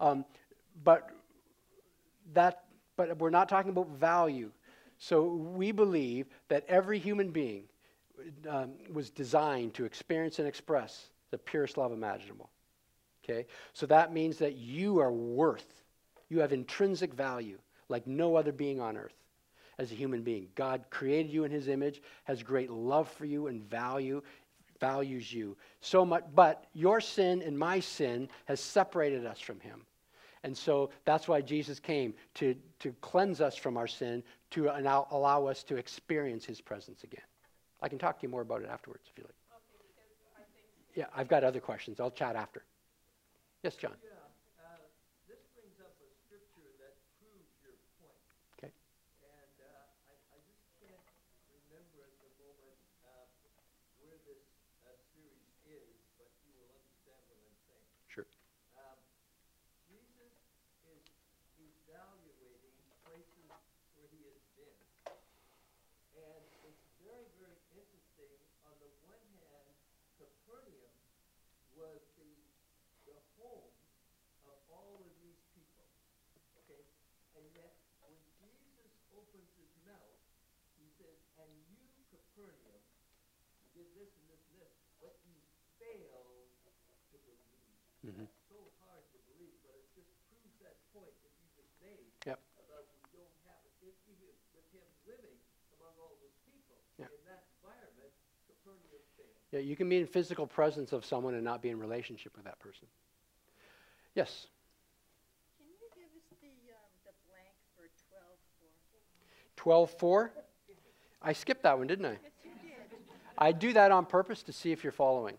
um, 0.00 0.24
but 0.84 1.10
that, 2.34 2.64
but 2.96 3.18
we're 3.18 3.30
not 3.30 3.48
talking 3.48 3.70
about 3.70 3.88
value. 3.90 4.50
So 4.98 5.24
we 5.24 5.72
believe 5.72 6.26
that 6.48 6.64
every 6.68 6.98
human 6.98 7.30
being 7.30 7.64
um, 8.48 8.72
was 8.92 9.10
designed 9.10 9.74
to 9.74 9.84
experience 9.84 10.38
and 10.38 10.48
express 10.48 11.08
the 11.30 11.38
purest 11.38 11.76
love 11.76 11.92
imaginable. 11.92 12.50
Okay? 13.24 13.46
So 13.72 13.86
that 13.86 14.12
means 14.12 14.38
that 14.38 14.56
you 14.56 15.00
are 15.00 15.12
worth, 15.12 15.82
you 16.28 16.40
have 16.40 16.52
intrinsic 16.52 17.14
value 17.14 17.58
like 17.88 18.06
no 18.06 18.36
other 18.36 18.52
being 18.52 18.80
on 18.80 18.96
earth 18.96 19.21
as 19.78 19.92
a 19.92 19.94
human 19.94 20.22
being. 20.22 20.48
God 20.54 20.84
created 20.90 21.32
you 21.32 21.44
in 21.44 21.50
his 21.50 21.68
image, 21.68 22.02
has 22.24 22.42
great 22.42 22.70
love 22.70 23.10
for 23.10 23.24
you 23.24 23.46
and 23.46 23.62
value, 23.68 24.22
values 24.80 25.32
you 25.32 25.56
so 25.80 26.04
much. 26.04 26.24
But 26.34 26.66
your 26.74 27.00
sin 27.00 27.42
and 27.42 27.58
my 27.58 27.80
sin 27.80 28.28
has 28.46 28.60
separated 28.60 29.26
us 29.26 29.40
from 29.40 29.60
him. 29.60 29.82
And 30.44 30.56
so 30.56 30.90
that's 31.04 31.28
why 31.28 31.40
Jesus 31.40 31.78
came 31.78 32.14
to, 32.34 32.56
to 32.80 32.92
cleanse 33.00 33.40
us 33.40 33.56
from 33.56 33.76
our 33.76 33.86
sin, 33.86 34.24
to 34.50 34.68
allow, 34.68 35.06
allow 35.10 35.46
us 35.46 35.62
to 35.64 35.76
experience 35.76 36.44
his 36.44 36.60
presence 36.60 37.04
again. 37.04 37.24
I 37.80 37.88
can 37.88 37.98
talk 37.98 38.18
to 38.18 38.22
you 38.24 38.28
more 38.28 38.42
about 38.42 38.62
it 38.62 38.68
afterwards 38.68 39.08
if 39.10 39.18
you 39.18 39.24
like. 39.24 39.34
Yeah, 40.94 41.06
I've 41.16 41.28
got 41.28 41.42
other 41.42 41.60
questions. 41.60 42.00
I'll 42.00 42.10
chat 42.10 42.36
after. 42.36 42.64
Yes, 43.62 43.76
John. 43.78 43.94
Yeah, 44.02 44.10
uh, 44.58 44.82
this 45.24 45.40
brings 45.54 45.78
up 45.78 45.94
a 46.02 46.08
scripture 46.26 46.68
that 46.82 46.98
proves 47.22 47.48
your 47.62 47.78
point. 48.02 48.18
Okay. 48.58 48.74
And 49.22 49.54
uh, 49.62 50.10
I, 50.10 50.14
I 50.34 50.38
just 50.50 50.66
can't 50.82 50.98
remember 51.48 52.02
at 52.02 52.16
the 52.20 52.30
moment 52.42 52.76
uh, 53.06 53.24
where 54.02 54.18
this 54.26 54.42
uh, 54.82 54.90
series 55.14 55.46
is, 55.64 55.94
but 56.18 56.28
you 56.42 56.52
will 56.58 56.74
understand 56.74 57.22
what 57.30 57.38
I'm 57.38 57.56
saying. 57.70 57.86
Sure. 58.10 58.28
Um, 58.82 58.98
Jesus 59.86 60.34
is 60.90 61.06
evaluating 61.56 62.76
places 63.06 63.48
where 63.94 64.10
he 64.10 64.26
has 64.28 64.42
been. 64.58 64.76
And 66.18 66.42
it's 66.66 66.82
very, 66.98 67.30
very 67.38 67.62
interesting. 67.78 68.34
On 68.66 68.74
the 68.82 68.90
one 69.06 69.22
hand, 69.38 69.70
Capernaum 70.18 70.98
was 71.78 72.02
the 72.18 72.26
the 73.02 73.18
home 73.34 73.74
of 74.46 74.54
all 74.70 75.02
of 75.02 75.10
these 75.18 75.42
people. 75.58 75.82
Okay? 76.62 76.86
And 77.34 77.42
yet, 77.50 77.74
when 78.06 78.14
Mouth, 79.82 80.22
he 80.78 80.86
says, 80.94 81.18
And 81.42 81.50
you, 81.66 81.82
Capernaum, 82.10 82.82
did 83.74 83.88
this 83.94 84.10
and 84.14 84.26
this 84.30 84.42
and 84.46 84.54
this, 84.62 84.72
but 85.00 85.14
you 85.26 85.34
failed 85.78 86.50
to 87.10 87.16
believe. 87.18 87.58
Mm-hmm. 88.06 88.26
That's 88.26 88.42
so 88.46 88.60
hard 88.82 89.02
to 89.14 89.18
believe, 89.26 89.58
but 89.62 89.74
it 89.74 89.86
just 89.94 90.10
proves 90.30 90.54
that 90.62 90.78
point 90.94 91.14
that 91.22 91.32
you 91.38 91.46
just 91.54 91.72
made 91.82 92.14
Yep. 92.26 92.38
about 92.58 92.86
we 92.94 93.02
don't 93.10 93.34
have 93.46 93.62
it. 93.66 93.74
If 93.82 93.94
even 94.06 94.30
with 94.54 94.66
him 94.70 94.86
living 95.06 95.38
among 95.74 95.94
all 95.98 96.14
those 96.22 96.38
people 96.46 96.78
Yeah. 96.98 97.10
in 97.10 97.22
that 97.26 97.42
environment, 97.58 98.12
Capernaum 98.46 99.02
failed. 99.16 99.38
Yeah, 99.50 99.60
you 99.60 99.74
can 99.74 99.88
be 99.88 99.98
in 99.98 100.06
physical 100.06 100.46
presence 100.46 100.92
of 100.92 101.04
someone 101.04 101.34
and 101.34 101.44
not 101.44 101.62
be 101.62 101.70
in 101.70 101.78
relationship 101.78 102.36
with 102.36 102.44
that 102.44 102.58
person. 102.58 102.86
Yes. 104.14 104.46
Can 105.56 105.66
you 105.66 105.74
give 105.94 106.10
us 106.14 106.26
the, 106.40 106.72
um, 106.74 106.90
the 107.04 107.12
blank 107.26 107.54
for 107.74 107.88
twelve 108.08 108.38
four? 108.58 108.70
12:4. 109.62 110.30
I 111.22 111.32
skipped 111.32 111.62
that 111.62 111.78
one, 111.78 111.86
didn't 111.86 112.06
I? 112.06 112.18
I 113.38 113.52
do 113.52 113.72
that 113.72 113.92
on 113.92 114.06
purpose 114.06 114.42
to 114.44 114.52
see 114.52 114.72
if 114.72 114.82
you're 114.82 114.92
following. 114.92 115.36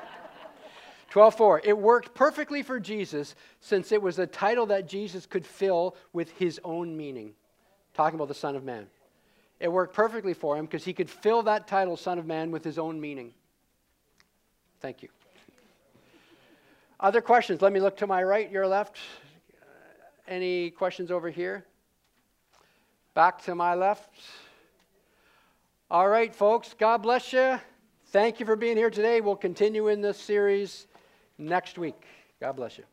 12:4. 1.10 1.60
It 1.64 1.76
worked 1.76 2.14
perfectly 2.14 2.62
for 2.62 2.78
Jesus 2.78 3.34
since 3.60 3.90
it 3.90 4.02
was 4.02 4.18
a 4.18 4.26
title 4.26 4.66
that 4.66 4.86
Jesus 4.86 5.24
could 5.24 5.46
fill 5.46 5.96
with 6.12 6.30
his 6.32 6.60
own 6.62 6.96
meaning. 6.96 7.32
Talking 7.94 8.16
about 8.16 8.28
the 8.28 8.34
Son 8.34 8.54
of 8.54 8.64
Man. 8.64 8.86
It 9.60 9.68
worked 9.68 9.94
perfectly 9.94 10.34
for 10.34 10.58
him 10.58 10.66
because 10.66 10.84
he 10.84 10.92
could 10.92 11.08
fill 11.08 11.42
that 11.44 11.66
title, 11.66 11.96
Son 11.96 12.18
of 12.18 12.26
Man, 12.26 12.50
with 12.50 12.62
his 12.62 12.78
own 12.78 13.00
meaning. 13.00 13.32
Thank 14.80 15.02
you. 15.02 15.08
Other 17.00 17.22
questions? 17.22 17.62
Let 17.62 17.72
me 17.72 17.80
look 17.80 17.96
to 17.98 18.06
my 18.06 18.22
right, 18.22 18.50
your 18.50 18.66
left. 18.66 18.98
Any 20.28 20.70
questions 20.70 21.10
over 21.10 21.30
here? 21.30 21.64
Back 23.16 23.42
to 23.44 23.54
my 23.54 23.74
left. 23.74 24.10
All 25.90 26.06
right, 26.06 26.34
folks, 26.34 26.74
God 26.78 26.98
bless 26.98 27.32
you. 27.32 27.58
Thank 28.08 28.40
you 28.40 28.44
for 28.44 28.56
being 28.56 28.76
here 28.76 28.90
today. 28.90 29.22
We'll 29.22 29.36
continue 29.36 29.88
in 29.88 30.02
this 30.02 30.18
series 30.18 30.86
next 31.38 31.78
week. 31.78 32.02
God 32.42 32.56
bless 32.56 32.76
you. 32.76 32.84